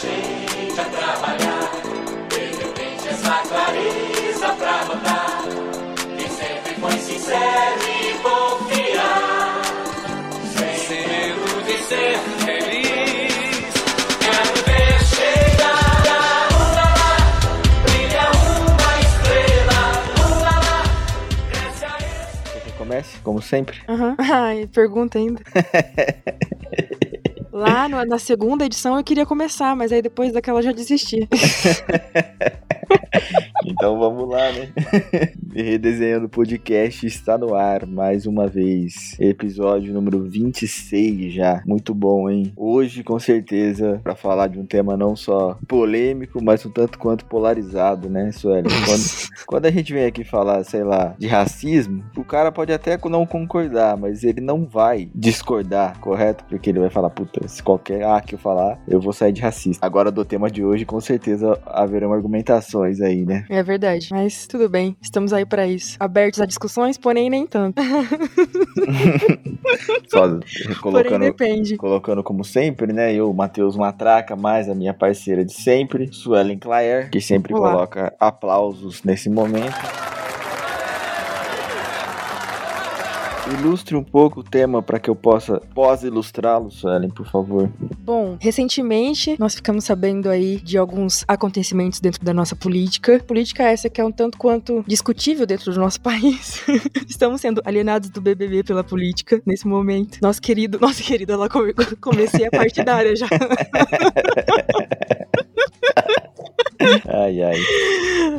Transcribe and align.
gente 0.00 0.80
a 0.80 0.84
trabalhar. 0.84 1.70
De 2.28 2.40
repente 2.56 3.08
essa 3.08 3.42
clareza 3.48 4.48
pra 4.56 4.84
notar. 4.84 5.42
Quem 6.16 6.28
sempre 6.28 6.74
foi 6.74 6.92
sincero 6.92 7.80
e 7.82 8.14
confiar. 8.22 9.62
Sem 10.86 11.08
medo 11.08 11.64
de 11.64 11.78
ser 11.82 12.18
feliz. 12.44 13.74
Quero 14.20 14.54
ver 14.64 14.98
chegar 15.04 16.02
a 16.06 16.48
lua 16.54 16.70
lá. 16.74 17.16
Brilha 17.82 18.26
uma 18.30 18.92
estrela. 19.00 19.80
Lua 20.16 20.54
lá. 20.60 20.80
Cresce 21.50 21.84
a 21.84 21.86
Quer 22.52 22.60
que 22.60 22.68
eu 22.68 22.74
comece? 22.74 23.18
Como 23.18 23.42
sempre. 23.42 23.80
Aham. 23.88 24.14
Ai, 24.32 24.68
pergunta 24.72 25.18
ainda. 25.18 25.42
Lá 27.58 27.88
na 27.88 28.20
segunda 28.20 28.64
edição 28.64 28.96
eu 28.96 29.02
queria 29.02 29.26
começar, 29.26 29.74
mas 29.74 29.90
aí 29.90 30.00
depois 30.00 30.32
daquela 30.32 30.60
eu 30.60 30.62
já 30.62 30.70
desisti. 30.72 31.28
Então 33.78 33.96
vamos 33.96 34.28
lá, 34.28 34.50
né? 34.50 34.72
Redesenhando 35.54 36.26
o 36.26 36.28
podcast 36.28 37.06
está 37.06 37.38
no 37.38 37.54
ar 37.54 37.86
mais 37.86 38.26
uma 38.26 38.48
vez. 38.48 39.16
Episódio 39.20 39.94
número 39.94 40.20
26 40.20 41.32
já. 41.32 41.62
Muito 41.64 41.94
bom, 41.94 42.28
hein? 42.28 42.52
Hoje, 42.56 43.04
com 43.04 43.20
certeza, 43.20 44.00
para 44.02 44.16
falar 44.16 44.48
de 44.48 44.58
um 44.58 44.66
tema 44.66 44.96
não 44.96 45.14
só 45.14 45.56
polêmico, 45.68 46.42
mas 46.42 46.66
um 46.66 46.70
tanto 46.70 46.98
quanto 46.98 47.24
polarizado, 47.26 48.10
né, 48.10 48.32
Sueli? 48.32 48.68
Quando, 48.84 49.46
quando 49.46 49.66
a 49.66 49.70
gente 49.70 49.92
vem 49.92 50.06
aqui 50.06 50.24
falar, 50.24 50.64
sei 50.64 50.82
lá, 50.82 51.14
de 51.16 51.28
racismo, 51.28 52.02
o 52.16 52.24
cara 52.24 52.50
pode 52.50 52.72
até 52.72 52.98
não 53.08 53.24
concordar, 53.24 53.96
mas 53.96 54.24
ele 54.24 54.40
não 54.40 54.66
vai 54.66 55.08
discordar, 55.14 55.98
correto? 56.00 56.44
Porque 56.48 56.70
ele 56.70 56.80
vai 56.80 56.90
falar, 56.90 57.10
puta, 57.10 57.46
se 57.46 57.62
qualquer 57.62 58.04
A 58.04 58.20
que 58.20 58.34
eu 58.34 58.38
falar, 58.38 58.80
eu 58.88 59.00
vou 59.00 59.12
sair 59.12 59.32
de 59.32 59.40
racista. 59.40 59.86
Agora, 59.86 60.10
do 60.10 60.24
tema 60.24 60.50
de 60.50 60.64
hoje, 60.64 60.84
com 60.84 61.00
certeza 61.00 61.58
haverão 61.64 62.12
argumentações 62.12 63.00
aí, 63.00 63.24
né? 63.24 63.46
É 63.48 63.67
verdade. 63.68 64.08
Mas 64.10 64.46
tudo 64.46 64.68
bem, 64.68 64.96
estamos 65.00 65.32
aí 65.32 65.46
pra 65.46 65.66
isso. 65.66 65.96
Abertos 66.00 66.40
a 66.40 66.46
discussões, 66.46 66.98
porém 66.98 67.30
nem 67.30 67.46
tanto. 67.46 67.80
Só 70.08 70.40
colocando, 70.80 71.20
depende. 71.20 71.76
colocando 71.76 72.22
como 72.22 72.44
sempre, 72.44 72.92
né? 72.92 73.14
Eu, 73.14 73.32
Matheus 73.32 73.76
Matraca, 73.76 74.34
mais 74.34 74.68
a 74.68 74.74
minha 74.74 74.94
parceira 74.94 75.44
de 75.44 75.52
sempre, 75.52 76.12
Suelen 76.12 76.58
Claire, 76.58 77.10
que 77.10 77.20
sempre 77.20 77.54
Olá. 77.54 77.72
coloca 77.72 78.14
aplausos 78.18 79.02
nesse 79.04 79.28
momento. 79.28 79.76
Ilustre 83.52 83.96
um 83.96 84.04
pouco 84.04 84.40
o 84.40 84.42
tema 84.44 84.82
para 84.82 84.98
que 84.98 85.08
eu 85.08 85.16
possa 85.16 85.60
pós-ilustrá-lo, 85.74 86.70
Suelen, 86.70 87.08
por 87.10 87.26
favor. 87.26 87.70
Bom, 88.00 88.36
recentemente 88.40 89.36
nós 89.38 89.54
ficamos 89.54 89.84
sabendo 89.84 90.28
aí 90.28 90.56
de 90.60 90.76
alguns 90.76 91.24
acontecimentos 91.26 92.00
dentro 92.00 92.24
da 92.24 92.34
nossa 92.34 92.54
política. 92.54 93.18
Política 93.26 93.62
essa 93.64 93.88
que 93.88 94.00
é 94.00 94.04
um 94.04 94.12
tanto 94.12 94.36
quanto 94.38 94.84
discutível 94.86 95.46
dentro 95.46 95.72
do 95.72 95.80
nosso 95.80 96.00
país. 96.02 96.62
Estamos 97.08 97.40
sendo 97.40 97.62
alienados 97.64 98.10
do 98.10 98.20
BBB 98.20 98.64
pela 98.64 98.84
política 98.84 99.40
nesse 99.46 99.66
momento. 99.66 100.18
Nosso 100.20 100.40
querido, 100.40 100.78
nosso 100.82 101.02
querido, 101.02 101.32
ela 101.32 101.48
come, 101.48 101.72
comecei 102.00 102.46
a 102.46 102.50
partidária 102.50 103.16
já. 103.16 103.26
Ai, 107.06 107.42
ai. 107.42 107.56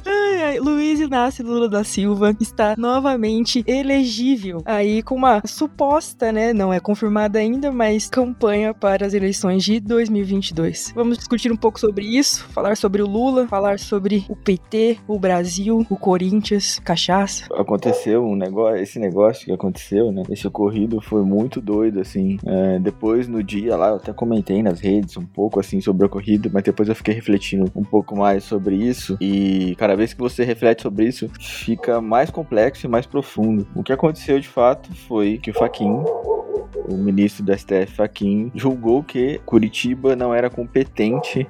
Ai, 0.06 0.44
ai, 0.44 0.60
Luiz 0.60 1.00
Inácio 1.00 1.46
Lula 1.46 1.68
da 1.68 1.84
Silva 1.84 2.36
está 2.40 2.76
novamente 2.78 3.64
elegível. 3.68 4.62
Aí 4.66 5.02
com 5.02 5.16
uma 5.16 5.42
suposta, 5.46 6.32
né, 6.32 6.54
não 6.54 6.72
é 6.72 6.80
confirmada 6.80 7.40
ainda, 7.40 7.72
mas 7.72 8.08
campanha 8.10 8.74
para 8.74 9.06
as 9.06 9.14
eleições 9.14 9.64
de 9.64 9.80
2022. 9.80 10.94
Vamos 10.96 11.18
discutir 11.18 11.52
um 11.52 11.58
pouco 11.58 11.80
sobre 11.80 12.06
isso, 12.06 12.46
falar 12.50 12.78
sobre 12.78 13.02
o 13.02 13.08
Lula, 13.08 13.48
falar 13.48 13.80
sobre 13.80 14.26
o 14.30 14.36
PT, 14.36 14.98
o 15.08 15.20
Brasil, 15.20 15.86
o 15.90 15.98
Corinthians, 15.98 16.80
cachaça. 16.80 17.46
Aconteceu 17.54 18.24
um 18.24 18.36
negócio, 18.36 18.78
esse 18.78 19.00
negócio 19.00 19.46
que 19.46 19.52
aconteceu, 19.52 20.12
né? 20.12 20.24
Esse 20.30 20.48
ocorrido 20.48 21.02
foi 21.02 21.24
muito 21.24 21.60
doido, 21.60 22.00
assim. 22.00 22.38
É, 22.46 22.80
depois, 22.80 23.28
no 23.28 23.44
dia 23.44 23.76
lá, 23.76 23.90
eu 23.90 23.96
até 23.96 24.14
comentei 24.14 24.64
nas 24.64 24.80
redes 24.80 25.18
um 25.18 25.26
pouco, 25.26 25.60
assim, 25.60 25.82
sobre 25.82 26.04
o 26.04 26.08
ocorrido, 26.08 26.50
mas 26.54 26.64
depois 26.64 26.88
eu 26.88 26.96
fiquei 26.96 27.14
refletindo 27.14 27.72
um 27.76 27.84
pouco 27.84 28.16
mais 28.16 28.39
sobre 28.44 28.76
isso. 28.76 29.18
E 29.20 29.76
cada 29.78 29.96
vez 29.96 30.14
que 30.14 30.20
você 30.20 30.44
reflete 30.44 30.82
sobre 30.82 31.06
isso, 31.06 31.30
fica 31.40 32.02
mais 32.02 32.30
complexo 32.30 32.86
e 32.86 32.90
mais 32.90 33.06
profundo. 33.06 33.68
O 33.76 33.84
que 33.84 33.94
aconteceu 33.94 34.40
de 34.40 34.48
fato 34.48 34.94
foi 35.08 35.38
que 35.38 35.52
o 35.52 35.54
Faquin 35.54 36.04
o 36.90 36.98
ministro 36.98 37.44
do 37.44 37.56
STF 37.56 37.94
Fachin 37.96 38.52
julgou 38.56 39.04
que 39.04 39.40
Curitiba 39.46 40.16
não 40.16 40.34
era 40.34 40.50
competente 40.50 41.48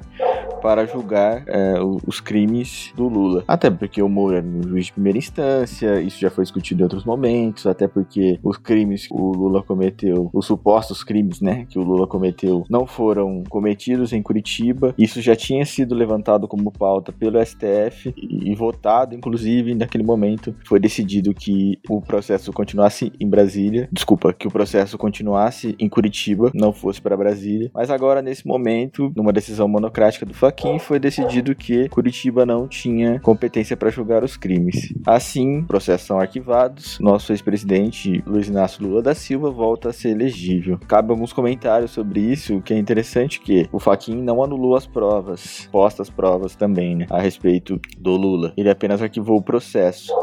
para 0.61 0.85
julgar 0.85 1.43
é, 1.47 1.75
os 2.05 2.19
crimes 2.19 2.91
do 2.95 3.07
Lula. 3.07 3.43
Até 3.47 3.69
porque 3.69 4.01
o 4.01 4.09
Moro 4.09 4.35
era 4.35 4.45
um 4.45 4.63
juiz 4.63 4.87
de 4.87 4.93
primeira 4.93 5.17
instância, 5.17 6.01
isso 6.01 6.19
já 6.19 6.29
foi 6.29 6.43
discutido 6.43 6.81
em 6.81 6.83
outros 6.83 7.03
momentos, 7.03 7.65
até 7.65 7.87
porque 7.87 8.39
os 8.43 8.57
crimes 8.57 9.07
que 9.07 9.13
o 9.13 9.31
Lula 9.31 9.63
cometeu, 9.63 10.29
os 10.33 10.45
supostos 10.45 11.03
crimes, 11.03 11.41
né, 11.41 11.65
que 11.69 11.79
o 11.79 11.83
Lula 11.83 12.07
cometeu, 12.07 12.63
não 12.69 12.85
foram 12.85 13.43
cometidos 13.49 14.13
em 14.13 14.21
Curitiba. 14.21 14.93
Isso 14.97 15.21
já 15.21 15.35
tinha 15.35 15.65
sido 15.65 15.95
levantado 15.95 16.47
como 16.47 16.71
pauta 16.71 17.11
pelo 17.11 17.43
STF 17.43 18.13
e, 18.15 18.51
e 18.51 18.55
votado, 18.55 19.15
inclusive, 19.15 19.73
naquele 19.75 20.03
momento 20.03 20.55
foi 20.65 20.79
decidido 20.79 21.33
que 21.33 21.79
o 21.89 22.01
processo 22.01 22.51
continuasse 22.51 23.11
em 23.19 23.27
Brasília. 23.27 23.87
Desculpa, 23.91 24.33
que 24.33 24.47
o 24.47 24.51
processo 24.51 24.97
continuasse 24.97 25.75
em 25.79 25.89
Curitiba, 25.89 26.51
não 26.53 26.71
fosse 26.71 27.01
para 27.01 27.17
Brasília. 27.17 27.71
Mas 27.73 27.89
agora, 27.89 28.21
nesse 28.21 28.45
momento, 28.47 29.11
numa 29.15 29.33
decisão 29.33 29.67
monocrática 29.67 30.25
do 30.29 30.33
Fachin, 30.33 30.79
foi 30.79 30.99
decidido 30.99 31.53
que 31.53 31.89
Curitiba 31.89 32.45
não 32.45 32.67
tinha 32.67 33.19
competência 33.19 33.75
para 33.75 33.89
julgar 33.89 34.23
os 34.23 34.37
crimes. 34.37 34.93
Assim, 35.05 35.63
processos 35.63 36.07
são 36.07 36.19
arquivados. 36.19 36.97
Nosso 36.99 37.33
ex-presidente 37.33 38.23
Luiz 38.25 38.47
Inácio 38.47 38.83
Lula 38.83 39.01
da 39.01 39.13
Silva 39.13 39.51
volta 39.51 39.89
a 39.89 39.93
ser 39.93 40.09
elegível. 40.09 40.79
Cabe 40.87 41.11
alguns 41.11 41.33
comentários 41.33 41.91
sobre 41.91 42.19
isso, 42.21 42.57
o 42.57 42.61
que 42.61 42.73
é 42.73 42.77
interessante 42.77 43.41
que 43.41 43.67
o 43.71 43.79
Fachin 43.79 44.15
não 44.15 44.43
anulou 44.43 44.75
as 44.75 44.85
provas, 44.85 45.67
postas 45.71 46.09
provas 46.09 46.55
também, 46.55 46.95
né, 46.95 47.05
a 47.09 47.19
respeito 47.19 47.79
do 47.97 48.15
Lula. 48.15 48.53
Ele 48.55 48.69
apenas 48.69 49.01
arquivou 49.01 49.37
o 49.37 49.41
processo. 49.41 50.13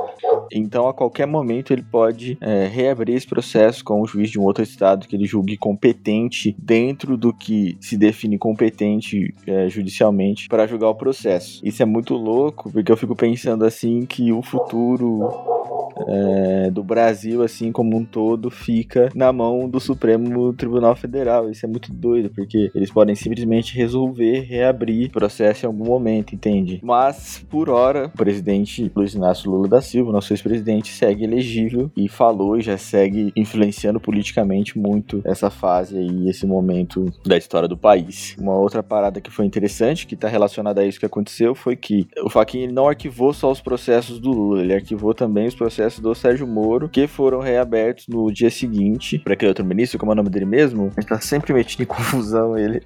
Então, 0.52 0.88
a 0.88 0.94
qualquer 0.94 1.26
momento, 1.26 1.72
ele 1.72 1.82
pode 1.82 2.36
é, 2.40 2.66
reabrir 2.66 3.16
esse 3.16 3.26
processo 3.26 3.84
com 3.84 4.00
o 4.00 4.06
juiz 4.06 4.30
de 4.30 4.38
um 4.38 4.42
outro 4.42 4.62
estado 4.62 5.06
que 5.06 5.16
ele 5.16 5.26
julgue 5.26 5.56
competente 5.56 6.54
dentro 6.58 7.16
do 7.16 7.32
que 7.32 7.76
se 7.80 7.96
define 7.96 8.38
competente 8.38 9.34
é, 9.46 9.68
judicialmente 9.68 10.48
para 10.48 10.66
julgar 10.66 10.88
o 10.88 10.94
processo. 10.94 11.60
Isso 11.64 11.82
é 11.82 11.86
muito 11.86 12.14
louco, 12.14 12.70
porque 12.70 12.90
eu 12.90 12.96
fico 12.96 13.14
pensando 13.14 13.64
assim 13.64 14.04
que 14.06 14.32
o 14.32 14.42
futuro 14.42 15.28
é, 16.06 16.70
do 16.70 16.82
Brasil, 16.82 17.42
assim 17.42 17.72
como 17.72 17.96
um 17.96 18.04
todo, 18.04 18.50
fica 18.50 19.10
na 19.14 19.32
mão 19.32 19.68
do 19.68 19.80
Supremo 19.80 20.52
Tribunal 20.52 20.96
Federal. 20.96 21.50
Isso 21.50 21.64
é 21.64 21.68
muito 21.68 21.92
doido, 21.92 22.30
porque 22.34 22.70
eles 22.74 22.90
podem 22.90 23.14
simplesmente 23.14 23.76
resolver 23.76 24.40
reabrir 24.40 25.08
o 25.08 25.12
processo 25.12 25.64
em 25.64 25.68
algum 25.68 25.84
momento, 25.84 26.34
entende? 26.34 26.80
Mas, 26.82 27.44
por 27.48 27.70
hora, 27.70 28.06
o 28.06 28.16
presidente 28.16 28.90
Luiz 28.94 29.14
Inácio 29.14 29.50
Lula 29.50 29.68
da 29.68 29.80
Silva, 29.80 30.12
nosso 30.12 30.32
ex-presidente, 30.32 30.92
segue 30.92 31.24
elegível 31.24 31.90
e 31.96 32.08
falou 32.08 32.56
e 32.56 32.60
já 32.60 32.76
segue 32.76 33.32
influenciando 33.36 34.00
politicamente 34.00 34.78
muito 34.78 35.22
essa 35.24 35.50
fase 35.50 35.96
aí, 35.98 36.28
esse 36.28 36.46
momento 36.46 37.06
da 37.24 37.36
história 37.36 37.68
do 37.68 37.76
país. 37.76 38.36
Uma 38.38 38.54
outra 38.54 38.82
parada 38.82 39.20
que 39.20 39.30
foi 39.30 39.46
interessante, 39.46 40.06
que 40.06 40.14
está 40.14 40.28
relacionada 40.28 40.80
a 40.80 40.86
isso 40.86 41.00
que 41.00 41.06
aconteceu, 41.06 41.54
foi 41.54 41.76
que 41.76 42.06
o 42.22 42.28
Fachin 42.28 42.68
não 42.68 42.88
arquivou 42.88 43.32
só 43.32 43.50
os 43.50 43.60
processos 43.60 44.18
do 44.18 44.30
Lula, 44.30 44.62
ele 44.62 44.74
arquivou 44.74 45.14
também 45.14 45.46
os 45.46 45.54
processos 45.54 45.85
do 45.98 46.14
Sérgio 46.14 46.46
Moro, 46.46 46.88
que 46.88 47.06
foram 47.06 47.40
reabertos 47.40 48.06
no 48.08 48.30
dia 48.32 48.50
seguinte 48.50 49.18
para 49.18 49.34
aquele 49.34 49.48
outro 49.48 49.64
ministro, 49.64 49.98
como 49.98 50.12
é 50.12 50.14
o 50.14 50.16
nome 50.16 50.30
dele 50.30 50.44
mesmo? 50.44 50.92
A 50.96 51.00
gente 51.00 51.08
tá 51.08 51.20
sempre 51.20 51.52
metido 51.52 51.82
em 51.82 51.86
confusão 51.86 52.56
ele. 52.58 52.82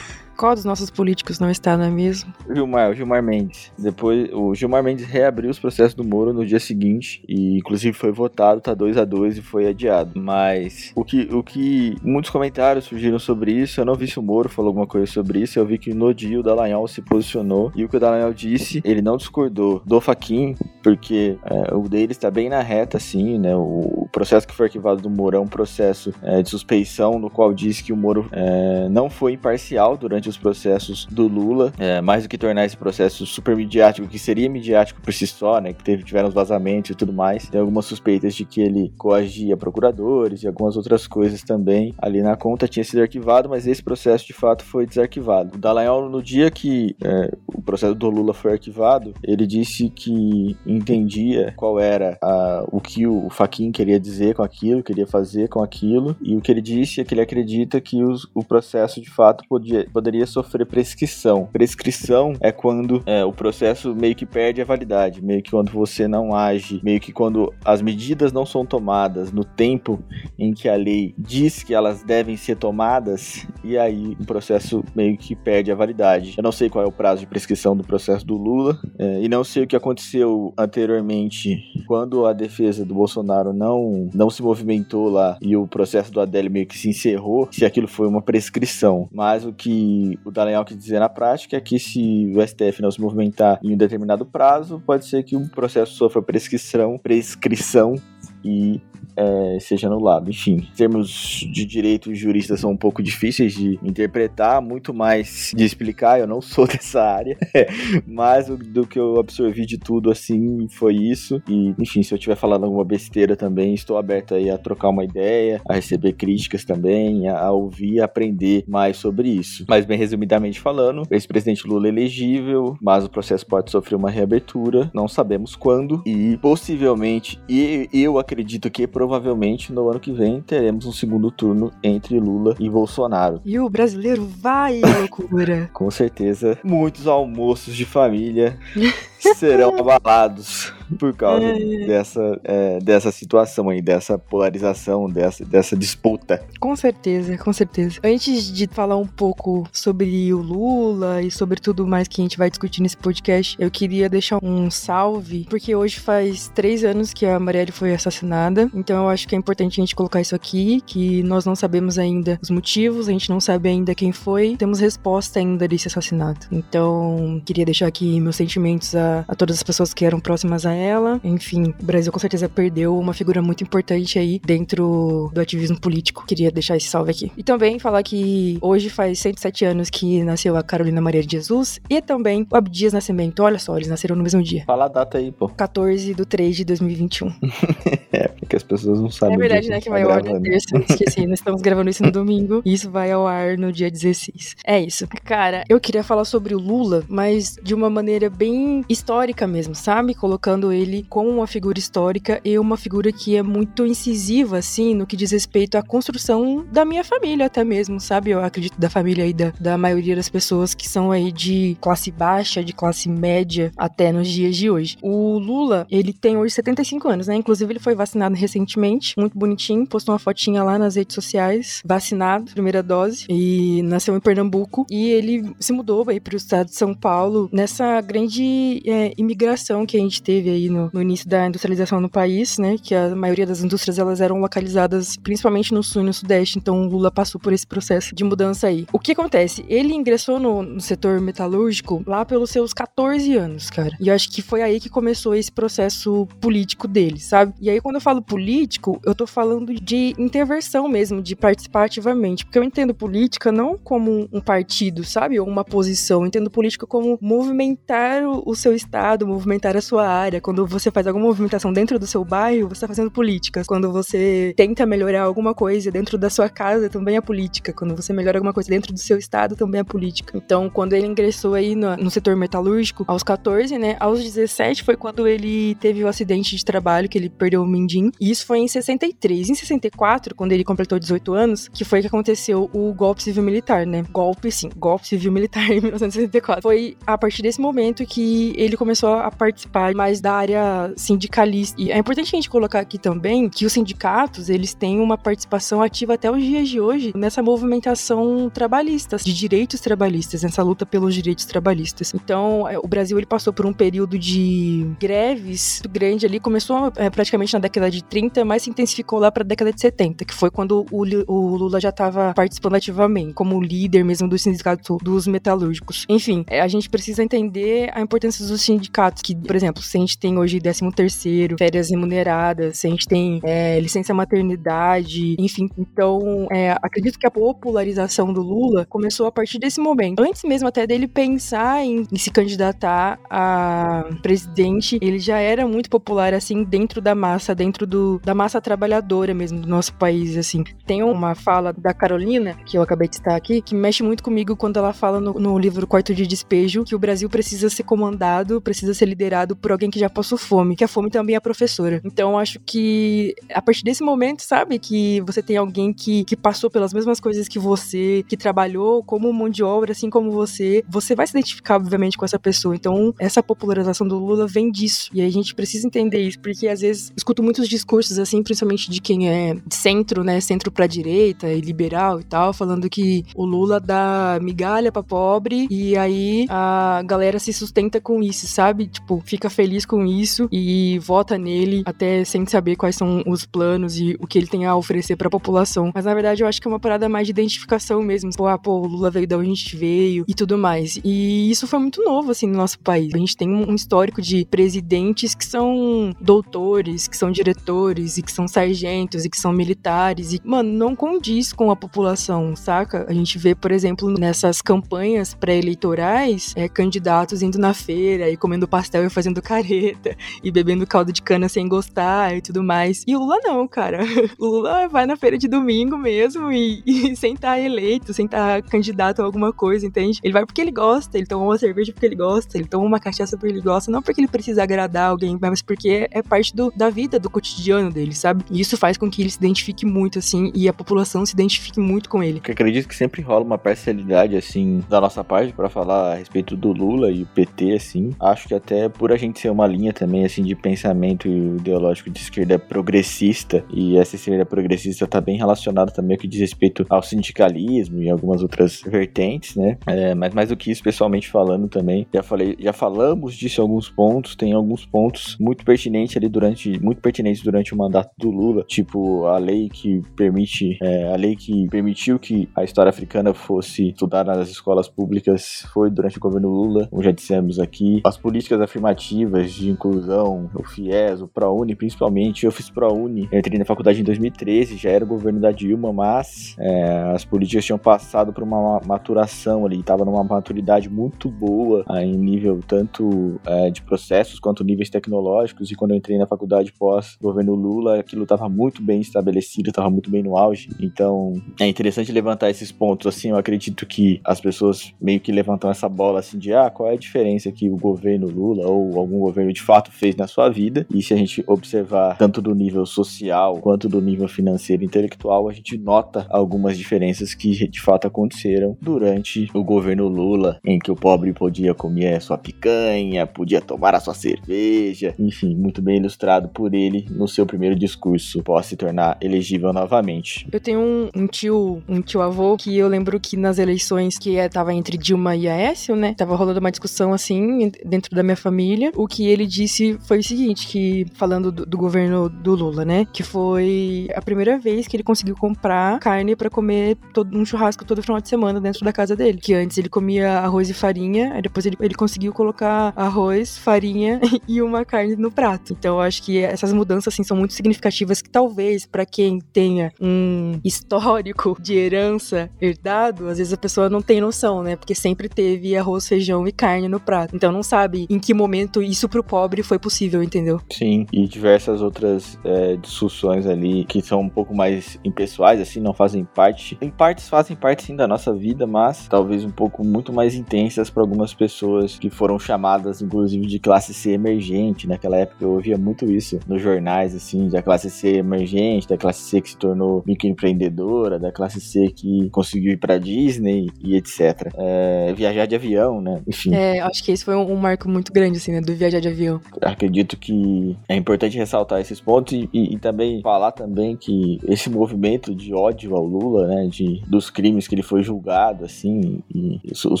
Qual 0.38 0.54
dos 0.54 0.64
nossos 0.64 0.88
políticos 0.88 1.40
não 1.40 1.50
está, 1.50 1.76
não 1.76 1.86
é 1.86 1.90
mesmo? 1.90 2.32
Gilmar, 2.48 2.90
o 2.90 2.94
Gilmar 2.94 3.20
Mendes. 3.20 3.72
Depois, 3.76 4.30
o 4.32 4.54
Gilmar 4.54 4.84
Mendes 4.84 5.04
reabriu 5.04 5.50
os 5.50 5.58
processos 5.58 5.94
do 5.94 6.04
Moro 6.04 6.32
no 6.32 6.46
dia 6.46 6.60
seguinte 6.60 7.20
e, 7.28 7.58
inclusive, 7.58 7.92
foi 7.92 8.12
votado, 8.12 8.60
tá 8.60 8.72
2 8.72 8.98
a 8.98 9.04
2 9.04 9.38
e 9.38 9.42
foi 9.42 9.66
adiado. 9.66 10.12
Mas 10.14 10.92
o 10.94 11.04
que, 11.04 11.22
o 11.32 11.42
que 11.42 11.96
muitos 12.04 12.30
comentários 12.30 12.84
surgiram 12.84 13.18
sobre 13.18 13.50
isso, 13.50 13.80
eu 13.80 13.84
não 13.84 13.96
vi 13.96 14.06
se 14.06 14.20
o 14.20 14.22
Moro 14.22 14.48
falou 14.48 14.68
alguma 14.68 14.86
coisa 14.86 15.10
sobre 15.10 15.40
isso, 15.40 15.58
eu 15.58 15.66
vi 15.66 15.76
que 15.76 15.92
no 15.92 16.14
dia 16.14 16.38
o 16.38 16.42
Dallagnol 16.42 16.86
se 16.86 17.02
posicionou 17.02 17.72
e 17.74 17.84
o 17.84 17.88
que 17.88 17.96
o 17.96 18.00
Dallagnol 18.00 18.32
disse, 18.32 18.80
ele 18.84 19.02
não 19.02 19.16
discordou 19.16 19.82
do 19.84 20.00
Faquin, 20.00 20.54
porque 20.84 21.36
é, 21.42 21.74
o 21.74 21.88
dele 21.88 22.12
está 22.12 22.30
bem 22.30 22.48
na 22.48 22.60
reta, 22.60 22.96
assim, 22.96 23.40
né? 23.40 23.56
O, 23.56 24.04
o 24.04 24.08
processo 24.12 24.46
que 24.46 24.54
foi 24.54 24.66
arquivado 24.66 25.02
do 25.02 25.10
Moro 25.10 25.36
é 25.36 25.40
um 25.40 25.48
processo 25.48 26.14
é, 26.22 26.42
de 26.42 26.48
suspeição 26.48 27.18
no 27.18 27.28
qual 27.28 27.52
diz 27.52 27.80
que 27.80 27.92
o 27.92 27.96
Moro 27.96 28.28
é, 28.30 28.88
não 28.88 29.10
foi 29.10 29.32
imparcial 29.32 29.96
durante 29.96 30.27
os 30.28 30.36
processos 30.36 31.06
do 31.06 31.26
Lula, 31.26 31.72
é, 31.78 32.00
mais 32.00 32.22
do 32.22 32.28
que 32.28 32.38
tornar 32.38 32.64
esse 32.64 32.76
processo 32.76 33.26
super 33.26 33.56
midiático, 33.56 34.08
que 34.08 34.18
seria 34.18 34.48
midiático 34.48 35.00
por 35.00 35.12
si 35.12 35.26
só, 35.26 35.60
né, 35.60 35.72
que 35.72 35.82
teve, 35.82 36.02
tiveram 36.02 36.28
os 36.28 36.34
vazamentos 36.34 36.90
e 36.90 36.94
tudo 36.94 37.12
mais, 37.12 37.48
tem 37.48 37.60
algumas 37.60 37.84
suspeitas 37.84 38.34
de 38.34 38.44
que 38.44 38.60
ele 38.60 38.92
coagia 38.96 39.56
procuradores 39.56 40.42
e 40.42 40.46
algumas 40.46 40.76
outras 40.76 41.06
coisas 41.06 41.42
também 41.42 41.94
ali 41.98 42.22
na 42.22 42.36
conta 42.36 42.68
tinha 42.68 42.84
sido 42.84 43.00
arquivado, 43.00 43.48
mas 43.48 43.66
esse 43.66 43.82
processo 43.82 44.26
de 44.26 44.32
fato 44.32 44.64
foi 44.64 44.86
desarquivado. 44.86 45.56
O 45.56 45.58
Dallagnol, 45.58 46.08
no 46.08 46.22
dia 46.22 46.50
que 46.50 46.96
é, 47.02 47.30
o 47.46 47.62
processo 47.62 47.94
do 47.94 48.10
Lula 48.10 48.34
foi 48.34 48.52
arquivado, 48.52 49.14
ele 49.22 49.46
disse 49.46 49.88
que 49.88 50.56
entendia 50.66 51.52
qual 51.56 51.78
era 51.78 52.18
a, 52.22 52.64
o 52.70 52.80
que 52.80 53.06
o 53.06 53.28
Faquin 53.30 53.70
queria 53.70 53.98
dizer 53.98 54.34
com 54.34 54.42
aquilo, 54.42 54.82
queria 54.82 55.06
fazer 55.06 55.48
com 55.48 55.62
aquilo, 55.62 56.16
e 56.20 56.36
o 56.36 56.40
que 56.40 56.50
ele 56.50 56.60
disse 56.60 57.00
é 57.00 57.04
que 57.04 57.14
ele 57.14 57.20
acredita 57.20 57.80
que 57.80 58.02
os, 58.02 58.28
o 58.34 58.44
processo 58.44 59.00
de 59.00 59.10
fato 59.10 59.44
podia, 59.48 59.86
poderia 59.92 60.17
sofrer 60.26 60.66
prescrição. 60.66 61.48
Prescrição 61.52 62.34
é 62.40 62.52
quando 62.52 63.02
é, 63.06 63.24
o 63.24 63.32
processo 63.32 63.94
meio 63.94 64.14
que 64.14 64.26
perde 64.26 64.60
a 64.60 64.64
validade, 64.64 65.22
meio 65.22 65.42
que 65.42 65.50
quando 65.50 65.70
você 65.70 66.06
não 66.08 66.34
age, 66.34 66.80
meio 66.82 67.00
que 67.00 67.12
quando 67.12 67.52
as 67.64 67.82
medidas 67.82 68.32
não 68.32 68.44
são 68.44 68.64
tomadas 68.64 69.32
no 69.32 69.44
tempo 69.44 70.02
em 70.38 70.52
que 70.52 70.68
a 70.68 70.76
lei 70.76 71.14
diz 71.18 71.62
que 71.62 71.74
elas 71.74 72.02
devem 72.02 72.36
ser 72.36 72.56
tomadas, 72.56 73.46
e 73.62 73.76
aí 73.76 74.16
o 74.20 74.24
processo 74.24 74.84
meio 74.94 75.16
que 75.16 75.34
perde 75.34 75.70
a 75.70 75.74
validade. 75.74 76.34
Eu 76.36 76.42
não 76.42 76.52
sei 76.52 76.68
qual 76.68 76.84
é 76.84 76.88
o 76.88 76.92
prazo 76.92 77.20
de 77.20 77.26
prescrição 77.26 77.76
do 77.76 77.84
processo 77.84 78.26
do 78.26 78.36
Lula, 78.36 78.78
é, 78.98 79.22
e 79.22 79.28
não 79.28 79.44
sei 79.44 79.64
o 79.64 79.66
que 79.66 79.76
aconteceu 79.76 80.52
anteriormente 80.56 81.62
quando 81.86 82.26
a 82.26 82.32
defesa 82.32 82.84
do 82.84 82.94
Bolsonaro 82.94 83.52
não, 83.52 84.08
não 84.14 84.30
se 84.30 84.42
movimentou 84.42 85.08
lá 85.08 85.38
e 85.40 85.56
o 85.56 85.66
processo 85.66 86.12
do 86.12 86.20
Adélio 86.20 86.50
meio 86.50 86.66
que 86.66 86.78
se 86.78 86.88
encerrou, 86.88 87.48
se 87.50 87.64
aquilo 87.64 87.88
foi 87.88 88.06
uma 88.06 88.22
prescrição. 88.22 89.08
Mas 89.12 89.44
o 89.44 89.52
que 89.52 90.07
o 90.24 90.30
Dallagnol 90.30 90.64
quis 90.64 90.78
dizer 90.78 91.00
na 91.00 91.08
prática 91.08 91.56
é 91.56 91.60
que 91.60 91.78
se 91.78 92.32
o 92.34 92.46
STF 92.46 92.80
não 92.80 92.90
se 92.90 93.00
movimentar 93.00 93.58
em 93.62 93.74
um 93.74 93.76
determinado 93.76 94.24
prazo, 94.24 94.82
pode 94.86 95.06
ser 95.06 95.22
que 95.24 95.36
o 95.36 95.48
processo 95.48 95.94
sofra 95.94 96.22
prescrição, 96.22 96.98
prescrição 96.98 97.96
e 98.44 98.80
é, 99.16 99.58
seja 99.60 99.88
anulado. 99.88 100.30
Enfim, 100.30 100.66
termos 100.76 101.46
de 101.52 101.64
direito 101.64 102.14
juristas 102.14 102.60
são 102.60 102.70
um 102.70 102.76
pouco 102.76 103.02
difíceis 103.02 103.54
de 103.54 103.78
interpretar, 103.82 104.60
muito 104.60 104.94
mais 104.94 105.52
de 105.54 105.64
explicar. 105.64 106.20
Eu 106.20 106.26
não 106.26 106.40
sou 106.40 106.66
dessa 106.68 107.02
área, 107.02 107.36
mas 108.06 108.48
do 108.48 108.86
que 108.86 108.98
eu 108.98 109.18
absorvi 109.18 109.66
de 109.66 109.78
tudo 109.78 110.10
assim 110.10 110.68
foi 110.68 110.94
isso. 110.94 111.42
E 111.48 111.74
enfim, 111.78 112.02
se 112.02 112.12
eu 112.12 112.16
estiver 112.16 112.36
falando 112.36 112.64
alguma 112.64 112.84
besteira 112.84 113.36
também, 113.36 113.74
estou 113.74 113.98
aberto 113.98 114.34
aí 114.34 114.50
a 114.50 114.58
trocar 114.58 114.88
uma 114.88 115.04
ideia, 115.04 115.60
a 115.68 115.74
receber 115.74 116.12
críticas 116.12 116.64
também, 116.64 117.28
a, 117.28 117.50
ouvir, 117.50 118.00
a 118.00 118.04
aprender 118.04 118.64
mais 118.66 118.96
sobre 118.96 119.28
isso. 119.28 119.64
Mas 119.68 119.84
bem 119.84 119.98
resumidamente 119.98 120.60
falando, 120.60 121.02
o 121.02 121.14
ex-presidente 121.14 121.66
Lula 121.66 121.86
é 121.86 121.90
elegível, 121.90 122.76
mas 122.80 123.04
o 123.04 123.10
processo 123.10 123.46
pode 123.46 123.70
sofrer 123.70 123.96
uma 123.96 124.10
reabertura, 124.10 124.90
não 124.94 125.08
sabemos 125.08 125.54
quando 125.54 126.02
e 126.06 126.36
possivelmente, 126.38 127.38
e 127.48 127.88
eu 127.92 128.18
acredito 128.18 128.70
que 128.70 128.86
provavelmente 128.88 129.72
no 129.72 129.88
ano 129.88 130.00
que 130.00 130.12
vem 130.12 130.40
teremos 130.40 130.86
um 130.86 130.92
segundo 130.92 131.30
turno 131.30 131.72
entre 131.82 132.18
Lula 132.18 132.56
e 132.58 132.68
Bolsonaro. 132.68 133.40
E 133.44 133.58
o 133.58 133.68
brasileiro 133.68 134.24
vai 134.24 134.80
loucura. 134.80 135.70
Com 135.74 135.90
certeza, 135.90 136.58
muitos 136.64 137.06
almoços 137.06 137.76
de 137.76 137.84
família 137.84 138.58
serão 139.18 139.76
abalados 139.78 140.72
por 140.98 141.14
causa 141.14 141.44
é. 141.44 141.86
dessa, 141.86 142.40
é, 142.44 142.78
dessa 142.80 143.12
situação 143.12 143.68
aí, 143.68 143.82
dessa 143.82 144.18
polarização, 144.18 145.08
dessa, 145.08 145.44
dessa 145.44 145.76
disputa. 145.76 146.42
Com 146.58 146.74
certeza, 146.76 147.36
com 147.36 147.52
certeza. 147.52 148.00
Antes 148.02 148.50
de 148.50 148.66
falar 148.66 148.96
um 148.96 149.06
pouco 149.06 149.68
sobre 149.72 150.32
o 150.32 150.38
Lula 150.38 151.22
e 151.22 151.30
sobre 151.30 151.60
tudo 151.60 151.86
mais 151.86 152.08
que 152.08 152.20
a 152.20 152.24
gente 152.24 152.38
vai 152.38 152.48
discutir 152.48 152.82
nesse 152.82 152.96
podcast, 152.96 153.56
eu 153.58 153.70
queria 153.70 154.08
deixar 154.08 154.38
um 154.42 154.70
salve, 154.70 155.46
porque 155.50 155.74
hoje 155.74 156.00
faz 156.00 156.50
três 156.54 156.84
anos 156.84 157.12
que 157.12 157.26
a 157.26 157.38
Marielle 157.38 157.72
foi 157.72 157.92
assassinada, 157.94 158.70
então 158.74 159.04
eu 159.04 159.08
acho 159.08 159.28
que 159.28 159.34
é 159.34 159.38
importante 159.38 159.80
a 159.80 159.82
gente 159.82 159.94
colocar 159.94 160.20
isso 160.20 160.34
aqui, 160.34 160.80
que 160.86 161.22
nós 161.22 161.44
não 161.44 161.54
sabemos 161.54 161.98
ainda 161.98 162.38
os 162.42 162.50
motivos, 162.50 163.08
a 163.08 163.12
gente 163.12 163.28
não 163.28 163.40
sabe 163.40 163.68
ainda 163.68 163.94
quem 163.94 164.12
foi, 164.12 164.56
temos 164.56 164.80
resposta 164.80 165.38
ainda 165.38 165.66
desse 165.66 165.88
assassinato. 165.88 166.48
Então, 166.50 167.40
queria 167.44 167.64
deixar 167.64 167.86
aqui 167.86 168.20
meus 168.20 168.36
sentimentos 168.36 168.94
a, 168.94 169.07
a 169.26 169.34
todas 169.34 169.56
as 169.56 169.62
pessoas 169.62 169.92
que 169.94 170.04
eram 170.04 170.20
próximas 170.20 170.66
a 170.66 170.72
ela. 170.72 171.20
Enfim, 171.24 171.74
o 171.80 171.84
Brasil 171.84 172.12
com 172.12 172.18
certeza 172.18 172.48
perdeu 172.48 172.98
uma 172.98 173.12
figura 173.12 173.42
muito 173.42 173.62
importante 173.64 174.18
aí 174.18 174.40
dentro 174.44 175.30
do 175.32 175.40
ativismo 175.40 175.80
político. 175.80 176.24
Queria 176.26 176.50
deixar 176.50 176.76
esse 176.76 176.88
salve 176.88 177.10
aqui. 177.10 177.32
E 177.36 177.42
também 177.42 177.78
falar 177.78 178.02
que 178.02 178.58
hoje 178.60 178.90
faz 178.90 179.18
107 179.18 179.64
anos 179.64 179.90
que 179.90 180.22
nasceu 180.22 180.56
a 180.56 180.62
Carolina 180.62 181.00
Maria 181.00 181.22
de 181.22 181.36
Jesus 181.36 181.80
e 181.88 182.00
também 182.00 182.46
o 182.50 182.56
Abdias 182.56 182.92
Nascimento. 182.92 183.42
Olha 183.42 183.58
só, 183.58 183.76
eles 183.76 183.88
nasceram 183.88 184.16
no 184.16 184.22
mesmo 184.22 184.42
dia. 184.42 184.64
Fala 184.66 184.86
a 184.86 184.88
data 184.88 185.18
aí, 185.18 185.32
pô. 185.32 185.48
14 185.48 186.14
de 186.14 186.24
3 186.24 186.56
de 186.56 186.64
2021. 186.64 187.32
é, 188.12 188.28
porque 188.28 188.56
as 188.56 188.62
pessoas 188.62 189.00
não 189.00 189.10
sabem. 189.10 189.36
É 189.36 189.38
verdade, 189.38 189.68
né? 189.68 189.80
Que 189.80 189.90
vai 189.90 190.02
ao 190.02 190.10
ar 190.10 190.22
na 190.22 190.40
terça. 190.40 190.76
Esqueci, 190.88 191.26
nós 191.26 191.38
estamos 191.38 191.62
gravando 191.62 191.90
isso 191.90 192.02
no 192.02 192.10
domingo 192.10 192.62
e 192.64 192.72
isso 192.72 192.90
vai 192.90 193.10
ao 193.10 193.26
ar 193.26 193.56
no 193.56 193.72
dia 193.72 193.90
16. 193.90 194.56
É 194.64 194.80
isso. 194.80 195.06
Cara, 195.24 195.64
eu 195.68 195.80
queria 195.80 196.02
falar 196.02 196.24
sobre 196.24 196.54
o 196.54 196.58
Lula, 196.58 197.04
mas 197.08 197.58
de 197.62 197.74
uma 197.74 197.90
maneira 197.90 198.28
bem 198.30 198.84
histórica 198.98 199.46
mesmo, 199.46 199.74
sabe? 199.74 200.14
Colocando 200.14 200.72
ele 200.72 201.06
como 201.08 201.30
uma 201.30 201.46
figura 201.46 201.78
histórica 201.78 202.40
e 202.44 202.58
uma 202.58 202.76
figura 202.76 203.12
que 203.12 203.36
é 203.36 203.42
muito 203.42 203.86
incisiva, 203.86 204.58
assim, 204.58 204.94
no 204.94 205.06
que 205.06 205.16
diz 205.16 205.30
respeito 205.30 205.76
à 205.76 205.82
construção 205.82 206.66
da 206.70 206.84
minha 206.84 207.04
família, 207.04 207.46
até 207.46 207.62
mesmo, 207.64 208.00
sabe? 208.00 208.30
Eu 208.30 208.42
acredito 208.42 208.78
da 208.78 208.90
família 208.90 209.24
aí 209.24 209.32
da, 209.32 209.52
da 209.60 209.78
maioria 209.78 210.16
das 210.16 210.28
pessoas 210.28 210.74
que 210.74 210.88
são 210.88 211.12
aí 211.12 211.30
de 211.30 211.76
classe 211.80 212.10
baixa, 212.10 212.62
de 212.62 212.72
classe 212.72 213.08
média, 213.08 213.70
até 213.76 214.12
nos 214.12 214.28
dias 214.28 214.56
de 214.56 214.70
hoje. 214.70 214.96
O 215.00 215.38
Lula, 215.38 215.86
ele 215.90 216.12
tem 216.12 216.36
hoje 216.36 216.54
75 216.54 217.08
anos, 217.08 217.26
né? 217.28 217.36
Inclusive, 217.36 217.72
ele 217.72 217.80
foi 217.80 217.94
vacinado 217.94 218.34
recentemente, 218.34 219.14
muito 219.16 219.38
bonitinho, 219.38 219.86
postou 219.86 220.12
uma 220.12 220.18
fotinha 220.18 220.62
lá 220.62 220.78
nas 220.78 220.96
redes 220.96 221.14
sociais, 221.14 221.82
vacinado, 221.84 222.52
primeira 222.52 222.82
dose, 222.82 223.26
e 223.28 223.82
nasceu 223.84 224.16
em 224.16 224.20
Pernambuco. 224.20 224.86
E 224.90 225.08
ele 225.10 225.54
se 225.60 225.72
mudou 225.72 226.04
aí 226.08 226.18
para 226.18 226.34
o 226.34 226.36
estado 226.36 226.66
de 226.66 226.74
São 226.74 226.94
Paulo 226.94 227.48
nessa 227.52 228.00
grande 228.00 228.82
é, 228.90 229.12
imigração 229.16 229.84
que 229.84 229.96
a 229.96 230.00
gente 230.00 230.22
teve 230.22 230.50
aí 230.50 230.68
no, 230.68 230.90
no, 230.92 231.02
início 231.02 231.28
da 231.28 231.46
industrialização 231.46 232.00
no 232.00 232.08
país, 232.08 232.58
né? 232.58 232.76
Que 232.82 232.94
a 232.94 233.14
maioria 233.14 233.46
das 233.46 233.62
indústrias 233.62 233.98
elas 233.98 234.20
eram 234.20 234.40
localizadas 234.40 235.16
principalmente 235.16 235.74
no 235.74 235.82
sul 235.82 236.02
e 236.02 236.06
no 236.06 236.14
sudeste, 236.14 236.58
então 236.58 236.82
o 236.82 236.88
Lula 236.88 237.10
passou 237.10 237.40
por 237.40 237.52
esse 237.52 237.66
processo 237.66 238.14
de 238.14 238.24
mudança 238.24 238.66
aí. 238.66 238.86
O 238.92 238.98
que 238.98 239.12
acontece? 239.12 239.64
Ele 239.68 239.94
ingressou 239.94 240.38
no, 240.38 240.62
no 240.62 240.80
setor 240.80 241.20
metalúrgico 241.20 242.02
lá 242.06 242.24
pelos 242.24 242.50
seus 242.50 242.72
14 242.72 243.36
anos, 243.36 243.70
cara. 243.70 243.96
E 244.00 244.08
eu 244.08 244.14
acho 244.14 244.30
que 244.30 244.40
foi 244.40 244.62
aí 244.62 244.80
que 244.80 244.88
começou 244.88 245.34
esse 245.34 245.52
processo 245.52 246.26
político 246.40 246.88
dele, 246.88 247.18
sabe? 247.18 247.54
E 247.60 247.68
aí 247.68 247.80
quando 247.80 247.96
eu 247.96 248.00
falo 248.00 248.22
político, 248.22 249.00
eu 249.04 249.14
tô 249.14 249.26
falando 249.26 249.74
de 249.74 250.14
intervenção 250.18 250.88
mesmo, 250.88 251.22
de 251.22 251.36
participar 251.36 251.84
ativamente, 251.84 252.44
porque 252.44 252.58
eu 252.58 252.64
entendo 252.64 252.94
política 252.94 253.52
não 253.52 253.76
como 253.76 254.28
um 254.32 254.40
partido, 254.40 255.04
sabe? 255.04 255.38
Ou 255.38 255.46
uma 255.46 255.64
posição, 255.64 256.22
eu 256.22 256.26
entendo 256.26 256.50
política 256.50 256.86
como 256.86 257.18
movimentar 257.20 258.24
o, 258.24 258.42
o 258.46 258.54
seu 258.54 258.77
estado 258.78 259.26
movimentar 259.26 259.76
a 259.76 259.80
sua 259.80 260.08
área. 260.08 260.40
Quando 260.40 260.66
você 260.66 260.90
faz 260.90 261.06
alguma 261.06 261.26
movimentação 261.26 261.72
dentro 261.72 261.98
do 261.98 262.06
seu 262.06 262.24
bairro, 262.24 262.68
você 262.68 262.74
está 262.74 262.88
fazendo 262.88 263.10
políticas. 263.10 263.66
Quando 263.66 263.92
você 263.92 264.54
tenta 264.56 264.86
melhorar 264.86 265.22
alguma 265.22 265.52
coisa 265.54 265.90
dentro 265.90 266.16
da 266.16 266.30
sua 266.30 266.48
casa, 266.48 266.88
também 266.88 267.16
é 267.16 267.20
política. 267.20 267.72
Quando 267.72 267.94
você 267.94 268.12
melhora 268.12 268.38
alguma 268.38 268.52
coisa 268.52 268.68
dentro 268.70 268.92
do 268.92 268.98
seu 268.98 269.18
estado, 269.18 269.56
também 269.56 269.80
é 269.80 269.84
política. 269.84 270.36
Então, 270.36 270.70
quando 270.70 270.94
ele 270.94 271.06
ingressou 271.06 271.54
aí 271.54 271.74
no, 271.74 271.96
no 271.96 272.10
setor 272.10 272.36
metalúrgico, 272.36 273.04
aos 273.06 273.22
14, 273.22 273.76
né? 273.78 273.96
Aos 274.00 274.22
17 274.22 274.82
foi 274.82 274.96
quando 274.96 275.26
ele 275.26 275.74
teve 275.76 276.02
o 276.04 276.08
acidente 276.08 276.56
de 276.56 276.64
trabalho, 276.64 277.08
que 277.08 277.18
ele 277.18 277.28
perdeu 277.28 277.62
o 277.62 277.66
mindinho. 277.66 278.12
E 278.20 278.30
isso 278.30 278.46
foi 278.46 278.58
em 278.58 278.68
63. 278.68 279.50
Em 279.50 279.54
64, 279.54 280.34
quando 280.34 280.52
ele 280.52 280.64
completou 280.64 280.98
18 280.98 281.34
anos, 281.34 281.68
que 281.68 281.84
foi 281.84 282.00
que 282.00 282.06
aconteceu 282.06 282.70
o 282.72 282.92
golpe 282.92 283.22
civil-militar, 283.22 283.86
né? 283.86 284.04
Golpe, 284.10 284.50
sim, 284.50 284.70
golpe 284.76 285.08
civil-militar 285.08 285.64
em 285.70 285.80
1964. 285.80 286.62
Foi 286.62 286.96
a 287.06 287.16
partir 287.18 287.42
desse 287.42 287.60
momento 287.60 288.04
que 288.06 288.52
ele 288.56 288.67
começou 288.76 288.98
começou 288.98 289.14
a 289.14 289.30
participar 289.30 289.94
mais 289.94 290.20
da 290.20 290.32
área 290.32 290.92
sindicalista. 290.96 291.80
E 291.80 291.92
é 291.92 291.98
importante 291.98 292.26
a 292.34 292.36
gente 292.36 292.50
colocar 292.50 292.80
aqui 292.80 292.98
também 292.98 293.48
que 293.48 293.64
os 293.64 293.72
sindicatos, 293.72 294.48
eles 294.48 294.74
têm 294.74 295.00
uma 295.00 295.16
participação 295.16 295.80
ativa 295.80 296.14
até 296.14 296.30
os 296.30 296.42
dias 296.42 296.68
de 296.68 296.80
hoje 296.80 297.12
nessa 297.14 297.42
movimentação 297.42 298.50
trabalhista, 298.50 299.16
de 299.16 299.32
direitos 299.32 299.80
trabalhistas, 299.80 300.42
nessa 300.42 300.62
luta 300.62 300.84
pelos 300.84 301.14
direitos 301.14 301.44
trabalhistas. 301.44 302.12
Então, 302.14 302.68
é, 302.68 302.78
o 302.78 302.86
Brasil 302.86 303.16
ele 303.16 303.26
passou 303.26 303.52
por 303.52 303.66
um 303.66 303.72
período 303.72 304.18
de 304.18 304.90
greves 304.98 305.82
grande 305.88 306.26
ali, 306.26 306.40
começou 306.40 306.92
é, 306.96 307.08
praticamente 307.08 307.52
na 307.54 307.60
década 307.60 307.90
de 307.90 308.02
30, 308.02 308.44
mas 308.44 308.62
se 308.62 308.70
intensificou 308.70 309.18
lá 309.18 309.30
para 309.30 309.42
a 309.42 309.46
década 309.46 309.72
de 309.72 309.80
70, 309.80 310.24
que 310.24 310.34
foi 310.34 310.50
quando 310.50 310.84
o, 310.90 311.02
o 311.26 311.56
Lula 311.56 311.80
já 311.80 311.90
estava 311.90 312.32
participando 312.34 312.74
ativamente, 312.74 313.32
como 313.34 313.60
líder 313.60 314.04
mesmo 314.04 314.28
do 314.28 314.38
sindicato 314.38 314.98
dos 315.02 315.26
metalúrgicos. 315.26 316.04
Enfim, 316.08 316.44
é, 316.48 316.60
a 316.60 316.68
gente 316.68 316.88
precisa 316.88 317.22
entender 317.22 317.90
a 317.94 318.00
importância 318.00 318.46
dos 318.46 318.57
sindicatos, 318.62 319.22
que, 319.22 319.34
por 319.34 319.56
exemplo, 319.56 319.82
se 319.82 319.96
a 319.96 320.00
gente 320.00 320.18
tem 320.18 320.38
hoje 320.38 320.60
13 320.60 320.90
terceiro, 320.92 321.56
férias 321.58 321.90
remuneradas, 321.90 322.78
se 322.78 322.86
a 322.86 322.90
gente 322.90 323.06
tem 323.06 323.40
é, 323.42 323.78
licença 323.80 324.12
maternidade, 324.14 325.36
enfim. 325.38 325.68
Então, 325.76 326.46
é, 326.50 326.72
acredito 326.82 327.18
que 327.18 327.26
a 327.26 327.30
popularização 327.30 328.32
do 328.32 328.42
Lula 328.42 328.86
começou 328.86 329.26
a 329.26 329.32
partir 329.32 329.58
desse 329.58 329.80
momento. 329.80 330.20
Antes 330.20 330.42
mesmo 330.44 330.68
até 330.68 330.86
dele 330.86 331.06
pensar 331.06 331.84
em, 331.84 332.06
em 332.10 332.16
se 332.16 332.30
candidatar 332.30 333.18
a 333.30 334.08
presidente, 334.22 334.98
ele 335.00 335.18
já 335.18 335.38
era 335.38 335.66
muito 335.66 335.90
popular, 335.90 336.34
assim, 336.34 336.64
dentro 336.64 337.00
da 337.00 337.14
massa, 337.14 337.54
dentro 337.54 337.86
do, 337.86 338.20
da 338.24 338.34
massa 338.34 338.60
trabalhadora 338.60 339.34
mesmo 339.34 339.60
do 339.60 339.68
nosso 339.68 339.94
país, 339.94 340.36
assim. 340.36 340.64
Tem 340.86 341.02
uma 341.02 341.34
fala 341.34 341.72
da 341.72 341.94
Carolina, 341.94 342.54
que 342.66 342.76
eu 342.76 342.82
acabei 342.82 343.08
de 343.08 343.16
citar 343.16 343.34
aqui, 343.34 343.60
que 343.60 343.74
mexe 343.74 344.02
muito 344.02 344.22
comigo 344.22 344.56
quando 344.56 344.78
ela 344.78 344.92
fala 344.92 345.20
no, 345.20 345.34
no 345.34 345.58
livro 345.58 345.86
Quarto 345.86 346.14
de 346.14 346.26
Despejo 346.26 346.84
que 346.84 346.94
o 346.94 346.98
Brasil 346.98 347.28
precisa 347.28 347.68
ser 347.68 347.82
comandado, 347.82 348.47
precisa 348.60 348.94
ser 348.94 349.06
liderado 349.06 349.56
por 349.56 349.72
alguém 349.72 349.90
que 349.90 349.98
já 349.98 350.08
passou 350.08 350.38
fome, 350.38 350.76
que 350.76 350.84
a 350.84 350.88
fome 350.88 351.10
também 351.10 351.36
é 351.36 351.40
professora. 351.40 352.00
Então, 352.04 352.38
acho 352.38 352.58
que 352.60 353.34
a 353.52 353.60
partir 353.60 353.84
desse 353.84 354.02
momento, 354.02 354.42
sabe, 354.42 354.78
que 354.78 355.20
você 355.22 355.42
tem 355.42 355.56
alguém 355.56 355.92
que, 355.92 356.24
que 356.24 356.36
passou 356.36 356.70
pelas 356.70 356.92
mesmas 356.92 357.20
coisas 357.20 357.48
que 357.48 357.58
você, 357.58 358.24
que 358.28 358.36
trabalhou 358.36 359.02
como 359.02 359.32
mão 359.32 359.48
de 359.48 359.62
obra, 359.62 359.92
assim 359.92 360.10
como 360.10 360.30
você, 360.30 360.82
você 360.88 361.14
vai 361.14 361.26
se 361.26 361.32
identificar, 361.32 361.76
obviamente, 361.76 362.16
com 362.16 362.24
essa 362.24 362.38
pessoa. 362.38 362.74
Então, 362.74 363.14
essa 363.18 363.42
popularização 363.42 364.06
do 364.06 364.18
Lula 364.18 364.46
vem 364.46 364.70
disso. 364.70 365.10
E 365.12 365.20
a 365.20 365.30
gente 365.30 365.54
precisa 365.54 365.86
entender 365.86 366.20
isso, 366.20 366.40
porque 366.40 366.68
às 366.68 366.80
vezes 366.80 367.12
escuto 367.16 367.42
muitos 367.42 367.68
discursos, 367.68 368.18
assim, 368.18 368.42
principalmente 368.42 368.90
de 368.90 369.00
quem 369.00 369.28
é 369.28 369.56
centro, 369.70 370.24
né, 370.24 370.40
centro 370.40 370.70
pra 370.70 370.86
direita 370.86 371.48
e 371.48 371.60
liberal 371.60 372.20
e 372.20 372.24
tal, 372.24 372.52
falando 372.52 372.88
que 372.88 373.24
o 373.34 373.44
Lula 373.44 373.80
dá 373.80 374.38
migalha 374.40 374.92
pra 374.92 375.02
pobre 375.02 375.66
e 375.70 375.96
aí 375.96 376.46
a 376.48 377.02
galera 377.04 377.38
se 377.38 377.52
sustenta 377.52 378.00
com 378.00 378.22
isso, 378.22 378.37
sabe? 378.46 378.86
Tipo, 378.86 379.22
fica 379.24 379.50
feliz 379.50 379.84
com 379.84 380.04
isso 380.04 380.48
e 380.52 380.98
vota 381.00 381.36
nele 381.38 381.82
até 381.84 382.24
sem 382.24 382.46
saber 382.46 382.76
quais 382.76 382.96
são 382.96 383.22
os 383.26 383.44
planos 383.44 383.98
e 383.98 384.16
o 384.20 384.26
que 384.26 384.38
ele 384.38 384.46
tem 384.46 384.66
a 384.66 384.76
oferecer 384.76 385.16
para 385.16 385.28
a 385.28 385.30
população. 385.30 385.90
Mas 385.94 386.04
na 386.04 386.14
verdade 386.14 386.42
eu 386.42 386.46
acho 386.46 386.60
que 386.60 386.68
é 386.68 386.70
uma 386.70 386.80
parada 386.80 387.08
mais 387.08 387.26
de 387.26 387.30
identificação 387.30 388.02
mesmo. 388.02 388.30
Tipo, 388.30 388.46
ah, 388.46 388.58
pô, 388.58 388.80
o 388.80 388.86
Lula 388.86 389.10
veio 389.10 389.26
da 389.26 389.36
onde 389.36 389.50
a 389.50 389.54
gente 389.54 389.76
veio 389.76 390.24
e 390.26 390.34
tudo 390.34 390.58
mais. 390.58 391.00
E 391.04 391.50
isso 391.50 391.66
foi 391.66 391.78
muito 391.78 392.02
novo, 392.02 392.30
assim, 392.30 392.46
no 392.46 392.56
nosso 392.56 392.78
país. 392.80 393.14
A 393.14 393.18
gente 393.18 393.36
tem 393.36 393.48
um 393.48 393.74
histórico 393.74 394.20
de 394.20 394.44
presidentes 394.46 395.34
que 395.34 395.44
são 395.44 396.12
doutores, 396.20 397.08
que 397.08 397.16
são 397.16 397.30
diretores 397.30 398.18
e 398.18 398.22
que 398.22 398.32
são 398.32 398.46
sargentos 398.46 399.24
e 399.24 399.30
que 399.30 399.38
são 399.38 399.52
militares. 399.52 400.32
E, 400.32 400.40
mano, 400.44 400.70
não 400.70 400.94
condiz 400.94 401.52
com 401.52 401.70
a 401.70 401.76
população, 401.76 402.54
saca? 402.54 403.06
A 403.08 403.12
gente 403.12 403.38
vê, 403.38 403.54
por 403.54 403.72
exemplo, 403.72 404.10
nessas 404.10 404.60
campanhas 404.60 405.34
pré-eleitorais, 405.34 406.52
é, 406.56 406.68
candidatos 406.68 407.42
indo 407.42 407.58
na 407.58 407.74
feira 407.74 408.27
comendo 408.36 408.68
pastel 408.68 409.04
e 409.04 409.10
fazendo 409.10 409.42
careta 409.42 410.16
e 410.42 410.50
bebendo 410.50 410.86
caldo 410.86 411.12
de 411.12 411.22
cana 411.22 411.48
sem 411.48 411.68
gostar 411.68 412.36
e 412.36 412.40
tudo 412.40 412.62
mais. 412.62 413.04
E 413.06 413.14
o 413.16 413.18
Lula 413.18 413.38
não, 413.42 413.66
cara. 413.66 413.98
O 414.38 414.46
Lula 414.46 414.88
vai 414.88 415.06
na 415.06 415.16
feira 415.16 415.36
de 415.36 415.48
domingo 415.48 415.96
mesmo 415.96 416.52
e, 416.52 416.82
e 416.86 417.16
sem 417.16 417.34
estar 417.34 417.52
tá 417.52 417.60
eleito, 417.60 418.12
sem 418.12 418.26
estar 418.26 418.62
tá 418.62 418.68
candidato 418.68 419.20
a 419.20 419.24
alguma 419.24 419.52
coisa, 419.52 419.86
entende? 419.86 420.20
Ele 420.22 420.32
vai 420.32 420.44
porque 420.44 420.60
ele 420.60 420.70
gosta, 420.70 421.16
ele 421.16 421.26
toma 421.26 421.44
uma 421.44 421.58
cerveja 421.58 421.92
porque 421.92 422.06
ele 422.06 422.14
gosta, 422.14 422.56
ele 422.56 422.66
toma 422.66 422.84
uma 422.84 423.00
cachaça 423.00 423.36
porque 423.36 423.52
ele 423.52 423.60
gosta, 423.60 423.90
não 423.90 424.02
porque 424.02 424.20
ele 424.20 424.28
precisa 424.28 424.62
agradar 424.62 425.10
alguém, 425.10 425.36
mas 425.40 425.62
porque 425.62 426.08
é 426.10 426.22
parte 426.22 426.54
do, 426.54 426.72
da 426.74 426.90
vida, 426.90 427.18
do 427.18 427.30
cotidiano 427.30 427.90
dele, 427.90 428.14
sabe? 428.14 428.44
E 428.50 428.60
isso 428.60 428.76
faz 428.76 428.96
com 428.96 429.10
que 429.10 429.22
ele 429.22 429.30
se 429.30 429.38
identifique 429.38 429.84
muito, 429.84 430.18
assim, 430.18 430.52
e 430.54 430.68
a 430.68 430.72
população 430.72 431.24
se 431.24 431.34
identifique 431.34 431.80
muito 431.80 432.08
com 432.08 432.22
ele. 432.22 432.40
Eu 432.46 432.52
acredito 432.52 432.88
que 432.88 432.94
sempre 432.94 433.22
rola 433.22 433.44
uma 433.44 433.58
parcialidade, 433.58 434.36
assim, 434.36 434.82
da 434.88 435.00
nossa 435.00 435.24
parte 435.24 435.52
para 435.52 435.68
falar 435.68 436.12
a 436.12 436.14
respeito 436.16 436.56
do 436.56 436.72
Lula 436.72 437.10
e 437.10 437.22
o 437.22 437.26
PT, 437.26 437.72
assim. 437.72 438.07
Acho 438.20 438.48
que 438.48 438.54
até 438.54 438.88
por 438.88 439.12
a 439.12 439.16
gente 439.16 439.40
ser 439.40 439.50
uma 439.50 439.66
linha 439.66 439.92
também, 439.92 440.24
assim, 440.24 440.42
de 440.42 440.54
pensamento 440.54 441.28
ideológico 441.28 442.10
de 442.10 442.20
esquerda 442.20 442.58
progressista, 442.58 443.64
e 443.72 443.96
essa 443.96 444.16
esquerda 444.16 444.44
progressista 444.44 445.06
tá 445.06 445.20
bem 445.20 445.36
relacionada 445.36 445.90
também 445.90 446.14
ao 446.14 446.20
que 446.20 446.28
diz 446.28 446.40
respeito 446.40 446.84
ao 446.88 447.02
sindicalismo 447.02 448.02
e 448.02 448.10
algumas 448.10 448.42
outras 448.42 448.80
vertentes, 448.82 449.56
né? 449.56 449.78
É, 449.86 450.14
mas 450.14 450.34
mais 450.34 450.48
do 450.48 450.56
que 450.56 450.70
isso, 450.70 450.82
pessoalmente 450.82 451.28
falando 451.28 451.68
também, 451.68 452.06
já 452.12 452.22
falei, 452.22 452.56
já 452.58 452.72
falamos 452.72 453.34
disso 453.34 453.60
em 453.60 453.62
alguns 453.62 453.88
pontos, 453.88 454.36
tem 454.36 454.52
alguns 454.52 454.84
pontos 454.84 455.36
muito 455.40 455.64
pertinentes 455.64 456.16
ali 456.16 456.28
durante, 456.28 456.78
muito 456.82 457.00
pertinentes 457.00 457.42
durante 457.42 457.74
o 457.74 457.76
mandato 457.76 458.10
do 458.18 458.30
Lula, 458.30 458.64
tipo 458.64 459.26
a 459.26 459.38
lei 459.38 459.68
que 459.68 460.02
permite, 460.16 460.78
é, 460.82 461.12
a 461.12 461.16
lei 461.16 461.36
que 461.36 461.66
permitiu 461.68 462.18
que 462.18 462.48
a 462.54 462.64
história 462.64 462.90
africana 462.90 463.34
fosse 463.34 463.88
estudada 463.88 464.34
nas 464.34 464.48
escolas 464.48 464.88
públicas 464.88 465.66
foi 465.72 465.90
durante 465.90 466.18
o 466.18 466.20
governo 466.20 466.48
Lula, 466.48 466.86
como 466.88 467.02
já 467.02 467.10
dissemos 467.10 467.58
aqui, 467.58 467.97
as 468.04 468.16
políticas 468.16 468.60
afirmativas 468.60 469.52
de 469.52 469.70
inclusão, 469.70 470.50
o 470.54 470.64
FIES, 470.64 471.20
o 471.20 471.28
ProUni, 471.28 471.74
principalmente, 471.74 472.44
eu 472.44 472.52
fiz 472.52 472.70
ProUni, 472.70 473.28
entrei 473.32 473.58
na 473.58 473.64
faculdade 473.64 474.00
em 474.00 474.04
2013, 474.04 474.76
já 474.76 474.90
era 474.90 475.04
o 475.04 475.08
governo 475.08 475.40
da 475.40 475.50
Dilma, 475.50 475.92
mas 475.92 476.56
é, 476.58 477.12
as 477.14 477.24
políticas 477.24 477.64
tinham 477.64 477.78
passado 477.78 478.32
por 478.32 478.42
uma 478.42 478.80
maturação 478.86 479.64
ali, 479.64 479.80
estava 479.80 480.04
numa 480.04 480.22
maturidade 480.24 480.88
muito 480.88 481.28
boa 481.28 481.84
é, 481.90 482.04
em 482.04 482.16
nível 482.16 482.60
tanto 482.66 483.40
é, 483.46 483.70
de 483.70 483.82
processos 483.82 484.38
quanto 484.38 484.64
níveis 484.64 484.90
tecnológicos, 484.90 485.70
e 485.70 485.74
quando 485.74 485.92
eu 485.92 485.96
entrei 485.96 486.18
na 486.18 486.26
faculdade 486.26 486.72
pós-governo 486.72 487.54
Lula, 487.54 488.00
aquilo 488.00 488.22
estava 488.22 488.48
muito 488.48 488.82
bem 488.82 489.00
estabelecido, 489.00 489.70
estava 489.70 489.90
muito 489.90 490.10
bem 490.10 490.22
no 490.22 490.36
auge, 490.36 490.68
então 490.80 491.34
é 491.60 491.66
interessante 491.66 492.12
levantar 492.12 492.50
esses 492.50 492.72
pontos, 492.72 493.06
assim, 493.06 493.30
eu 493.30 493.36
acredito 493.36 493.86
que 493.86 494.20
as 494.24 494.40
pessoas 494.40 494.92
meio 495.00 495.20
que 495.20 495.32
levantam 495.32 495.70
essa 495.70 495.88
bola, 495.88 496.20
assim, 496.20 496.38
de, 496.38 496.52
ah, 496.52 496.70
qual 496.70 496.88
é 496.88 496.94
a 496.94 496.98
diferença 496.98 497.50
que 497.50 497.68
o 497.68 497.76
governo 497.90 498.28
Lula 498.28 498.66
ou 498.66 498.98
algum 498.98 499.18
governo 499.20 499.52
de 499.52 499.62
fato 499.62 499.90
fez 499.90 500.14
na 500.16 500.26
sua 500.26 500.48
vida, 500.48 500.86
e 500.92 501.02
se 501.02 501.14
a 501.14 501.16
gente 501.16 501.42
observar 501.46 502.16
tanto 502.16 502.40
do 502.40 502.54
nível 502.54 502.84
social 502.86 503.58
quanto 503.60 503.88
do 503.88 504.00
nível 504.00 504.28
financeiro 504.28 504.82
e 504.82 504.86
intelectual, 504.86 505.48
a 505.48 505.52
gente 505.52 505.76
nota 505.78 506.26
algumas 506.30 506.76
diferenças 506.76 507.34
que 507.34 507.68
de 507.68 507.80
fato 507.80 508.06
aconteceram 508.06 508.76
durante 508.80 509.48
o 509.54 509.62
governo 509.64 510.08
Lula, 510.08 510.60
em 510.64 510.78
que 510.78 510.90
o 510.90 510.96
pobre 510.96 511.32
podia 511.32 511.74
comer 511.74 512.14
a 512.14 512.20
sua 512.20 512.38
picanha, 512.38 513.26
podia 513.26 513.60
tomar 513.60 513.94
a 513.94 514.00
sua 514.00 514.14
cerveja, 514.14 515.14
enfim, 515.18 515.54
muito 515.54 515.80
bem 515.80 515.96
ilustrado 515.96 516.48
por 516.48 516.74
ele 516.74 517.06
no 517.10 517.26
seu 517.28 517.46
primeiro 517.46 517.76
discurso, 517.76 518.42
pode 518.42 518.66
se 518.66 518.76
tornar 518.76 519.16
elegível 519.20 519.72
novamente. 519.72 520.46
Eu 520.50 520.60
tenho 520.60 520.80
um, 520.80 521.10
um 521.14 521.26
tio, 521.26 521.82
um 521.88 522.00
tio 522.00 522.20
avô, 522.20 522.56
que 522.56 522.76
eu 522.76 522.88
lembro 522.88 523.18
que 523.20 523.36
nas 523.36 523.58
eleições 523.58 524.18
que 524.18 524.36
é, 524.36 524.48
tava 524.48 524.74
entre 524.74 524.96
Dilma 524.96 525.36
e 525.36 525.48
Aécio, 525.48 525.96
né, 525.96 526.14
tava 526.16 526.34
rolando 526.34 526.60
uma 526.60 526.70
discussão 526.70 527.12
assim 527.12 527.70
dentro 527.84 528.14
da 528.14 528.22
minha 528.22 528.36
família, 528.36 528.92
o 528.94 529.06
que 529.06 529.26
ele 529.26 529.46
disse 529.46 529.98
foi 530.00 530.18
o 530.18 530.24
seguinte, 530.24 530.66
que 530.66 531.06
falando 531.14 531.50
do, 531.50 531.66
do 531.66 531.76
governo 531.76 532.28
do 532.28 532.54
Lula, 532.54 532.84
né, 532.84 533.04
que 533.12 533.22
foi 533.22 534.08
a 534.14 534.22
primeira 534.22 534.58
vez 534.58 534.86
que 534.86 534.96
ele 534.96 535.02
conseguiu 535.02 535.36
comprar 535.36 535.98
carne 535.98 536.36
para 536.36 536.50
comer 536.50 536.96
todo, 537.12 537.36
um 537.36 537.44
churrasco 537.44 537.84
todo 537.84 538.02
final 538.02 538.20
de 538.20 538.28
semana 538.28 538.60
dentro 538.60 538.84
da 538.84 538.92
casa 538.92 539.14
dele. 539.16 539.38
Que 539.38 539.54
antes 539.54 539.78
ele 539.78 539.88
comia 539.88 540.38
arroz 540.40 540.68
e 540.70 540.74
farinha, 540.74 541.32
aí 541.34 541.42
depois 541.42 541.66
ele, 541.66 541.76
ele 541.80 541.94
conseguiu 541.94 542.32
colocar 542.32 542.92
arroz, 542.96 543.58
farinha 543.58 544.20
e 544.46 544.60
uma 544.62 544.84
carne 544.84 545.16
no 545.16 545.30
prato. 545.30 545.72
Então 545.72 545.96
eu 545.96 546.00
acho 546.00 546.22
que 546.22 546.38
essas 546.38 546.72
mudanças 546.72 547.12
assim 547.12 547.22
são 547.22 547.36
muito 547.36 547.54
significativas 547.54 548.20
que 548.20 548.30
talvez 548.30 548.86
para 548.86 549.06
quem 549.06 549.40
tenha 549.40 549.92
um 550.00 550.60
histórico 550.64 551.56
de 551.60 551.74
herança 551.74 552.50
herdado, 552.60 553.28
às 553.28 553.38
vezes 553.38 553.52
a 553.52 553.56
pessoa 553.56 553.88
não 553.88 554.02
tem 554.02 554.20
noção, 554.20 554.62
né? 554.62 554.76
Porque 554.76 554.94
sempre 554.94 555.28
teve 555.28 555.76
arroz, 555.76 556.06
feijão 556.08 556.46
e 556.46 556.52
carne 556.52 556.88
no 556.88 557.00
prato. 557.00 557.34
Então 557.34 557.52
não 557.52 557.62
sabe 557.68 558.06
em 558.08 558.18
que 558.18 558.32
momento 558.32 558.82
isso 558.82 559.08
pro 559.08 559.22
pobre 559.22 559.62
foi 559.62 559.78
possível, 559.78 560.22
entendeu? 560.22 560.60
Sim, 560.72 561.06
e 561.12 561.28
diversas 561.28 561.82
outras 561.82 562.38
é, 562.44 562.76
discussões 562.76 563.46
ali 563.46 563.84
que 563.84 564.00
são 564.00 564.20
um 564.20 564.28
pouco 564.28 564.54
mais 564.54 564.98
impessoais, 565.04 565.60
assim, 565.60 565.80
não 565.80 565.92
fazem 565.92 566.24
parte. 566.24 566.78
Em 566.80 566.90
partes 566.90 567.28
fazem 567.28 567.56
parte 567.56 567.84
sim 567.84 567.96
da 567.96 568.08
nossa 568.08 568.32
vida, 568.34 568.66
mas 568.66 569.06
talvez 569.08 569.44
um 569.44 569.50
pouco 569.50 569.84
muito 569.84 570.12
mais 570.12 570.34
intensas 570.34 570.88
para 570.88 571.02
algumas 571.02 571.34
pessoas 571.34 571.98
que 571.98 572.10
foram 572.10 572.38
chamadas, 572.38 573.02
inclusive, 573.02 573.46
de 573.46 573.58
classe 573.58 573.92
C 573.92 574.12
emergente. 574.12 574.86
Naquela 574.86 575.18
época 575.18 575.44
eu 575.44 575.52
ouvia 575.52 575.76
muito 575.76 576.10
isso 576.10 576.38
nos 576.46 576.62
jornais, 576.62 577.14
assim, 577.14 577.48
da 577.48 577.62
classe 577.62 577.90
C 577.90 578.16
emergente, 578.16 578.88
da 578.88 578.96
classe 578.96 579.22
C 579.22 579.40
que 579.40 579.50
se 579.50 579.56
tornou 579.56 580.02
microempreendedora, 580.06 581.18
da 581.18 581.30
classe 581.30 581.60
C 581.60 581.88
que 581.88 582.30
conseguiu 582.30 582.72
ir 582.72 582.78
para 582.78 582.98
Disney 582.98 583.68
e 583.82 583.96
etc. 583.96 584.52
É, 584.56 585.12
viajar 585.14 585.46
de 585.46 585.54
avião, 585.54 586.00
né? 586.00 586.22
Enfim. 586.26 586.54
É, 586.54 586.80
acho 586.80 587.04
que 587.04 587.12
esse 587.12 587.24
foi 587.24 587.36
um, 587.36 587.57
um, 587.58 587.62
marco 587.62 587.88
muito 587.88 588.12
grande, 588.12 588.38
assim, 588.38 588.52
né? 588.52 588.60
Do 588.60 588.74
viajar 588.74 589.00
de 589.00 589.08
avião. 589.08 589.40
Acredito 589.60 590.16
que 590.16 590.76
é 590.88 590.96
importante 590.96 591.36
ressaltar 591.36 591.80
esses 591.80 592.00
pontos 592.00 592.32
e, 592.32 592.48
e, 592.52 592.78
também 592.78 593.20
falar 593.22 593.52
também 593.52 593.96
que 593.96 594.40
esse 594.46 594.70
movimento 594.70 595.34
de 595.34 595.52
ódio 595.52 595.94
ao 595.94 596.04
Lula, 596.04 596.46
né? 596.46 596.66
De, 596.66 597.02
dos 597.06 597.30
crimes 597.30 597.66
que 597.66 597.74
ele 597.74 597.82
foi 597.82 598.02
julgado, 598.02 598.64
assim, 598.64 599.22
e 599.34 599.60
os, 599.70 599.84
os 599.84 600.00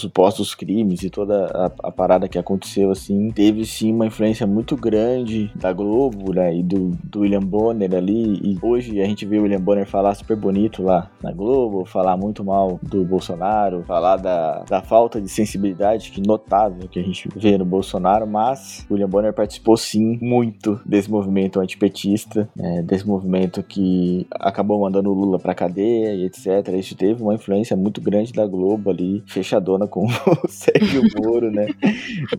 supostos 0.00 0.54
crimes 0.54 1.02
e 1.02 1.10
toda 1.10 1.46
a, 1.46 1.88
a, 1.88 1.92
parada 1.92 2.28
que 2.28 2.38
aconteceu, 2.38 2.90
assim, 2.90 3.30
teve 3.30 3.64
sim 3.64 3.92
uma 3.92 4.06
influência 4.06 4.46
muito 4.46 4.76
grande 4.76 5.50
da 5.54 5.72
Globo, 5.72 6.32
né? 6.32 6.54
E 6.54 6.62
do, 6.62 6.96
do 7.04 7.20
William 7.20 7.40
Bonner 7.40 7.94
ali, 7.94 8.40
e 8.42 8.58
hoje 8.62 9.00
a 9.00 9.04
gente 9.06 9.26
vê 9.26 9.38
o 9.38 9.42
William 9.42 9.60
Bonner 9.60 9.86
falar 9.86 10.14
super 10.14 10.36
bonito 10.36 10.82
lá 10.82 11.10
na 11.22 11.32
Globo, 11.32 11.84
falar 11.84 12.16
muito 12.16 12.44
mal 12.44 12.78
do 12.82 13.04
Bolsonaro, 13.04 13.82
falar 13.84 14.16
da, 14.16 14.64
da 14.68 14.82
falta 14.82 15.20
de 15.20 15.28
sensibilidade 15.28 16.10
que 16.10 16.20
notável 16.20 16.88
que 16.88 16.98
a 16.98 17.02
gente 17.02 17.28
vê 17.34 17.47
no 17.56 17.64
Bolsonaro, 17.64 18.26
mas 18.26 18.84
William 18.90 19.08
Bonner 19.08 19.32
participou 19.32 19.76
sim 19.76 20.18
muito 20.20 20.80
desse 20.84 21.10
movimento 21.10 21.60
antipetista, 21.60 22.48
é, 22.58 22.82
desse 22.82 23.06
movimento 23.06 23.62
que 23.62 24.26
acabou 24.32 24.80
mandando 24.80 25.10
o 25.10 25.14
Lula 25.14 25.38
pra 25.38 25.54
cadeia 25.54 26.14
e 26.14 26.24
etc. 26.24 26.68
Isso 26.76 26.96
teve 26.96 27.22
uma 27.22 27.34
influência 27.34 27.76
muito 27.76 28.00
grande 28.00 28.32
da 28.32 28.46
Globo 28.46 28.90
ali, 28.90 29.22
fechadona 29.26 29.86
com 29.86 30.06
o 30.44 30.48
Sérgio 30.48 31.02
Moro, 31.16 31.50
né? 31.50 31.66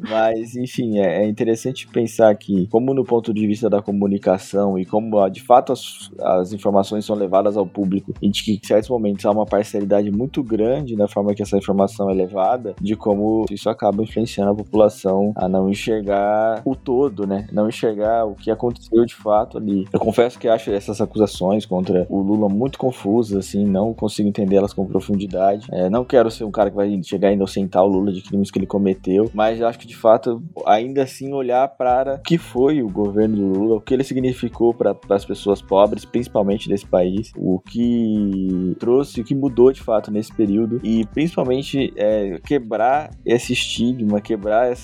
Mas, 0.09 0.55
enfim, 0.55 0.99
é, 0.99 1.23
é, 1.23 1.27
interessante 1.27 1.87
pensar 1.87 2.35
que, 2.35 2.67
como 2.67 2.93
no 2.93 3.03
ponto 3.03 3.33
de 3.33 3.47
vista 3.47 3.69
da 3.69 3.81
comunicação 3.81 4.77
e 4.77 4.85
como 4.85 5.27
de 5.29 5.41
fato 5.41 5.71
as, 5.71 6.11
as 6.19 6.53
informações 6.53 7.05
são 7.05 7.15
levadas 7.15 7.55
ao 7.57 7.65
público 7.65 8.13
e 8.21 8.29
de 8.29 8.43
que 8.43 8.53
em 8.53 8.59
certos 8.67 8.89
momentos 8.89 9.25
há 9.25 9.31
uma 9.31 9.45
parcialidade 9.45 10.11
muito 10.11 10.43
grande 10.43 10.95
na 10.95 11.07
forma 11.07 11.33
que 11.33 11.41
essa 11.41 11.57
informação 11.57 12.09
é 12.09 12.13
levada, 12.13 12.75
de 12.81 12.95
como 12.95 13.45
isso 13.49 13.69
acaba 13.69 14.03
influenciando 14.03 14.51
a 14.51 14.55
população 14.55 14.98
a 15.35 15.47
não 15.47 15.69
enxergar 15.69 16.61
o 16.65 16.75
todo, 16.75 17.25
né? 17.25 17.47
Não 17.51 17.67
enxergar 17.67 18.25
o 18.25 18.35
que 18.35 18.51
aconteceu 18.51 19.05
de 19.05 19.15
fato 19.15 19.57
ali. 19.57 19.87
Eu 19.91 19.99
confesso 19.99 20.37
que 20.39 20.47
acho 20.47 20.71
essas 20.71 21.01
acusações 21.01 21.65
contra 21.65 22.05
o 22.09 22.21
Lula 22.21 22.49
muito 22.49 22.77
confusas, 22.77 23.37
assim, 23.37 23.65
não 23.65 23.93
consigo 23.93 24.29
entendê-las 24.29 24.73
com 24.73 24.85
profundidade. 24.85 25.67
É, 25.71 25.89
não 25.89 26.03
quero 26.03 26.31
ser 26.31 26.43
um 26.43 26.51
cara 26.51 26.69
que 26.69 26.75
vai 26.75 27.01
chegar 27.03 27.29
a 27.29 27.33
inocentar 27.33 27.83
o 27.83 27.87
Lula 27.87 28.11
de 28.11 28.21
crimes 28.21 28.51
que 28.51 28.59
ele 28.59 28.65
cometeu, 28.65 29.29
mas 29.33 29.61
acho 29.61 29.79
que 29.79 29.87
de 29.87 29.95
fato, 29.95 30.41
ainda 30.65 31.03
assim, 31.03 31.33
olhar 31.33 31.67
para 31.67 32.15
o 32.15 32.19
que 32.19 32.37
foi 32.37 32.81
o 32.81 32.89
governo 32.89 33.35
do 33.35 33.59
Lula, 33.59 33.75
o 33.75 33.81
que 33.81 33.93
ele 33.93 34.03
significou 34.03 34.73
para 34.73 34.95
as 35.09 35.25
pessoas 35.25 35.61
pobres, 35.61 36.05
principalmente 36.05 36.67
desse 36.67 36.85
país, 36.85 37.31
o 37.37 37.59
que 37.59 38.75
trouxe, 38.79 39.21
o 39.21 39.23
que 39.23 39.35
mudou 39.35 39.71
de 39.71 39.81
fato 39.81 40.11
nesse 40.11 40.33
período 40.33 40.79
e 40.83 41.05
principalmente 41.07 41.93
é, 41.95 42.39
quebrar 42.45 43.11
esse 43.25 43.53
estigma, 43.53 44.21
quebrar 44.21 44.71
essa, 44.71 44.78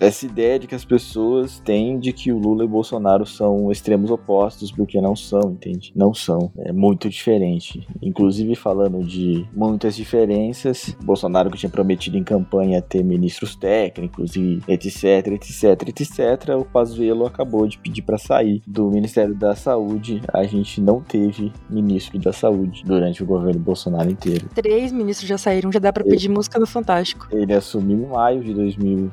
essa 0.00 0.26
ideia 0.26 0.58
de 0.58 0.66
que 0.66 0.74
as 0.74 0.84
pessoas 0.84 1.60
têm 1.60 1.98
de 1.98 2.12
que 2.12 2.32
o 2.32 2.38
Lula 2.38 2.62
e 2.62 2.66
o 2.66 2.70
Bolsonaro 2.70 3.26
são 3.26 3.70
extremos 3.70 4.10
opostos, 4.10 4.70
porque 4.70 5.00
não 5.00 5.16
são, 5.16 5.52
entende? 5.52 5.92
Não 5.94 6.14
são. 6.14 6.52
É 6.58 6.72
muito 6.72 7.08
diferente. 7.08 7.86
Inclusive, 8.02 8.54
falando 8.54 9.04
de 9.04 9.46
muitas 9.54 9.96
diferenças, 9.96 10.96
Bolsonaro 11.02 11.50
que 11.50 11.58
tinha 11.58 11.70
prometido 11.70 12.16
em 12.16 12.24
campanha 12.24 12.82
ter 12.82 13.02
ministros 13.02 13.54
técnicos 13.54 14.36
e 14.36 14.60
etc, 14.68 15.28
etc, 15.28 15.88
etc, 15.88 16.20
o 16.58 16.64
Pazuello 16.64 17.26
acabou 17.26 17.66
de 17.66 17.78
pedir 17.78 18.02
para 18.02 18.18
sair 18.18 18.62
do 18.66 18.90
Ministério 18.90 19.34
da 19.34 19.54
Saúde. 19.54 20.22
A 20.32 20.44
gente 20.44 20.80
não 20.80 21.00
teve 21.00 21.52
ministro 21.68 22.18
da 22.18 22.32
Saúde 22.32 22.82
durante 22.84 23.22
o 23.22 23.26
governo 23.26 23.60
Bolsonaro 23.60 24.10
inteiro. 24.10 24.48
Três 24.54 24.92
ministros 24.92 25.28
já 25.28 25.38
saíram, 25.38 25.72
já 25.72 25.78
dá 25.78 25.92
para 25.92 26.04
pedir 26.04 26.28
música 26.28 26.58
no 26.58 26.66
Fantástico. 26.66 27.28
Ele 27.30 27.52
assumiu 27.52 28.04
em 28.04 28.06
maio 28.06 28.42
de 28.42 28.54
2020, 28.54 29.12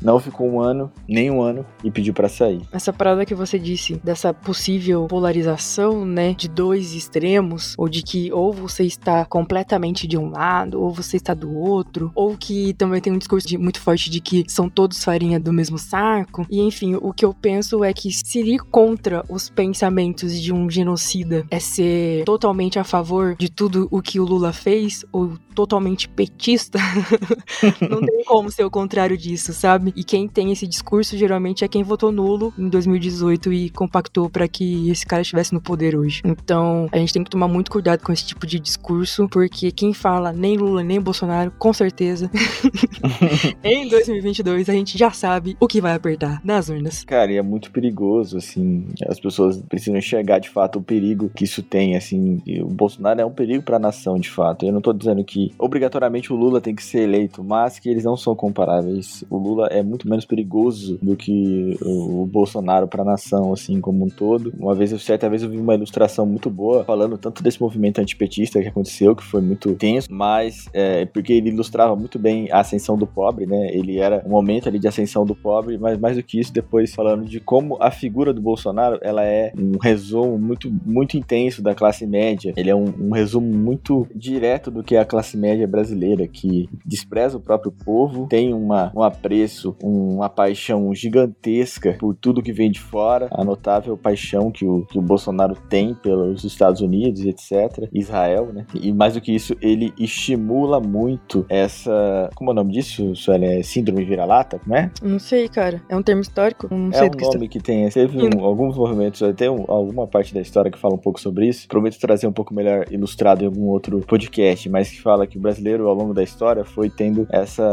não 0.00 0.20
ficou 0.20 0.48
um 0.48 0.60
ano, 0.60 0.90
nem 1.08 1.30
um 1.30 1.42
ano, 1.42 1.64
e 1.82 1.90
pediu 1.90 2.12
para 2.12 2.28
sair. 2.28 2.62
Essa 2.72 2.92
parada 2.92 3.24
que 3.24 3.34
você 3.34 3.58
disse, 3.58 4.00
dessa 4.04 4.32
possível 4.32 5.06
polarização, 5.06 6.04
né, 6.04 6.34
de 6.34 6.48
dois 6.48 6.92
extremos, 6.92 7.74
ou 7.78 7.88
de 7.88 8.02
que 8.02 8.32
ou 8.32 8.52
você 8.52 8.84
está 8.84 9.24
completamente 9.24 10.06
de 10.06 10.16
um 10.16 10.30
lado, 10.30 10.80
ou 10.80 10.90
você 10.90 11.16
está 11.16 11.34
do 11.34 11.54
outro, 11.56 12.10
ou 12.14 12.36
que 12.36 12.74
também 12.74 13.00
tem 13.00 13.12
um 13.12 13.18
discurso 13.18 13.46
de, 13.46 13.58
muito 13.58 13.80
forte 13.80 14.10
de 14.10 14.20
que 14.20 14.44
são 14.48 14.68
todos 14.68 15.02
farinha 15.02 15.40
do 15.40 15.52
mesmo 15.52 15.78
saco. 15.78 16.46
E 16.50 16.60
enfim, 16.60 16.96
o 17.00 17.12
que 17.12 17.24
eu 17.24 17.34
penso 17.34 17.82
é 17.82 17.92
que 17.92 18.10
se 18.12 18.40
ir 18.40 18.58
contra 18.70 19.24
os 19.28 19.48
pensamentos 19.48 20.40
de 20.40 20.52
um 20.52 20.68
genocida 20.70 21.44
é 21.50 21.58
ser 21.58 22.24
totalmente 22.24 22.78
a 22.78 22.84
favor 22.84 23.36
de 23.36 23.50
tudo 23.50 23.88
o 23.90 24.02
que 24.02 24.20
o 24.20 24.24
Lula 24.24 24.52
fez, 24.52 25.04
ou 25.12 25.36
totalmente 25.54 26.08
petista, 26.08 26.78
não 27.88 28.00
tem 28.00 28.22
como 28.24 28.50
ser 28.50 28.64
o 28.64 28.70
contrário 28.70 29.15
disso, 29.16 29.52
sabe? 29.52 29.92
E 29.96 30.04
quem 30.04 30.28
tem 30.28 30.52
esse 30.52 30.66
discurso 30.66 31.16
geralmente 31.16 31.64
é 31.64 31.68
quem 31.68 31.82
votou 31.82 32.12
nulo 32.12 32.52
em 32.58 32.68
2018 32.68 33.52
e 33.52 33.70
compactou 33.70 34.28
para 34.28 34.48
que 34.48 34.90
esse 34.90 35.06
cara 35.06 35.22
estivesse 35.22 35.52
no 35.52 35.60
poder 35.60 35.96
hoje. 35.96 36.22
Então, 36.24 36.88
a 36.92 36.98
gente 36.98 37.12
tem 37.12 37.24
que 37.24 37.30
tomar 37.30 37.48
muito 37.48 37.70
cuidado 37.70 38.02
com 38.02 38.12
esse 38.12 38.26
tipo 38.26 38.46
de 38.46 38.58
discurso, 38.58 39.28
porque 39.28 39.70
quem 39.70 39.92
fala 39.92 40.32
nem 40.32 40.56
Lula 40.56 40.82
nem 40.82 41.00
Bolsonaro, 41.00 41.52
com 41.58 41.72
certeza, 41.72 42.30
em 43.62 43.88
2022 43.88 44.68
a 44.68 44.72
gente 44.72 44.98
já 44.98 45.10
sabe 45.10 45.56
o 45.60 45.66
que 45.66 45.80
vai 45.80 45.94
apertar 45.94 46.40
nas 46.44 46.68
urnas. 46.68 47.04
Cara, 47.04 47.32
e 47.32 47.36
é 47.36 47.42
muito 47.42 47.70
perigoso, 47.70 48.36
assim, 48.38 48.86
as 49.08 49.20
pessoas 49.20 49.60
precisam 49.62 49.98
enxergar 49.98 50.38
de 50.38 50.48
fato 50.48 50.78
o 50.78 50.82
perigo 50.82 51.30
que 51.34 51.44
isso 51.44 51.62
tem, 51.62 51.96
assim, 51.96 52.42
o 52.62 52.68
Bolsonaro 52.68 53.20
é 53.20 53.24
um 53.24 53.30
perigo 53.30 53.62
para 53.62 53.76
a 53.76 53.80
nação, 53.80 54.18
de 54.18 54.30
fato. 54.30 54.64
Eu 54.64 54.72
não 54.72 54.80
tô 54.80 54.92
dizendo 54.92 55.24
que 55.24 55.52
obrigatoriamente 55.58 56.32
o 56.32 56.36
Lula 56.36 56.60
tem 56.60 56.74
que 56.74 56.82
ser 56.82 57.00
eleito, 57.00 57.42
mas 57.42 57.78
que 57.78 57.88
eles 57.88 58.04
não 58.04 58.16
são 58.16 58.34
comparáveis. 58.34 59.05
O 59.28 59.36
Lula 59.36 59.66
é 59.68 59.82
muito 59.82 60.08
menos 60.08 60.24
perigoso 60.24 60.98
do 61.02 61.16
que 61.16 61.76
o 61.82 62.26
Bolsonaro 62.26 62.88
para 62.88 63.02
a 63.02 63.04
nação, 63.04 63.52
assim, 63.52 63.80
como 63.80 64.04
um 64.04 64.08
todo. 64.08 64.52
Uma 64.58 64.74
vez, 64.74 64.90
certa 65.02 65.28
vez 65.28 65.42
eu 65.42 65.50
vi 65.50 65.58
uma 65.58 65.74
ilustração 65.74 66.26
muito 66.26 66.50
boa 66.50 66.84
falando 66.84 67.18
tanto 67.18 67.42
desse 67.42 67.60
movimento 67.60 68.00
antipetista 68.00 68.60
que 68.60 68.68
aconteceu, 68.68 69.14
que 69.14 69.24
foi 69.24 69.40
muito 69.40 69.74
tenso, 69.74 70.08
mas 70.10 70.66
é, 70.72 71.06
porque 71.06 71.32
ele 71.32 71.50
ilustrava 71.50 71.96
muito 71.96 72.18
bem 72.18 72.48
a 72.50 72.60
ascensão 72.60 72.96
do 72.96 73.06
pobre, 73.06 73.46
né? 73.46 73.68
Ele 73.72 73.98
era 73.98 74.22
um 74.26 74.30
momento 74.30 74.68
ali 74.68 74.78
de 74.78 74.88
ascensão 74.88 75.24
do 75.24 75.34
pobre, 75.34 75.78
mas 75.78 75.98
mais 75.98 76.16
do 76.16 76.22
que 76.22 76.40
isso, 76.40 76.52
depois 76.52 76.94
falando 76.94 77.24
de 77.24 77.40
como 77.40 77.76
a 77.80 77.90
figura 77.90 78.32
do 78.32 78.40
Bolsonaro, 78.40 78.98
ela 79.02 79.24
é 79.24 79.52
um 79.56 79.78
resumo 79.78 80.38
muito, 80.38 80.72
muito 80.84 81.16
intenso 81.16 81.62
da 81.62 81.74
classe 81.74 82.06
média. 82.06 82.52
Ele 82.56 82.70
é 82.70 82.74
um, 82.74 82.92
um 82.98 83.10
resumo 83.10 83.46
muito 83.46 84.06
direto 84.14 84.70
do 84.70 84.82
que 84.82 84.96
é 84.96 85.00
a 85.00 85.04
classe 85.04 85.36
média 85.36 85.66
brasileira, 85.66 86.26
que 86.26 86.68
despreza 86.84 87.36
o 87.36 87.40
próprio 87.40 87.72
povo, 87.72 88.26
tem 88.28 88.52
uma, 88.52 88.90
um 88.96 89.02
apreço, 89.02 89.76
uma 89.82 90.28
paixão 90.28 90.94
gigantesca 90.94 91.96
por 91.98 92.14
tudo 92.14 92.42
que 92.42 92.52
vem 92.52 92.70
de 92.70 92.80
fora, 92.80 93.28
a 93.30 93.44
notável 93.44 93.96
paixão 93.96 94.50
que 94.50 94.64
o, 94.64 94.86
que 94.86 94.98
o 94.98 95.02
Bolsonaro 95.02 95.54
tem 95.68 95.94
pelos 95.94 96.44
Estados 96.44 96.80
Unidos, 96.80 97.24
etc., 97.24 97.88
Israel, 97.92 98.52
né? 98.52 98.66
E 98.74 98.92
mais 98.92 99.14
do 99.14 99.20
que 99.20 99.34
isso, 99.34 99.54
ele 99.60 99.92
estimula 99.98 100.80
muito 100.80 101.44
essa. 101.48 102.30
Como 102.34 102.50
é 102.50 102.52
o 102.52 102.56
nome 102.56 102.72
disso, 102.72 103.14
Sueli? 103.14 103.46
É 103.46 103.62
síndrome 103.62 104.04
vira-lata, 104.04 104.58
como 104.58 104.74
é? 104.74 104.90
Não 105.02 105.18
sei, 105.18 105.48
cara. 105.48 105.82
É 105.88 105.96
um 105.96 106.02
termo 106.02 106.22
histórico? 106.22 106.68
Não 106.70 106.90
é 106.90 106.94
sei 106.94 107.06
um 107.06 107.10
do 107.10 107.16
que 107.16 107.24
nome 107.24 107.48
que 107.48 107.60
tem. 107.60 107.88
Teve 107.90 108.18
um, 108.18 108.44
alguns 108.44 108.76
movimentos, 108.76 109.20
tem 109.36 109.48
um, 109.48 109.64
alguma 109.68 110.06
parte 110.06 110.32
da 110.32 110.40
história 110.40 110.70
que 110.70 110.78
fala 110.78 110.94
um 110.94 110.98
pouco 110.98 111.20
sobre 111.20 111.46
isso. 111.48 111.68
Prometo 111.68 111.98
trazer 111.98 112.26
um 112.26 112.32
pouco 112.32 112.54
melhor 112.54 112.86
ilustrado 112.90 113.42
em 113.42 113.46
algum 113.46 113.66
outro 113.66 114.00
podcast, 114.00 114.68
mas 114.68 114.90
que 114.90 115.00
fala 115.00 115.26
que 115.26 115.36
o 115.36 115.40
brasileiro, 115.40 115.88
ao 115.88 115.94
longo 115.94 116.14
da 116.14 116.22
história, 116.22 116.64
foi 116.64 116.88
tendo 116.88 117.26
essa. 117.30 117.64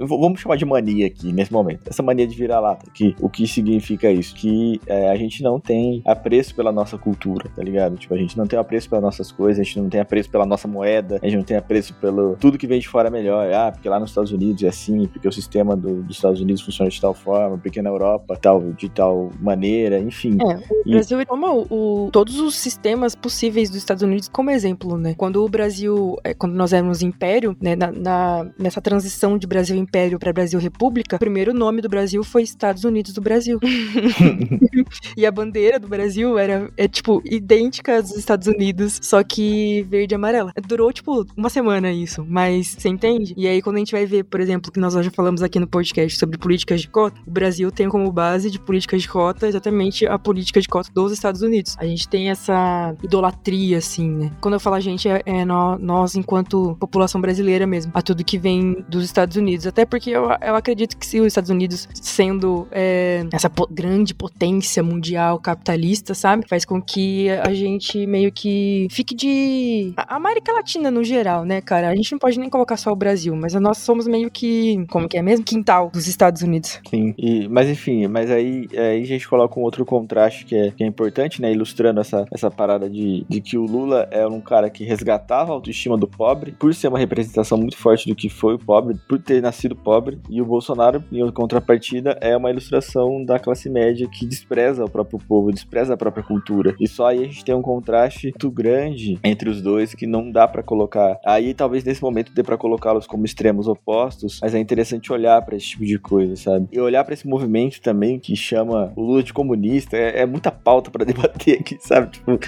Vamos 0.00 0.40
chamar 0.40 0.56
de 0.56 0.59
mania 0.64 1.06
aqui, 1.06 1.32
nesse 1.32 1.52
momento. 1.52 1.88
Essa 1.88 2.02
mania 2.02 2.26
de 2.26 2.34
vira-lata. 2.36 2.90
Que, 2.92 3.14
o 3.20 3.28
que 3.28 3.46
significa 3.46 4.10
isso? 4.10 4.34
Que 4.34 4.80
é, 4.86 5.10
a 5.10 5.16
gente 5.16 5.42
não 5.42 5.58
tem 5.60 6.02
apreço 6.06 6.54
pela 6.54 6.72
nossa 6.72 6.96
cultura, 6.98 7.48
tá 7.54 7.62
ligado? 7.62 7.96
Tipo, 7.96 8.14
a 8.14 8.18
gente 8.18 8.36
não 8.36 8.46
tem 8.46 8.58
apreço 8.58 8.88
pelas 8.88 9.02
nossas 9.04 9.30
coisas, 9.32 9.60
a 9.60 9.62
gente 9.64 9.78
não 9.80 9.88
tem 9.88 10.00
apreço 10.00 10.30
pela 10.30 10.46
nossa 10.46 10.66
moeda, 10.66 11.18
a 11.22 11.26
gente 11.26 11.36
não 11.36 11.44
tem 11.44 11.56
apreço 11.56 11.94
pelo. 11.94 12.36
Tudo 12.36 12.58
que 12.58 12.66
vem 12.66 12.80
de 12.80 12.88
fora 12.88 13.08
é 13.08 13.10
melhor. 13.10 13.52
Ah, 13.52 13.70
porque 13.72 13.88
lá 13.88 13.98
nos 14.00 14.10
Estados 14.10 14.32
Unidos 14.32 14.62
é 14.62 14.68
assim, 14.68 15.06
porque 15.06 15.28
o 15.28 15.32
sistema 15.32 15.76
do, 15.76 16.02
dos 16.02 16.16
Estados 16.16 16.40
Unidos 16.40 16.62
funciona 16.62 16.90
de 16.90 17.00
tal 17.00 17.14
forma, 17.14 17.58
porque 17.58 17.82
na 17.82 17.90
Europa 17.90 18.36
tal, 18.40 18.72
de 18.72 18.88
tal 18.88 19.30
maneira, 19.40 19.98
enfim. 19.98 20.36
É, 20.40 20.56
o 20.56 20.60
E- 20.88 20.90
Brasil 20.92 21.24
toma 21.26 21.52
o, 21.52 22.06
o- 22.06 22.10
todos 22.10 22.38
os 22.40 22.56
sistemas 22.56 23.14
possíveis 23.14 23.68
dos 23.68 23.78
Estados 23.78 24.02
Unidos 24.02 24.28
como 24.28 24.50
exemplo, 24.50 24.96
né? 24.96 25.14
Quando 25.16 25.44
o 25.44 25.48
Brasil, 25.48 26.16
é, 26.24 26.32
quando 26.34 26.54
nós 26.54 26.72
éramos 26.72 27.02
império, 27.02 27.56
né, 27.60 27.76
na, 27.76 27.92
na- 27.92 28.50
nessa 28.58 28.80
transição 28.80 29.36
de 29.36 29.46
Brasil 29.46 29.76
Império 29.76 30.18
para 30.18 30.32
Brasil 30.32 30.49
República, 30.58 31.16
o 31.16 31.18
primeiro 31.18 31.54
nome 31.54 31.80
do 31.80 31.88
Brasil 31.88 32.22
foi 32.24 32.42
Estados 32.42 32.84
Unidos 32.84 33.12
do 33.12 33.20
Brasil. 33.20 33.58
e 35.16 35.24
a 35.24 35.30
bandeira 35.30 35.78
do 35.78 35.88
Brasil 35.88 36.38
era, 36.38 36.70
é, 36.76 36.88
tipo, 36.88 37.22
idêntica 37.24 37.96
às 37.96 38.10
dos 38.10 38.18
Estados 38.18 38.46
Unidos, 38.46 38.98
só 39.02 39.22
que 39.22 39.82
verde 39.88 40.14
e 40.14 40.16
amarela. 40.16 40.52
Durou, 40.66 40.92
tipo, 40.92 41.26
uma 41.36 41.48
semana 41.48 41.90
isso, 41.92 42.24
mas 42.28 42.76
você 42.78 42.88
entende? 42.88 43.34
E 43.36 43.46
aí, 43.46 43.62
quando 43.62 43.76
a 43.76 43.78
gente 43.78 43.92
vai 43.92 44.04
ver, 44.06 44.24
por 44.24 44.40
exemplo, 44.40 44.70
que 44.70 44.80
nós 44.80 44.94
já 44.94 45.10
falamos 45.10 45.42
aqui 45.42 45.58
no 45.58 45.66
podcast 45.66 46.18
sobre 46.18 46.38
políticas 46.38 46.80
de 46.80 46.88
cota, 46.88 47.20
o 47.26 47.30
Brasil 47.30 47.70
tem 47.70 47.88
como 47.88 48.10
base 48.12 48.50
de 48.50 48.58
políticas 48.58 49.02
de 49.02 49.08
cota 49.08 49.46
exatamente 49.46 50.06
a 50.06 50.18
política 50.18 50.60
de 50.60 50.68
cota 50.68 50.90
dos 50.92 51.12
Estados 51.12 51.42
Unidos. 51.42 51.76
A 51.78 51.86
gente 51.86 52.08
tem 52.08 52.30
essa 52.30 52.94
idolatria, 53.02 53.78
assim, 53.78 54.08
né? 54.08 54.32
Quando 54.40 54.54
eu 54.54 54.60
falo 54.60 54.76
a 54.76 54.80
gente, 54.80 55.08
é, 55.08 55.22
é 55.24 55.44
nó- 55.44 55.78
nós, 55.78 56.14
enquanto 56.14 56.76
população 56.78 57.20
brasileira 57.20 57.66
mesmo, 57.66 57.92
a 57.94 58.02
tudo 58.02 58.24
que 58.24 58.38
vem 58.38 58.84
dos 58.88 59.04
Estados 59.04 59.36
Unidos. 59.36 59.66
Até 59.66 59.84
porque 59.84 60.10
eu, 60.10 60.28
eu 60.42 60.54
acredito 60.54 60.96
que 60.96 61.06
se 61.06 61.20
os 61.20 61.26
Estados 61.26 61.50
Unidos, 61.50 61.88
sendo 61.94 62.68
é, 62.70 63.24
essa 63.32 63.50
grande 63.70 64.14
potência 64.14 64.82
mundial 64.82 65.38
capitalista, 65.38 66.14
sabe? 66.14 66.46
Faz 66.48 66.64
com 66.64 66.80
que 66.80 67.28
a 67.30 67.52
gente 67.52 68.06
meio 68.06 68.30
que 68.30 68.86
fique 68.90 69.14
de. 69.14 69.92
A 69.96 70.16
América 70.16 70.52
Latina 70.52 70.90
no 70.90 71.02
geral, 71.02 71.44
né, 71.44 71.60
cara? 71.60 71.88
A 71.88 71.96
gente 71.96 72.12
não 72.12 72.18
pode 72.18 72.38
nem 72.38 72.48
colocar 72.48 72.76
só 72.76 72.92
o 72.92 72.96
Brasil, 72.96 73.34
mas 73.34 73.54
nós 73.54 73.78
somos 73.78 74.06
meio 74.06 74.30
que. 74.30 74.84
Como 74.88 75.08
que 75.08 75.18
é 75.18 75.22
mesmo? 75.22 75.44
Quintal 75.44 75.90
dos 75.92 76.06
Estados 76.06 76.42
Unidos. 76.42 76.80
Sim, 76.88 77.14
e, 77.18 77.48
mas 77.48 77.68
enfim, 77.68 78.06
mas 78.06 78.30
aí, 78.30 78.68
aí 78.72 79.02
a 79.02 79.06
gente 79.06 79.28
coloca 79.28 79.58
um 79.58 79.62
outro 79.62 79.80
outro 79.80 79.84
contraste 79.84 80.44
que 80.44 80.54
é, 80.54 80.70
que 80.70 80.84
é 80.84 80.86
importante, 80.86 81.40
né? 81.40 81.52
Ilustrando 81.52 82.00
essa, 82.00 82.26
essa 82.30 82.50
parada 82.50 82.88
de, 82.88 83.24
de 83.28 83.40
que 83.40 83.56
o 83.56 83.64
Lula 83.64 84.08
é 84.10 84.26
um 84.26 84.40
cara 84.40 84.68
que 84.68 84.84
resgatava 84.84 85.50
a 85.50 85.54
autoestima 85.54 85.96
do 85.96 86.06
pobre, 86.06 86.52
por 86.52 86.74
ser 86.74 86.88
uma 86.88 86.98
representação 86.98 87.58
muito 87.58 87.76
forte 87.76 88.08
do 88.08 88.14
que 88.14 88.28
foi 88.28 88.54
o 88.54 88.58
pobre, 88.58 88.96
por 89.08 89.18
ter 89.18 89.40
nascido 89.40 89.74
pobre, 89.74 90.19
e 90.28 90.40
o 90.40 90.46
Bolsonaro, 90.46 91.02
em 91.12 91.30
contrapartida, 91.30 92.18
é 92.20 92.36
uma 92.36 92.50
ilustração 92.50 93.24
da 93.24 93.38
classe 93.38 93.68
média 93.68 94.08
que 94.08 94.26
despreza 94.26 94.84
o 94.84 94.90
próprio 94.90 95.18
povo, 95.18 95.52
despreza 95.52 95.94
a 95.94 95.96
própria 95.96 96.22
cultura. 96.22 96.74
E 96.80 96.86
só 96.86 97.06
aí 97.06 97.20
a 97.20 97.26
gente 97.26 97.44
tem 97.44 97.54
um 97.54 97.62
contraste 97.62 98.28
muito 98.28 98.50
grande 98.50 99.18
entre 99.22 99.48
os 99.48 99.62
dois 99.62 99.94
que 99.94 100.06
não 100.06 100.30
dá 100.30 100.46
para 100.46 100.62
colocar. 100.62 101.18
Aí 101.24 101.54
talvez 101.54 101.84
nesse 101.84 102.02
momento 102.02 102.32
dê 102.32 102.42
para 102.42 102.56
colocá-los 102.56 103.06
como 103.06 103.24
extremos 103.24 103.68
opostos, 103.68 104.40
mas 104.42 104.54
é 104.54 104.58
interessante 104.58 105.12
olhar 105.12 105.40
para 105.42 105.56
esse 105.56 105.66
tipo 105.66 105.84
de 105.84 105.98
coisa, 105.98 106.36
sabe? 106.36 106.68
E 106.72 106.80
olhar 106.80 107.04
para 107.04 107.14
esse 107.14 107.26
movimento 107.26 107.80
também 107.80 108.18
que 108.18 108.34
chama 108.34 108.92
o 108.96 109.02
Lula 109.02 109.22
de 109.22 109.32
comunista, 109.32 109.96
é, 109.96 110.20
é 110.20 110.26
muita 110.26 110.50
pauta 110.50 110.90
para 110.90 111.04
debater 111.06 111.60
aqui, 111.60 111.76
sabe? 111.80 112.10
Tipo, 112.10 112.38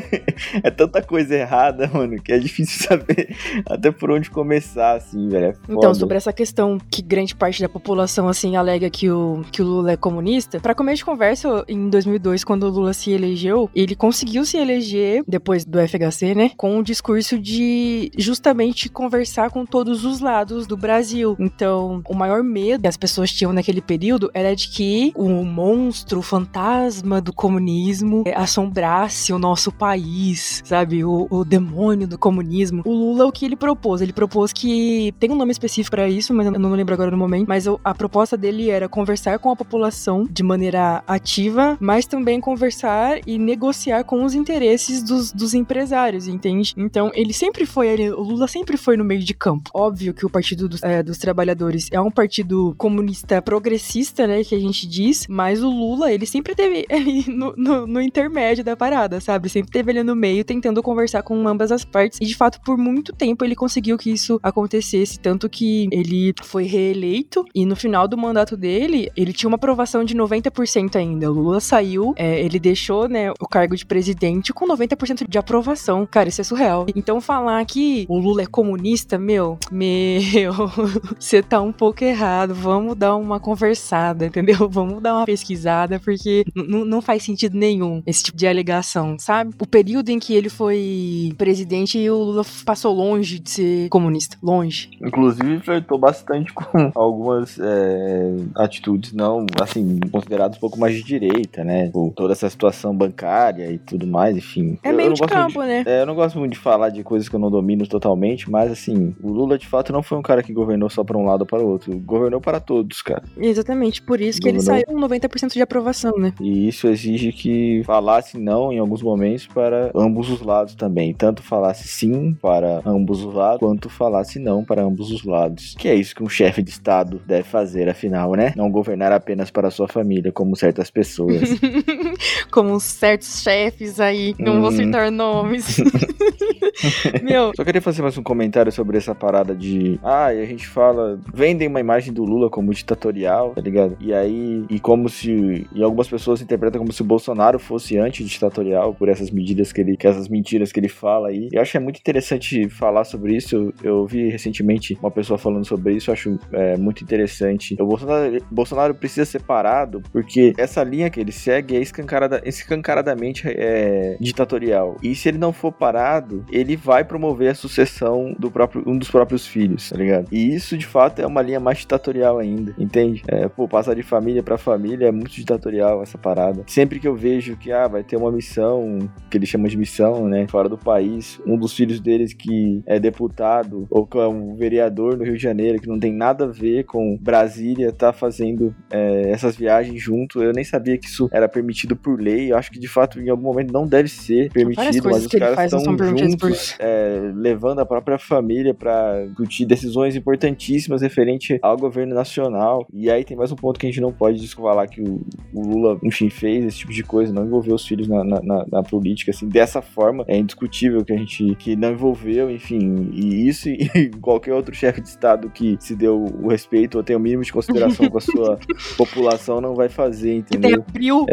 é 0.62 0.70
tanta 0.70 1.02
coisa 1.02 1.34
errada, 1.34 1.88
mano, 1.92 2.20
que 2.22 2.32
é 2.32 2.38
difícil 2.38 2.86
saber 2.88 3.34
até 3.66 3.90
por 3.90 4.10
onde 4.10 4.30
começar, 4.30 4.96
assim, 4.96 5.28
velho. 5.28 5.46
É 5.46 5.54
então, 5.68 5.94
sobre 5.94 6.16
essa 6.16 6.32
questão 6.32 6.78
que 6.90 7.02
grande 7.14 7.34
parte 7.34 7.62
da 7.62 7.68
população, 7.68 8.28
assim, 8.28 8.56
alega 8.56 8.90
que 8.90 9.08
o, 9.08 9.44
que 9.52 9.62
o 9.62 9.64
Lula 9.64 9.92
é 9.92 9.96
comunista, 9.96 10.58
para 10.58 10.74
começo 10.74 10.96
de 10.96 11.04
conversa, 11.04 11.64
em 11.68 11.88
2002, 11.88 12.42
quando 12.42 12.64
o 12.64 12.70
Lula 12.70 12.92
se 12.92 13.12
elegeu, 13.12 13.70
ele 13.72 13.94
conseguiu 13.94 14.44
se 14.44 14.56
eleger, 14.56 15.22
depois 15.28 15.64
do 15.64 15.78
FHC, 15.78 16.34
né, 16.34 16.50
com 16.56 16.78
o 16.78 16.82
discurso 16.82 17.38
de 17.38 18.10
justamente 18.18 18.88
conversar 18.88 19.50
com 19.50 19.64
todos 19.64 20.04
os 20.04 20.18
lados 20.18 20.66
do 20.66 20.76
Brasil. 20.76 21.36
Então, 21.38 22.02
o 22.08 22.14
maior 22.14 22.42
medo 22.42 22.82
que 22.82 22.88
as 22.88 22.96
pessoas 22.96 23.30
tinham 23.30 23.52
naquele 23.52 23.80
período 23.80 24.28
era 24.34 24.54
de 24.56 24.68
que 24.68 25.12
o 25.14 25.28
monstro, 25.44 26.18
o 26.18 26.22
fantasma 26.22 27.20
do 27.20 27.32
comunismo 27.32 28.24
assombrasse 28.34 29.32
o 29.32 29.38
nosso 29.38 29.70
país, 29.70 30.62
sabe? 30.64 31.04
O, 31.04 31.28
o 31.30 31.44
demônio 31.44 32.08
do 32.08 32.18
comunismo. 32.18 32.82
O 32.84 32.92
Lula, 32.92 33.26
o 33.26 33.32
que 33.32 33.44
ele 33.44 33.56
propôs? 33.56 34.00
Ele 34.00 34.12
propôs 34.12 34.52
que 34.52 35.14
tem 35.20 35.30
um 35.30 35.36
nome 35.36 35.52
específico 35.52 35.94
para 35.94 36.08
isso, 36.08 36.34
mas 36.34 36.46
eu 36.46 36.58
não 36.58 36.70
lembro 36.70 36.94
agora 36.94 37.03
no 37.10 37.16
momento. 37.16 37.46
Mas 37.48 37.66
a 37.66 37.94
proposta 37.94 38.36
dele 38.36 38.70
era 38.70 38.88
conversar 38.88 39.38
com 39.38 39.50
a 39.50 39.56
população 39.56 40.26
de 40.30 40.42
maneira 40.42 41.02
ativa, 41.06 41.76
mas 41.80 42.06
também 42.06 42.40
conversar 42.40 43.20
e 43.26 43.38
negociar 43.38 44.04
com 44.04 44.24
os 44.24 44.34
interesses 44.34 45.02
dos, 45.02 45.32
dos 45.32 45.54
empresários, 45.54 46.26
entende? 46.26 46.74
Então, 46.76 47.10
ele 47.14 47.32
sempre 47.32 47.66
foi 47.66 47.90
ali, 47.92 48.10
o 48.10 48.22
Lula 48.22 48.46
sempre 48.48 48.76
foi 48.76 48.96
no 48.96 49.04
meio 49.04 49.20
de 49.20 49.34
campo. 49.34 49.70
Óbvio 49.74 50.14
que 50.14 50.26
o 50.26 50.30
Partido 50.30 50.68
dos, 50.68 50.82
é, 50.82 51.02
dos 51.02 51.18
Trabalhadores 51.18 51.88
é 51.92 52.00
um 52.00 52.10
partido 52.10 52.74
comunista 52.76 53.40
progressista, 53.40 54.26
né, 54.26 54.42
que 54.44 54.54
a 54.54 54.58
gente 54.58 54.86
diz, 54.86 55.26
mas 55.28 55.62
o 55.62 55.68
Lula, 55.68 56.12
ele 56.12 56.26
sempre 56.26 56.54
teve 56.54 56.86
ali 56.90 57.24
no, 57.28 57.54
no, 57.56 57.86
no 57.86 58.00
intermédio 58.00 58.64
da 58.64 58.76
parada, 58.76 59.20
sabe? 59.20 59.48
Sempre 59.48 59.72
teve 59.72 59.90
ali 59.90 60.02
no 60.02 60.16
meio 60.16 60.44
tentando 60.44 60.82
conversar 60.82 61.22
com 61.22 61.46
ambas 61.46 61.72
as 61.72 61.84
partes 61.84 62.18
e 62.20 62.26
de 62.26 62.36
fato 62.36 62.60
por 62.60 62.76
muito 62.76 63.12
tempo 63.12 63.44
ele 63.44 63.54
conseguiu 63.54 63.96
que 63.96 64.10
isso 64.10 64.38
acontecesse, 64.42 65.18
tanto 65.18 65.48
que 65.48 65.88
ele 65.90 66.34
foi 66.42 66.64
reeleito 66.94 67.44
e 67.54 67.66
no 67.66 67.74
final 67.74 68.06
do 68.06 68.16
mandato 68.16 68.56
dele, 68.56 69.10
ele 69.16 69.32
tinha 69.32 69.48
uma 69.48 69.56
aprovação 69.56 70.04
de 70.04 70.14
90% 70.14 70.96
ainda. 70.96 71.30
O 71.30 71.34
Lula 71.34 71.60
saiu, 71.60 72.14
é, 72.16 72.40
ele 72.40 72.60
deixou, 72.60 73.08
né, 73.08 73.32
o 73.32 73.48
cargo 73.48 73.76
de 73.76 73.84
presidente 73.84 74.52
com 74.52 74.66
90% 74.66 75.28
de 75.28 75.38
aprovação. 75.38 76.06
Cara, 76.06 76.28
isso 76.28 76.40
é 76.40 76.44
surreal. 76.44 76.86
Então 76.94 77.20
falar 77.20 77.64
que 77.66 78.06
o 78.08 78.18
Lula 78.18 78.42
é 78.42 78.46
comunista, 78.46 79.18
meu, 79.18 79.58
meu, 79.70 80.52
você 81.18 81.42
tá 81.42 81.60
um 81.60 81.72
pouco 81.72 82.04
errado. 82.04 82.54
Vamos 82.54 82.96
dar 82.96 83.16
uma 83.16 83.40
conversada, 83.40 84.26
entendeu? 84.26 84.68
Vamos 84.70 85.02
dar 85.02 85.14
uma 85.14 85.26
pesquisada, 85.26 85.98
porque 85.98 86.44
não 86.54 87.02
faz 87.02 87.22
sentido 87.22 87.56
nenhum 87.56 88.02
esse 88.06 88.22
tipo 88.22 88.38
de 88.38 88.46
alegação, 88.46 89.16
sabe? 89.18 89.54
O 89.60 89.66
período 89.66 90.10
em 90.10 90.18
que 90.18 90.34
ele 90.34 90.48
foi 90.48 91.34
presidente, 91.36 91.98
o 92.08 92.16
Lula 92.16 92.44
passou 92.64 92.94
longe 92.94 93.38
de 93.38 93.50
ser 93.50 93.88
comunista. 93.88 94.36
Longe. 94.42 94.90
Inclusive, 95.00 95.60
flertou 95.60 95.98
bastante 95.98 96.52
com 96.52 96.83
algumas 96.94 97.58
é, 97.58 98.36
atitudes 98.54 99.12
não, 99.12 99.46
assim, 99.60 99.98
consideradas 100.10 100.56
um 100.56 100.60
pouco 100.60 100.78
mais 100.78 100.94
de 100.94 101.02
direita, 101.02 101.64
né? 101.64 101.90
Por 101.90 102.12
toda 102.12 102.32
essa 102.32 102.48
situação 102.48 102.94
bancária 102.96 103.70
e 103.70 103.78
tudo 103.78 104.06
mais, 104.06 104.36
enfim. 104.36 104.78
É 104.82 104.92
meio 104.92 105.12
de 105.12 105.20
campo, 105.22 105.62
de, 105.62 105.68
né? 105.68 105.84
É, 105.86 106.02
eu 106.02 106.06
não 106.06 106.14
gosto 106.14 106.38
muito 106.38 106.52
de 106.52 106.58
falar 106.58 106.90
de 106.90 107.02
coisas 107.02 107.28
que 107.28 107.36
eu 107.36 107.40
não 107.40 107.50
domino 107.50 107.86
totalmente, 107.86 108.50
mas 108.50 108.70
assim, 108.70 109.14
o 109.22 109.30
Lula 109.30 109.58
de 109.58 109.66
fato 109.66 109.92
não 109.92 110.02
foi 110.02 110.18
um 110.18 110.22
cara 110.22 110.42
que 110.42 110.52
governou 110.52 110.88
só 110.90 111.04
para 111.04 111.18
um 111.18 111.24
lado 111.24 111.42
ou 111.42 111.46
para 111.46 111.62
o 111.62 111.68
outro. 111.68 111.96
Governou 112.00 112.40
para 112.40 112.60
todos, 112.60 113.02
cara. 113.02 113.22
Exatamente, 113.36 114.02
por 114.02 114.20
isso 114.20 114.40
que 114.40 114.50
governou... 114.50 114.76
ele 114.76 114.84
saiu 114.84 114.96
com 114.96 115.08
90% 115.08 115.52
de 115.52 115.62
aprovação, 115.62 116.16
né? 116.18 116.32
E 116.40 116.68
isso 116.68 116.88
exige 116.88 117.32
que 117.32 117.82
falasse 117.84 118.38
não 118.38 118.72
em 118.72 118.78
alguns 118.78 119.02
momentos 119.02 119.46
para 119.46 119.90
ambos 119.94 120.30
os 120.30 120.40
lados 120.40 120.74
também. 120.74 121.12
Tanto 121.12 121.42
falasse 121.42 121.88
sim 121.88 122.34
para 122.40 122.82
ambos 122.84 123.24
os 123.24 123.34
lados, 123.34 123.58
quanto 123.58 123.88
falasse 123.88 124.38
não 124.38 124.64
para 124.64 124.82
ambos 124.82 125.10
os 125.10 125.24
lados. 125.24 125.74
Que 125.78 125.88
é 125.88 125.94
isso 125.94 126.14
que 126.14 126.22
um 126.22 126.28
chefe 126.28 126.62
de 126.62 126.73
Estado 126.74 127.20
deve 127.26 127.44
fazer, 127.44 127.88
afinal, 127.88 128.32
né? 128.32 128.52
Não 128.56 128.70
governar 128.70 129.12
apenas 129.12 129.50
para 129.50 129.70
sua 129.70 129.88
família, 129.88 130.32
como 130.32 130.56
certas 130.56 130.90
pessoas. 130.90 131.50
como 132.50 132.78
certos 132.80 133.42
chefes 133.42 134.00
aí, 134.00 134.34
não 134.38 134.56
hum. 134.56 134.60
vou 134.60 134.72
citar 134.72 135.10
nomes. 135.10 135.78
Meu. 137.22 137.52
Só 137.54 137.64
queria 137.64 137.80
fazer 137.80 138.02
mais 138.02 138.18
um 138.18 138.22
comentário 138.22 138.72
sobre 138.72 138.98
essa 138.98 139.14
parada 139.14 139.54
de. 139.54 139.98
Ah, 140.02 140.32
e 140.34 140.40
a 140.40 140.44
gente 140.44 140.66
fala. 140.66 141.18
Vendem 141.32 141.68
uma 141.68 141.80
imagem 141.80 142.12
do 142.12 142.24
Lula 142.24 142.50
como 142.50 142.72
ditatorial, 142.72 143.52
tá 143.54 143.60
ligado? 143.60 143.96
E 144.00 144.12
aí. 144.12 144.64
E 144.68 144.80
como 144.80 145.08
se. 145.08 145.66
E 145.72 145.82
algumas 145.82 146.08
pessoas 146.08 146.42
interpretam 146.42 146.80
como 146.80 146.92
se 146.92 147.02
o 147.02 147.04
Bolsonaro 147.04 147.58
fosse 147.58 147.98
anti-ditatorial 147.98 148.94
por 148.94 149.08
essas 149.08 149.30
medidas 149.30 149.72
que 149.72 149.80
ele. 149.80 149.96
Que 149.96 150.06
essas 150.06 150.28
mentiras 150.28 150.72
que 150.72 150.80
ele 150.80 150.88
fala 150.88 151.28
aí. 151.28 151.48
Eu 151.52 151.62
acho 151.62 151.70
que 151.70 151.76
é 151.76 151.80
muito 151.80 151.98
interessante 151.98 152.68
falar 152.68 153.04
sobre 153.04 153.36
isso. 153.36 153.54
Eu, 153.54 153.74
eu 153.82 154.06
vi 154.06 154.28
recentemente 154.28 154.98
uma 155.00 155.10
pessoa 155.10 155.38
falando 155.38 155.64
sobre 155.64 155.94
isso. 155.94 156.10
Eu 156.10 156.14
acho 156.14 156.38
é, 156.52 156.63
muito 156.76 157.02
interessante. 157.02 157.76
O 157.80 157.86
Bolsonaro, 157.86 158.38
Bolsonaro 158.50 158.94
precisa 158.94 159.24
ser 159.24 159.42
parado 159.42 160.02
porque 160.12 160.52
essa 160.58 160.82
linha 160.82 161.08
que 161.08 161.20
ele 161.20 161.32
segue 161.32 161.76
é 161.76 161.80
escancarada, 161.80 162.42
escancaradamente 162.44 163.44
é, 163.46 164.16
ditatorial. 164.20 164.96
E 165.02 165.14
se 165.14 165.28
ele 165.28 165.38
não 165.38 165.52
for 165.52 165.72
parado, 165.72 166.44
ele 166.50 166.74
ele 166.74 166.76
vai 166.76 167.04
promover 167.04 167.50
a 167.50 167.54
sucessão 167.54 168.34
do 168.38 168.50
próprio 168.50 168.82
um 168.86 168.98
dos 168.98 169.10
próprios 169.10 169.46
filhos, 169.46 169.90
tá 169.90 169.96
ligado? 169.96 170.28
E 170.32 170.54
isso 170.54 170.76
de 170.76 170.86
fato 170.86 171.20
é 171.20 171.26
uma 171.26 171.42
linha 171.42 171.60
mais 171.60 171.78
ditatorial 171.78 172.38
ainda, 172.38 172.74
entende? 172.78 173.22
É, 173.28 173.48
pô, 173.48 173.68
passar 173.68 173.94
de 173.94 174.02
família 174.02 174.42
para 174.42 174.58
família 174.58 175.06
é 175.06 175.12
muito 175.12 175.32
ditatorial 175.32 176.02
essa 176.02 176.18
parada. 176.18 176.64
Sempre 176.66 176.98
que 176.98 177.06
eu 177.06 177.14
vejo 177.14 177.56
que 177.56 177.70
ah, 177.70 177.86
vai 177.86 178.02
ter 178.02 178.16
uma 178.16 178.32
missão, 178.32 178.98
que 179.30 179.38
eles 179.38 179.48
chamam 179.48 179.68
de 179.68 179.76
missão, 179.76 180.26
né, 180.26 180.46
fora 180.48 180.68
do 180.68 180.78
país, 180.78 181.40
um 181.46 181.56
dos 181.56 181.74
filhos 181.74 182.00
deles 182.00 182.32
que 182.32 182.82
é 182.86 182.98
deputado 182.98 183.86
ou 183.90 184.06
que 184.06 184.18
é 184.18 184.26
um 184.26 184.56
vereador 184.56 185.16
no 185.16 185.24
Rio 185.24 185.36
de 185.36 185.42
Janeiro 185.42 185.80
que 185.80 185.88
não 185.88 185.98
tem 185.98 186.12
nada 186.12 186.44
a 186.44 186.48
ver 186.54 186.84
com 186.84 187.18
Brasília, 187.20 187.92
tá 187.92 188.12
fazendo 188.12 188.74
é, 188.90 189.30
essas 189.30 189.56
viagens 189.56 190.00
junto. 190.00 190.42
Eu 190.42 190.52
nem 190.52 190.64
sabia 190.64 190.96
que 190.96 191.06
isso 191.06 191.28
era 191.32 191.48
permitido 191.48 191.96
por 191.96 192.20
lei. 192.20 192.52
Eu 192.52 192.56
acho 192.56 192.70
que 192.70 192.78
de 192.78 192.88
fato 192.88 193.20
em 193.20 193.28
algum 193.28 193.42
momento 193.42 193.72
não 193.72 193.86
deve 193.86 194.08
ser 194.08 194.50
permitido, 194.52 195.08
mas 195.10 195.26
os 195.26 195.32
caras 195.32 195.72
estão 195.72 195.96
juntos 196.16 196.76
é, 196.78 197.32
levando 197.34 197.80
a 197.80 197.86
própria 197.86 198.18
família 198.18 198.72
para 198.74 199.26
discutir 199.26 199.64
decisões 199.66 200.16
importantíssimas 200.16 201.02
referente 201.02 201.58
ao 201.62 201.76
governo 201.76 202.14
nacional. 202.14 202.86
E 202.92 203.10
aí 203.10 203.24
tem 203.24 203.36
mais 203.36 203.50
um 203.52 203.56
ponto 203.56 203.78
que 203.78 203.86
a 203.86 203.88
gente 203.88 204.00
não 204.00 204.12
pode 204.12 204.40
descolar 204.40 204.88
que 204.88 205.00
o, 205.00 205.24
o 205.52 205.60
Lula, 205.60 205.98
enfim, 206.02 206.30
fez 206.30 206.64
esse 206.64 206.78
tipo 206.78 206.92
de 206.92 207.02
coisa, 207.02 207.32
não 207.32 207.44
envolveu 207.44 207.74
os 207.74 207.86
filhos 207.86 208.08
na, 208.08 208.24
na, 208.24 208.40
na, 208.42 208.66
na, 208.70 208.82
política, 208.82 209.30
assim, 209.30 209.48
dessa 209.48 209.82
forma. 209.82 210.24
É 210.28 210.36
indiscutível 210.36 211.04
que 211.04 211.12
a 211.12 211.16
gente 211.16 211.54
que 211.56 211.76
não 211.76 211.92
envolveu, 211.92 212.50
enfim, 212.50 213.10
e 213.12 213.48
isso 213.48 213.68
e 213.68 214.10
qualquer 214.20 214.54
outro 214.54 214.74
chefe 214.74 215.00
de 215.00 215.08
Estado 215.08 215.50
que 215.50 215.76
se 215.80 215.94
deu 215.94 216.24
o 216.44 216.50
respeito 216.50 216.98
ou 216.98 217.04
tem 217.04 217.16
o 217.16 217.20
mínimo 217.20 217.42
de 217.42 217.52
consideração 217.52 218.08
com 218.08 218.18
a 218.18 218.20
sua 218.20 218.58
população 218.96 219.60
não 219.60 219.74
vai 219.74 219.88
fazer, 219.88 220.34
entendeu? 220.34 220.82
Que 220.82 220.90
abril. 220.90 221.26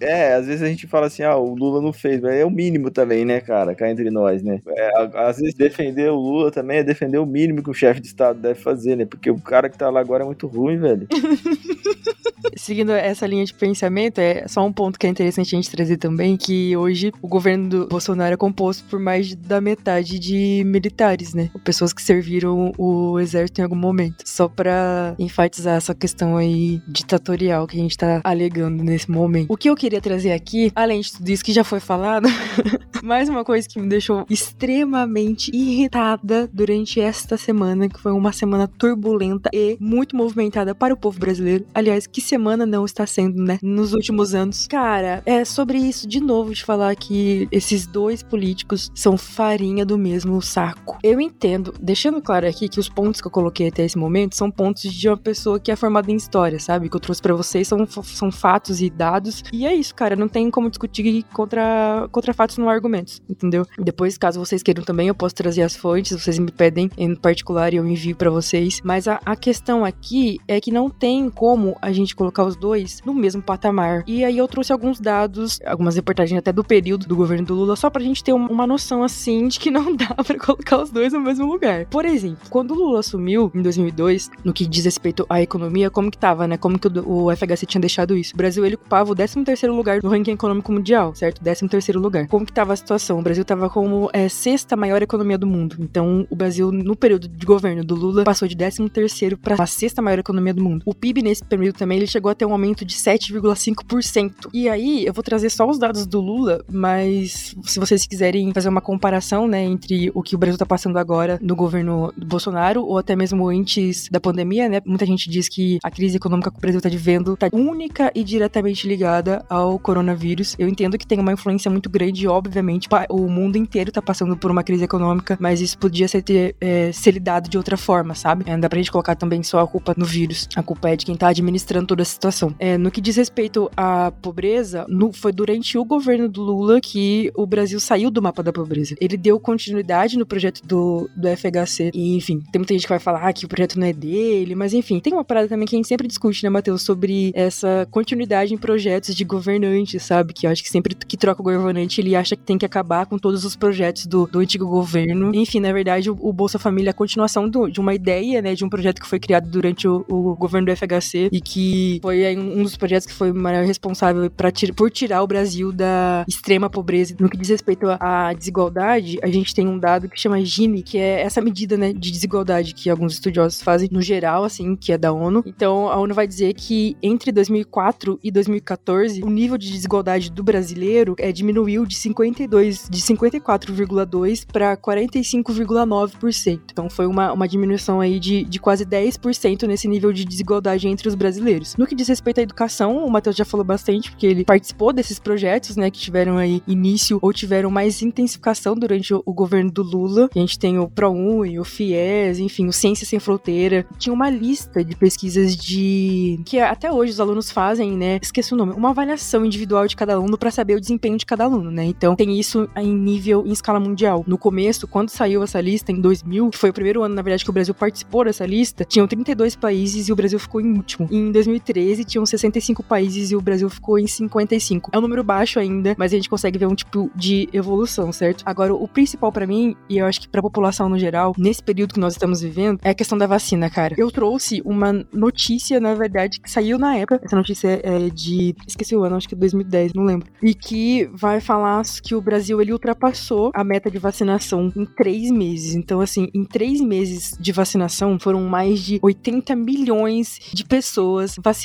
É, 0.00 0.06
é, 0.06 0.30
é, 0.30 0.34
às 0.34 0.46
vezes 0.46 0.62
a 0.62 0.66
gente 0.66 0.86
fala 0.86 1.06
assim, 1.06 1.22
ah, 1.22 1.36
o 1.36 1.54
Lula 1.54 1.80
não 1.80 1.92
fez, 1.92 2.20
mas 2.20 2.34
é 2.34 2.44
o 2.44 2.50
mínimo 2.50 2.90
também, 2.90 3.24
né, 3.24 3.40
cara? 3.40 3.74
Cá 3.74 3.90
entre 3.90 4.10
nós, 4.10 4.42
né? 4.42 4.60
É, 4.68 4.90
às 5.14 5.38
vezes 5.38 5.54
defender 5.54 6.10
o 6.10 6.16
Lula 6.16 6.50
também 6.50 6.78
é 6.78 6.82
defender 6.82 7.18
o 7.18 7.26
mínimo 7.26 7.62
que 7.62 7.70
o 7.70 7.74
chefe 7.74 8.00
de 8.00 8.06
Estado 8.06 8.40
deve 8.40 8.60
fazer, 8.60 8.96
né? 8.96 9.04
Porque 9.04 9.30
o 9.30 9.40
cara 9.40 9.68
que 9.68 9.78
tá 9.78 9.90
lá 9.90 10.00
agora 10.00 10.22
é 10.22 10.26
muito 10.26 10.46
ruim, 10.46 10.78
velho. 10.78 11.06
Seguindo 12.56 12.92
essa 12.92 13.26
linha 13.26 13.44
de 13.44 13.54
pensamento, 13.54 14.18
é 14.18 14.46
só 14.48 14.64
um 14.64 14.72
ponto 14.72 14.98
que 14.98 15.06
é 15.06 15.10
interessante 15.10 15.54
a 15.54 15.58
gente 15.58 15.70
trazer 15.70 15.96
também, 15.96 16.36
que 16.36 16.76
hoje 16.76 17.12
o 17.22 17.28
governo 17.28 17.68
do 17.68 17.86
Bolsonaro 17.86 18.34
é 18.34 18.36
composto 18.36 18.84
por 18.84 18.98
mais 18.98 19.34
da 19.34 19.60
metade 19.60 20.18
de 20.18 20.62
militares, 20.66 21.34
né? 21.34 21.50
Pessoas 21.64 21.92
que 21.92 22.02
serviram 22.02 22.72
o 22.76 23.18
exército 23.18 23.60
em 23.60 23.64
algum 23.64 23.76
momento. 23.76 24.24
Só 24.24 24.48
para 24.48 25.14
enfatizar 25.18 25.76
essa 25.76 25.94
questão 25.94 26.36
aí 26.36 26.80
ditatorial 26.88 27.66
que 27.66 27.78
a 27.78 27.80
gente 27.80 27.96
tá 27.96 28.20
alegando 28.24 28.82
nesse 28.82 29.10
momento. 29.10 29.52
O 29.52 29.56
que 29.56 29.70
eu 29.70 29.76
queria 29.76 30.00
trazer 30.00 30.32
aqui, 30.32 30.72
além 30.74 31.00
de 31.00 31.12
tudo 31.12 31.28
isso 31.28 31.44
que 31.44 31.52
já 31.52 31.64
foi 31.64 31.80
falado, 31.80 32.28
mais 33.02 33.28
uma 33.28 33.44
coisa 33.44 33.68
que 33.68 33.80
me 33.80 33.88
deixou 33.88 34.26
extremamente 34.28 35.50
irritada 35.54 36.48
durante 36.52 37.00
esta 37.00 37.36
semana, 37.36 37.88
que 37.88 38.00
foi 38.00 38.12
uma 38.12 38.32
semana 38.32 38.66
turbulenta 38.66 39.50
e 39.52 39.76
muito 39.80 40.16
movimentada 40.16 40.74
para 40.74 40.94
o 40.94 40.96
povo 40.96 41.18
brasileiro. 41.18 41.64
Aliás, 41.74 42.06
que 42.06 42.20
semana 42.20 42.39
semana 42.40 42.64
não 42.64 42.86
está 42.86 43.06
sendo, 43.06 43.42
né? 43.42 43.58
Nos 43.62 43.92
últimos 43.92 44.34
anos. 44.34 44.66
Cara, 44.66 45.22
é 45.26 45.44
sobre 45.44 45.76
isso 45.76 46.08
de 46.08 46.20
novo 46.20 46.54
de 46.54 46.64
falar 46.64 46.96
que 46.96 47.46
esses 47.52 47.86
dois 47.86 48.22
políticos 48.22 48.90
são 48.94 49.18
farinha 49.18 49.84
do 49.84 49.98
mesmo 49.98 50.40
saco. 50.40 50.98
Eu 51.02 51.20
entendo, 51.20 51.74
deixando 51.78 52.22
claro 52.22 52.48
aqui 52.48 52.66
que 52.66 52.80
os 52.80 52.88
pontos 52.88 53.20
que 53.20 53.26
eu 53.26 53.30
coloquei 53.30 53.68
até 53.68 53.84
esse 53.84 53.98
momento 53.98 54.36
são 54.36 54.50
pontos 54.50 54.90
de 54.90 55.06
uma 55.06 55.18
pessoa 55.18 55.60
que 55.60 55.70
é 55.70 55.76
formada 55.76 56.10
em 56.10 56.16
história, 56.16 56.58
sabe? 56.58 56.88
Que 56.88 56.96
eu 56.96 57.00
trouxe 57.00 57.20
para 57.20 57.34
vocês 57.34 57.68
são, 57.68 57.86
são 57.86 58.32
fatos 58.32 58.80
e 58.80 58.88
dados. 58.88 59.44
E 59.52 59.66
é 59.66 59.74
isso, 59.74 59.94
cara. 59.94 60.16
Não 60.16 60.28
tem 60.28 60.50
como 60.50 60.70
discutir 60.70 61.22
contra, 61.34 62.08
contra 62.10 62.32
fatos 62.32 62.56
não 62.56 62.70
argumentos, 62.70 63.20
entendeu? 63.28 63.66
Depois, 63.78 64.16
caso 64.16 64.40
vocês 64.40 64.62
queiram 64.62 64.82
também, 64.82 65.08
eu 65.08 65.14
posso 65.14 65.34
trazer 65.34 65.62
as 65.62 65.76
fontes, 65.76 66.12
vocês 66.12 66.38
me 66.38 66.50
pedem 66.50 66.90
em 66.96 67.14
particular 67.14 67.74
e 67.74 67.76
eu 67.76 67.86
envio 67.86 68.16
para 68.16 68.30
vocês. 68.30 68.80
Mas 68.82 69.06
a, 69.06 69.20
a 69.26 69.36
questão 69.36 69.84
aqui 69.84 70.38
é 70.48 70.58
que 70.58 70.72
não 70.72 70.88
tem 70.88 71.28
como 71.28 71.76
a 71.82 71.92
gente 71.92 72.16
colocar 72.16 72.29
os 72.38 72.56
dois 72.56 73.00
no 73.04 73.14
mesmo 73.14 73.42
patamar. 73.42 74.04
E 74.06 74.24
aí 74.24 74.38
eu 74.38 74.48
trouxe 74.48 74.72
alguns 74.72 75.00
dados, 75.00 75.60
algumas 75.64 75.96
reportagens 75.96 76.38
até 76.38 76.52
do 76.52 76.64
período 76.64 77.06
do 77.06 77.16
governo 77.16 77.46
do 77.46 77.54
Lula, 77.54 77.76
só 77.76 77.90
pra 77.90 78.02
gente 78.02 78.22
ter 78.22 78.32
uma 78.32 78.66
noção 78.66 79.02
assim 79.02 79.48
de 79.48 79.58
que 79.58 79.70
não 79.70 79.94
dá 79.96 80.14
para 80.14 80.38
colocar 80.38 80.82
os 80.82 80.90
dois 80.90 81.12
no 81.12 81.20
mesmo 81.20 81.46
lugar. 81.46 81.86
Por 81.86 82.04
exemplo, 82.04 82.48
quando 82.48 82.72
o 82.72 82.74
Lula 82.74 83.00
assumiu 83.00 83.50
em 83.54 83.62
2002, 83.62 84.30
no 84.44 84.52
que 84.52 84.66
diz 84.66 84.84
respeito 84.84 85.26
à 85.28 85.40
economia, 85.40 85.90
como 85.90 86.10
que 86.10 86.18
tava, 86.18 86.46
né? 86.46 86.56
Como 86.56 86.78
que 86.78 86.88
o, 86.88 87.26
o 87.26 87.36
FHC 87.36 87.66
tinha 87.66 87.80
deixado 87.80 88.16
isso? 88.16 88.34
O 88.34 88.36
Brasil 88.36 88.64
ele 88.64 88.74
ocupava 88.74 89.12
o 89.12 89.16
13º 89.16 89.74
lugar 89.74 90.02
no 90.02 90.08
ranking 90.08 90.32
econômico 90.32 90.72
mundial, 90.72 91.14
certo? 91.14 91.42
13º 91.42 91.98
lugar. 91.98 92.26
Como 92.28 92.46
que 92.46 92.52
tava 92.52 92.72
a 92.72 92.76
situação? 92.76 93.18
O 93.18 93.22
Brasil 93.22 93.44
tava 93.44 93.68
como 93.68 94.10
é, 94.12 94.28
sexta 94.28 94.76
maior 94.76 95.02
economia 95.02 95.38
do 95.38 95.46
mundo. 95.46 95.76
Então, 95.78 96.26
o 96.30 96.36
Brasil 96.36 96.70
no 96.70 96.96
período 96.96 97.28
de 97.28 97.46
governo 97.46 97.84
do 97.84 97.94
Lula 97.94 98.24
passou 98.24 98.46
de 98.46 98.56
13º 98.56 99.36
para 99.36 99.62
a 99.62 99.66
sexta 99.66 100.02
maior 100.02 100.18
economia 100.18 100.54
do 100.54 100.62
mundo. 100.62 100.82
O 100.84 100.94
PIB 100.94 101.22
nesse 101.22 101.44
período 101.44 101.76
também 101.76 101.98
ele 101.98 102.06
chegou 102.06 102.19
a 102.28 102.34
ter 102.34 102.44
um 102.44 102.52
aumento 102.52 102.84
de 102.84 102.94
7,5%. 102.94 104.48
E 104.52 104.68
aí, 104.68 105.04
eu 105.04 105.12
vou 105.12 105.22
trazer 105.22 105.50
só 105.50 105.68
os 105.68 105.78
dados 105.78 106.06
do 106.06 106.20
Lula, 106.20 106.64
mas 106.70 107.54
se 107.64 107.78
vocês 107.78 108.06
quiserem 108.06 108.52
fazer 108.52 108.68
uma 108.68 108.80
comparação, 108.80 109.46
né, 109.46 109.62
entre 109.62 110.10
o 110.14 110.22
que 110.22 110.34
o 110.34 110.38
Brasil 110.38 110.58
tá 110.58 110.66
passando 110.66 110.98
agora 110.98 111.38
no 111.40 111.56
governo 111.56 112.12
Bolsonaro 112.16 112.84
ou 112.84 112.98
até 112.98 113.16
mesmo 113.16 113.48
antes 113.48 114.08
da 114.10 114.20
pandemia, 114.20 114.68
né? 114.68 114.80
Muita 114.84 115.06
gente 115.06 115.28
diz 115.28 115.48
que 115.48 115.78
a 115.82 115.90
crise 115.90 116.16
econômica 116.16 116.50
que 116.50 116.58
o 116.58 116.60
Brasil 116.60 116.80
tá 116.80 116.88
vivendo 116.88 117.36
tá 117.36 117.48
única 117.52 118.10
e 118.14 118.22
diretamente 118.24 118.86
ligada 118.86 119.44
ao 119.48 119.78
coronavírus. 119.78 120.54
Eu 120.58 120.68
entendo 120.68 120.98
que 120.98 121.06
tem 121.06 121.18
uma 121.18 121.32
influência 121.32 121.70
muito 121.70 121.88
grande, 121.88 122.26
obviamente, 122.26 122.88
o 123.08 123.28
mundo 123.28 123.56
inteiro 123.56 123.92
tá 123.92 124.02
passando 124.02 124.36
por 124.36 124.50
uma 124.50 124.62
crise 124.62 124.84
econômica, 124.84 125.36
mas 125.40 125.60
isso 125.60 125.78
podia 125.78 126.08
ser, 126.08 126.22
ter, 126.22 126.56
é, 126.60 126.92
ser 126.92 127.12
lidado 127.12 127.48
de 127.48 127.56
outra 127.56 127.76
forma, 127.76 128.14
sabe? 128.14 128.44
É, 128.46 128.52
não 128.52 128.60
dá 128.60 128.68
pra 128.68 128.78
gente 128.78 128.90
colocar 128.90 129.14
também 129.14 129.42
só 129.42 129.60
a 129.60 129.66
culpa 129.66 129.94
no 129.96 130.04
vírus. 130.04 130.48
A 130.56 130.62
culpa 130.62 130.90
é 130.90 130.96
de 130.96 131.06
quem 131.06 131.16
tá 131.16 131.28
administrando 131.28 131.86
toda 131.86 132.02
situação. 132.10 132.54
É, 132.58 132.76
no 132.76 132.90
que 132.90 133.00
diz 133.00 133.16
respeito 133.16 133.70
à 133.76 134.10
pobreza, 134.10 134.84
no, 134.88 135.12
foi 135.12 135.32
durante 135.32 135.78
o 135.78 135.84
governo 135.84 136.28
do 136.28 136.42
Lula 136.42 136.80
que 136.80 137.30
o 137.34 137.46
Brasil 137.46 137.80
saiu 137.80 138.10
do 138.10 138.20
mapa 138.20 138.42
da 138.42 138.52
pobreza. 138.52 138.94
Ele 139.00 139.16
deu 139.16 139.38
continuidade 139.40 140.18
no 140.18 140.26
projeto 140.26 140.60
do, 140.66 141.08
do 141.16 141.28
FHC. 141.28 141.90
E, 141.94 142.16
enfim, 142.16 142.40
tem 142.52 142.58
muita 142.58 142.74
gente 142.74 142.82
que 142.82 142.88
vai 142.88 142.98
falar 142.98 143.32
que 143.32 143.44
o 143.44 143.48
projeto 143.48 143.78
não 143.78 143.86
é 143.86 143.92
dele, 143.92 144.54
mas 144.54 144.74
enfim, 144.74 145.00
tem 145.00 145.12
uma 145.12 145.24
parada 145.24 145.48
também 145.48 145.66
que 145.66 145.74
a 145.74 145.78
gente 145.78 145.88
sempre 145.88 146.06
discute, 146.06 146.42
né, 146.44 146.50
Matheus, 146.50 146.82
sobre 146.82 147.32
essa 147.34 147.86
continuidade 147.90 148.54
em 148.54 148.58
projetos 148.58 149.14
de 149.14 149.24
governantes, 149.24 150.02
sabe? 150.02 150.32
Que 150.32 150.46
eu 150.46 150.50
acho 150.50 150.62
que 150.62 150.68
sempre 150.68 150.94
que 150.94 151.16
troca 151.16 151.40
o 151.40 151.44
governante, 151.44 152.00
ele 152.00 152.14
acha 152.14 152.36
que 152.36 152.42
tem 152.42 152.58
que 152.58 152.66
acabar 152.66 153.06
com 153.06 153.18
todos 153.18 153.44
os 153.44 153.56
projetos 153.56 154.06
do, 154.06 154.26
do 154.26 154.40
antigo 154.40 154.66
governo. 154.66 155.34
Enfim, 155.34 155.60
na 155.60 155.72
verdade, 155.72 156.10
o, 156.10 156.18
o 156.20 156.32
Bolsa 156.32 156.58
Família 156.58 156.90
é 156.90 156.92
a 156.92 156.94
continuação 156.94 157.48
do, 157.48 157.68
de 157.68 157.80
uma 157.80 157.94
ideia, 157.94 158.42
né, 158.42 158.54
de 158.54 158.64
um 158.64 158.68
projeto 158.68 159.00
que 159.00 159.06
foi 159.06 159.18
criado 159.18 159.48
durante 159.48 159.86
o, 159.86 160.04
o 160.08 160.34
governo 160.36 160.66
do 160.66 160.76
FHC 160.76 161.28
e 161.32 161.40
que 161.40 161.99
foi 162.00 162.36
um 162.36 162.62
dos 162.62 162.76
projetos 162.76 163.06
que 163.06 163.12
foi 163.12 163.32
maior 163.32 163.64
responsável 163.64 164.30
por 164.74 164.90
tirar 164.90 165.22
o 165.22 165.26
Brasil 165.26 165.72
da 165.72 166.24
extrema 166.28 166.68
pobreza. 166.70 167.14
No 167.18 167.28
que 167.28 167.36
diz 167.36 167.48
respeito 167.48 167.86
à 168.00 168.32
desigualdade, 168.32 169.18
a 169.22 169.28
gente 169.28 169.54
tem 169.54 169.66
um 169.66 169.78
dado 169.78 170.08
que 170.08 170.20
chama 170.20 170.42
Gini, 170.44 170.82
que 170.82 170.98
é 170.98 171.20
essa 171.22 171.40
medida, 171.40 171.76
né, 171.76 171.92
de 171.92 172.10
desigualdade 172.10 172.74
que 172.74 172.88
alguns 172.88 173.14
estudiosos 173.14 173.62
fazem 173.62 173.88
no 173.90 174.02
geral, 174.02 174.44
assim, 174.44 174.74
que 174.76 174.92
é 174.92 174.98
da 174.98 175.12
ONU. 175.12 175.42
Então, 175.46 175.88
a 175.88 175.96
ONU 175.96 176.14
vai 176.14 176.26
dizer 176.26 176.54
que 176.54 176.96
entre 177.02 177.32
2004 177.32 178.18
e 178.22 178.30
2014, 178.30 179.22
o 179.22 179.30
nível 179.30 179.58
de 179.58 179.70
desigualdade 179.70 180.30
do 180.30 180.42
brasileiro 180.42 181.14
é, 181.18 181.32
diminuiu 181.32 181.84
de 181.84 181.96
52, 181.96 182.88
de 182.90 183.00
54,2 183.00 184.46
para 184.50 184.76
45,9%. 184.76 186.60
Então, 186.72 186.88
foi 186.88 187.06
uma, 187.06 187.32
uma 187.32 187.48
diminuição 187.48 188.00
aí 188.00 188.18
de, 188.18 188.44
de 188.44 188.58
quase 188.58 188.84
10% 188.84 189.66
nesse 189.66 189.88
nível 189.88 190.12
de 190.12 190.24
desigualdade 190.24 190.88
entre 190.88 191.08
os 191.08 191.14
brasileiros. 191.14 191.76
No 191.76 191.86
que 191.90 191.96
diz 191.96 192.06
respeito 192.06 192.38
à 192.38 192.42
educação, 192.42 193.04
o 193.04 193.10
Matheus 193.10 193.34
já 193.34 193.44
falou 193.44 193.64
bastante, 193.64 194.12
porque 194.12 194.24
ele 194.24 194.44
participou 194.44 194.92
desses 194.92 195.18
projetos, 195.18 195.74
né, 195.74 195.90
que 195.90 195.98
tiveram 195.98 196.38
aí 196.38 196.62
início 196.66 197.18
ou 197.20 197.32
tiveram 197.32 197.68
mais 197.68 198.00
intensificação 198.00 198.76
durante 198.76 199.12
o, 199.12 199.22
governo 199.32 199.72
do 199.72 199.82
Lula. 199.82 200.30
A 200.32 200.38
gente 200.38 200.56
tem 200.56 200.78
o 200.78 200.88
ProUni, 200.88 201.58
o 201.58 201.64
FIES, 201.64 202.38
enfim, 202.38 202.68
o 202.68 202.72
Ciência 202.72 203.04
Sem 203.04 203.18
Fronteira. 203.18 203.84
Tinha 203.98 204.12
uma 204.12 204.30
lista 204.30 204.84
de 204.84 204.94
pesquisas 204.94 205.56
de 205.56 206.40
que 206.46 206.60
até 206.60 206.92
hoje 206.92 207.12
os 207.12 207.18
alunos 207.18 207.50
fazem, 207.50 207.96
né? 207.96 208.20
Esqueci 208.22 208.54
o 208.54 208.56
nome, 208.56 208.72
uma 208.74 208.90
avaliação 208.90 209.44
individual 209.44 209.88
de 209.88 209.96
cada 209.96 210.14
aluno 210.14 210.38
para 210.38 210.50
saber 210.52 210.76
o 210.76 210.80
desempenho 210.80 211.18
de 211.18 211.26
cada 211.26 211.44
aluno, 211.44 211.72
né? 211.72 211.84
Então 211.86 212.14
tem 212.14 212.38
isso 212.38 212.68
em 212.76 212.94
nível 212.94 213.44
em 213.44 213.50
escala 213.50 213.80
mundial. 213.80 214.22
No 214.28 214.38
começo, 214.38 214.86
quando 214.86 215.08
saiu 215.08 215.42
essa 215.42 215.60
lista 215.60 215.90
em 215.90 216.00
2000, 216.00 216.50
que 216.50 216.58
foi 216.58 216.70
o 216.70 216.72
primeiro 216.72 217.02
ano, 217.02 217.16
na 217.16 217.22
verdade, 217.22 217.42
que 217.42 217.50
o 217.50 217.52
Brasil 217.52 217.74
participou 217.74 218.24
dessa 218.24 218.46
lista, 218.46 218.84
tinham 218.84 219.08
32 219.08 219.56
países 219.56 220.08
e 220.08 220.12
o 220.12 220.16
Brasil 220.16 220.38
ficou 220.38 220.60
em 220.60 220.72
último. 220.72 221.08
E 221.10 221.16
em 221.16 221.32
2013 221.32 221.79
tinham 222.04 222.26
65 222.26 222.82
países 222.82 223.30
e 223.30 223.36
o 223.36 223.40
Brasil 223.40 223.68
ficou 223.68 223.98
em 223.98 224.06
55. 224.06 224.90
É 224.92 224.98
um 224.98 225.00
número 225.00 225.22
baixo 225.22 225.58
ainda, 225.58 225.94
mas 225.98 226.12
a 226.12 226.16
gente 226.16 226.28
consegue 226.28 226.58
ver 226.58 226.66
um 226.66 226.74
tipo 226.74 227.10
de 227.14 227.48
evolução, 227.52 228.12
certo? 228.12 228.42
Agora, 228.44 228.74
o 228.74 228.88
principal 228.88 229.32
para 229.32 229.46
mim, 229.46 229.76
e 229.88 229.98
eu 229.98 230.06
acho 230.06 230.20
que 230.20 230.28
para 230.28 230.40
a 230.40 230.42
população 230.42 230.88
no 230.88 230.98
geral, 230.98 231.34
nesse 231.38 231.62
período 231.62 231.94
que 231.94 232.00
nós 232.00 232.14
estamos 232.14 232.40
vivendo, 232.40 232.80
é 232.82 232.90
a 232.90 232.94
questão 232.94 233.16
da 233.16 233.26
vacina, 233.26 233.70
cara. 233.70 233.94
Eu 233.98 234.10
trouxe 234.10 234.62
uma 234.64 235.04
notícia, 235.12 235.80
na 235.80 235.94
verdade, 235.94 236.40
que 236.40 236.50
saiu 236.50 236.78
na 236.78 236.96
época. 236.96 237.20
Essa 237.22 237.36
notícia 237.36 237.80
é 237.82 238.08
de. 238.10 238.54
Esqueci 238.66 238.96
o 238.96 239.02
ano, 239.02 239.16
acho 239.16 239.28
que 239.28 239.36
2010, 239.36 239.94
não 239.94 240.04
lembro. 240.04 240.28
E 240.42 240.54
que 240.54 241.08
vai 241.12 241.40
falar 241.40 241.82
que 242.02 242.14
o 242.14 242.20
Brasil 242.20 242.60
ele 242.60 242.72
ultrapassou 242.72 243.50
a 243.54 243.64
meta 243.64 243.90
de 243.90 243.98
vacinação 243.98 244.72
em 244.76 244.84
três 244.84 245.30
meses. 245.30 245.74
Então, 245.74 246.00
assim, 246.00 246.28
em 246.34 246.44
três 246.44 246.80
meses 246.80 247.36
de 247.38 247.52
vacinação, 247.52 248.18
foram 248.18 248.42
mais 248.42 248.80
de 248.80 248.98
80 249.02 249.54
milhões 249.56 250.38
de 250.52 250.64
pessoas 250.64 251.36
vacinadas 251.42 251.59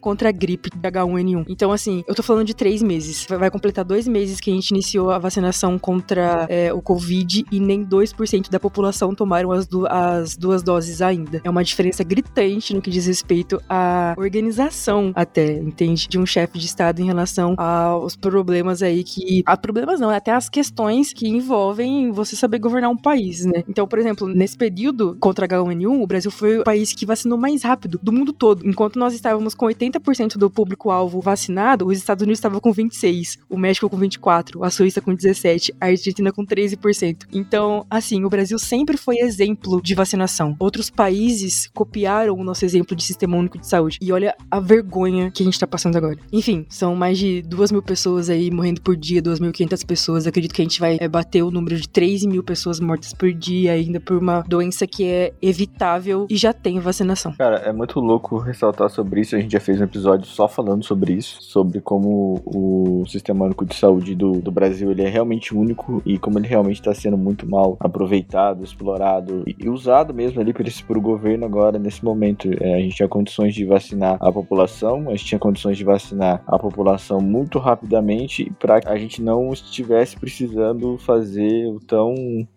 contra 0.00 0.28
a 0.28 0.32
gripe 0.32 0.70
H1N1. 0.70 1.44
Então, 1.48 1.70
assim, 1.72 2.02
eu 2.06 2.14
tô 2.14 2.22
falando 2.22 2.46
de 2.46 2.54
três 2.54 2.82
meses. 2.82 3.26
Vai 3.28 3.50
completar 3.50 3.84
dois 3.84 4.08
meses 4.08 4.40
que 4.40 4.50
a 4.50 4.54
gente 4.54 4.70
iniciou 4.70 5.10
a 5.10 5.18
vacinação 5.18 5.78
contra 5.78 6.46
é, 6.48 6.72
o 6.72 6.80
Covid 6.80 7.44
e 7.50 7.60
nem 7.60 7.84
2% 7.84 8.50
da 8.50 8.58
população 8.58 9.14
tomaram 9.14 9.52
as, 9.52 9.66
du 9.66 9.86
as 9.86 10.36
duas 10.36 10.62
doses 10.62 11.02
ainda. 11.02 11.40
É 11.44 11.50
uma 11.50 11.62
diferença 11.64 12.02
gritante 12.02 12.74
no 12.74 12.80
que 12.80 12.90
diz 12.90 13.06
respeito 13.06 13.60
à 13.68 14.14
organização, 14.16 15.12
até, 15.14 15.52
entende? 15.52 16.08
De 16.08 16.18
um 16.18 16.26
chefe 16.26 16.58
de 16.58 16.66
Estado 16.66 17.00
em 17.00 17.04
relação 17.04 17.54
aos 17.56 18.16
problemas 18.16 18.82
aí 18.82 19.04
que. 19.04 19.42
A 19.46 19.56
problemas 19.56 20.00
não, 20.00 20.10
até 20.10 20.32
as 20.32 20.48
questões 20.48 21.12
que 21.12 21.28
envolvem 21.28 22.10
você 22.10 22.34
saber 22.36 22.58
governar 22.58 22.90
um 22.90 22.96
país, 22.96 23.44
né? 23.44 23.62
Então, 23.68 23.86
por 23.86 23.98
exemplo, 23.98 24.26
nesse 24.28 24.56
período 24.56 25.16
contra 25.20 25.46
H1N1, 25.46 26.02
o 26.02 26.06
Brasil 26.06 26.30
foi 26.30 26.58
o 26.58 26.64
país 26.64 26.92
que 26.92 27.06
vacinou 27.06 27.38
mais 27.38 27.62
rápido 27.62 27.98
do 28.02 28.12
mundo 28.12 28.32
todo. 28.32 28.66
Enquanto 28.66 28.98
nós 28.98 29.14
estávamos 29.14 29.27
com 29.56 29.66
80% 29.66 30.36
do 30.36 30.50
público-alvo 30.50 31.20
vacinado, 31.20 31.86
os 31.86 31.98
Estados 31.98 32.22
Unidos 32.22 32.38
estavam 32.38 32.60
com 32.60 32.72
26%, 32.72 33.38
o 33.48 33.58
México 33.58 33.88
com 33.88 33.98
24%, 33.98 34.64
a 34.64 34.70
Suíça 34.70 35.00
com 35.00 35.16
17%, 35.16 35.74
a 35.80 35.86
Argentina 35.86 36.32
com 36.32 36.44
13%. 36.44 37.26
Então, 37.32 37.86
assim, 37.90 38.24
o 38.24 38.28
Brasil 38.28 38.58
sempre 38.58 38.96
foi 38.96 39.18
exemplo 39.18 39.80
de 39.82 39.94
vacinação. 39.94 40.56
Outros 40.58 40.90
países 40.90 41.68
copiaram 41.74 42.34
o 42.34 42.44
nosso 42.44 42.64
exemplo 42.64 42.96
de 42.96 43.04
sistema 43.04 43.36
único 43.36 43.58
de 43.58 43.66
saúde. 43.66 43.98
E 44.00 44.12
olha 44.12 44.36
a 44.50 44.60
vergonha 44.60 45.30
que 45.30 45.42
a 45.42 45.46
gente 45.46 45.58
tá 45.58 45.66
passando 45.66 45.96
agora. 45.96 46.18
Enfim, 46.32 46.66
são 46.68 46.94
mais 46.94 47.18
de 47.18 47.42
2 47.42 47.72
mil 47.72 47.82
pessoas 47.82 48.30
aí 48.30 48.50
morrendo 48.50 48.80
por 48.80 48.96
dia, 48.96 49.22
2.500 49.22 49.86
pessoas. 49.86 50.26
Acredito 50.26 50.54
que 50.54 50.62
a 50.62 50.64
gente 50.64 50.80
vai 50.80 50.98
é, 51.00 51.08
bater 51.08 51.42
o 51.42 51.50
número 51.50 51.76
de 51.76 51.88
3 51.88 52.24
mil 52.26 52.42
pessoas 52.42 52.80
mortas 52.80 53.12
por 53.12 53.32
dia 53.32 53.72
ainda 53.72 54.00
por 54.00 54.16
uma 54.16 54.40
doença 54.42 54.86
que 54.86 55.04
é 55.04 55.32
evitável 55.40 56.26
e 56.30 56.36
já 56.36 56.52
tem 56.52 56.78
vacinação. 56.80 57.32
Cara, 57.36 57.56
é 57.56 57.72
muito 57.72 58.00
louco 58.00 58.38
ressaltar 58.38 58.90
sobre 58.90 59.17
isso. 59.18 59.36
A 59.36 59.40
gente 59.40 59.52
já 59.52 59.60
fez 59.60 59.80
um 59.80 59.84
episódio 59.84 60.26
só 60.26 60.48
falando 60.48 60.84
sobre 60.84 61.12
isso, 61.12 61.38
sobre 61.40 61.80
como 61.80 62.40
o 62.44 63.04
sistema 63.06 63.44
único 63.44 63.64
de 63.64 63.74
saúde 63.74 64.14
do, 64.14 64.40
do 64.40 64.50
Brasil 64.50 64.90
ele 64.90 65.02
é 65.02 65.08
realmente 65.08 65.54
único 65.54 66.02
e 66.04 66.18
como 66.18 66.38
ele 66.38 66.48
realmente 66.48 66.76
está 66.76 66.94
sendo 66.94 67.16
muito 67.16 67.48
mal 67.48 67.76
aproveitado, 67.80 68.64
explorado 68.64 69.42
e, 69.46 69.56
e 69.58 69.68
usado 69.68 70.14
mesmo 70.14 70.40
ali 70.40 70.52
por 70.52 70.96
o 70.96 71.00
governo 71.00 71.44
agora 71.44 71.78
nesse 71.78 72.04
momento. 72.04 72.48
É, 72.60 72.74
a 72.74 72.78
gente 72.78 72.96
tinha 72.96 73.08
condições 73.08 73.54
de 73.54 73.64
vacinar 73.64 74.16
a 74.20 74.32
população, 74.32 75.08
a 75.08 75.10
gente 75.12 75.24
tinha 75.24 75.38
condições 75.38 75.76
de 75.76 75.84
vacinar 75.84 76.42
a 76.46 76.58
população 76.58 77.20
muito 77.20 77.58
rapidamente 77.58 78.52
para 78.58 78.80
que 78.80 78.88
a 78.88 78.96
gente 78.96 79.22
não 79.22 79.52
estivesse 79.52 80.16
precisando 80.16 80.98
fazer 80.98 81.66
o 81.66 81.80
tão 81.80 82.14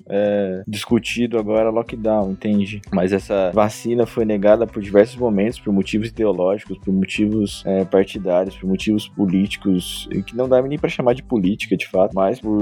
é, 0.07 0.63
discutido 0.67 1.37
agora 1.37 1.69
lockdown, 1.69 2.31
entende? 2.31 2.81
Mas 2.91 3.13
essa 3.13 3.51
vacina 3.53 4.05
foi 4.05 4.25
negada 4.25 4.67
por 4.67 4.81
diversos 4.81 5.17
momentos, 5.17 5.59
por 5.59 5.73
motivos 5.73 6.09
ideológicos 6.09 6.50
ideológicos, 6.51 6.77
por 6.77 6.93
motivos 6.93 7.63
é, 7.65 7.85
partidários, 7.85 8.57
por 8.57 8.67
motivos 8.67 9.07
políticos, 9.07 10.07
que 10.25 10.35
não 10.35 10.47
dá 10.47 10.61
nem 10.61 10.77
para 10.77 10.89
chamar 10.89 11.13
de 11.13 11.23
política 11.23 11.75
de 11.77 11.87
fato, 11.87 12.13
mas 12.13 12.39
por 12.39 12.59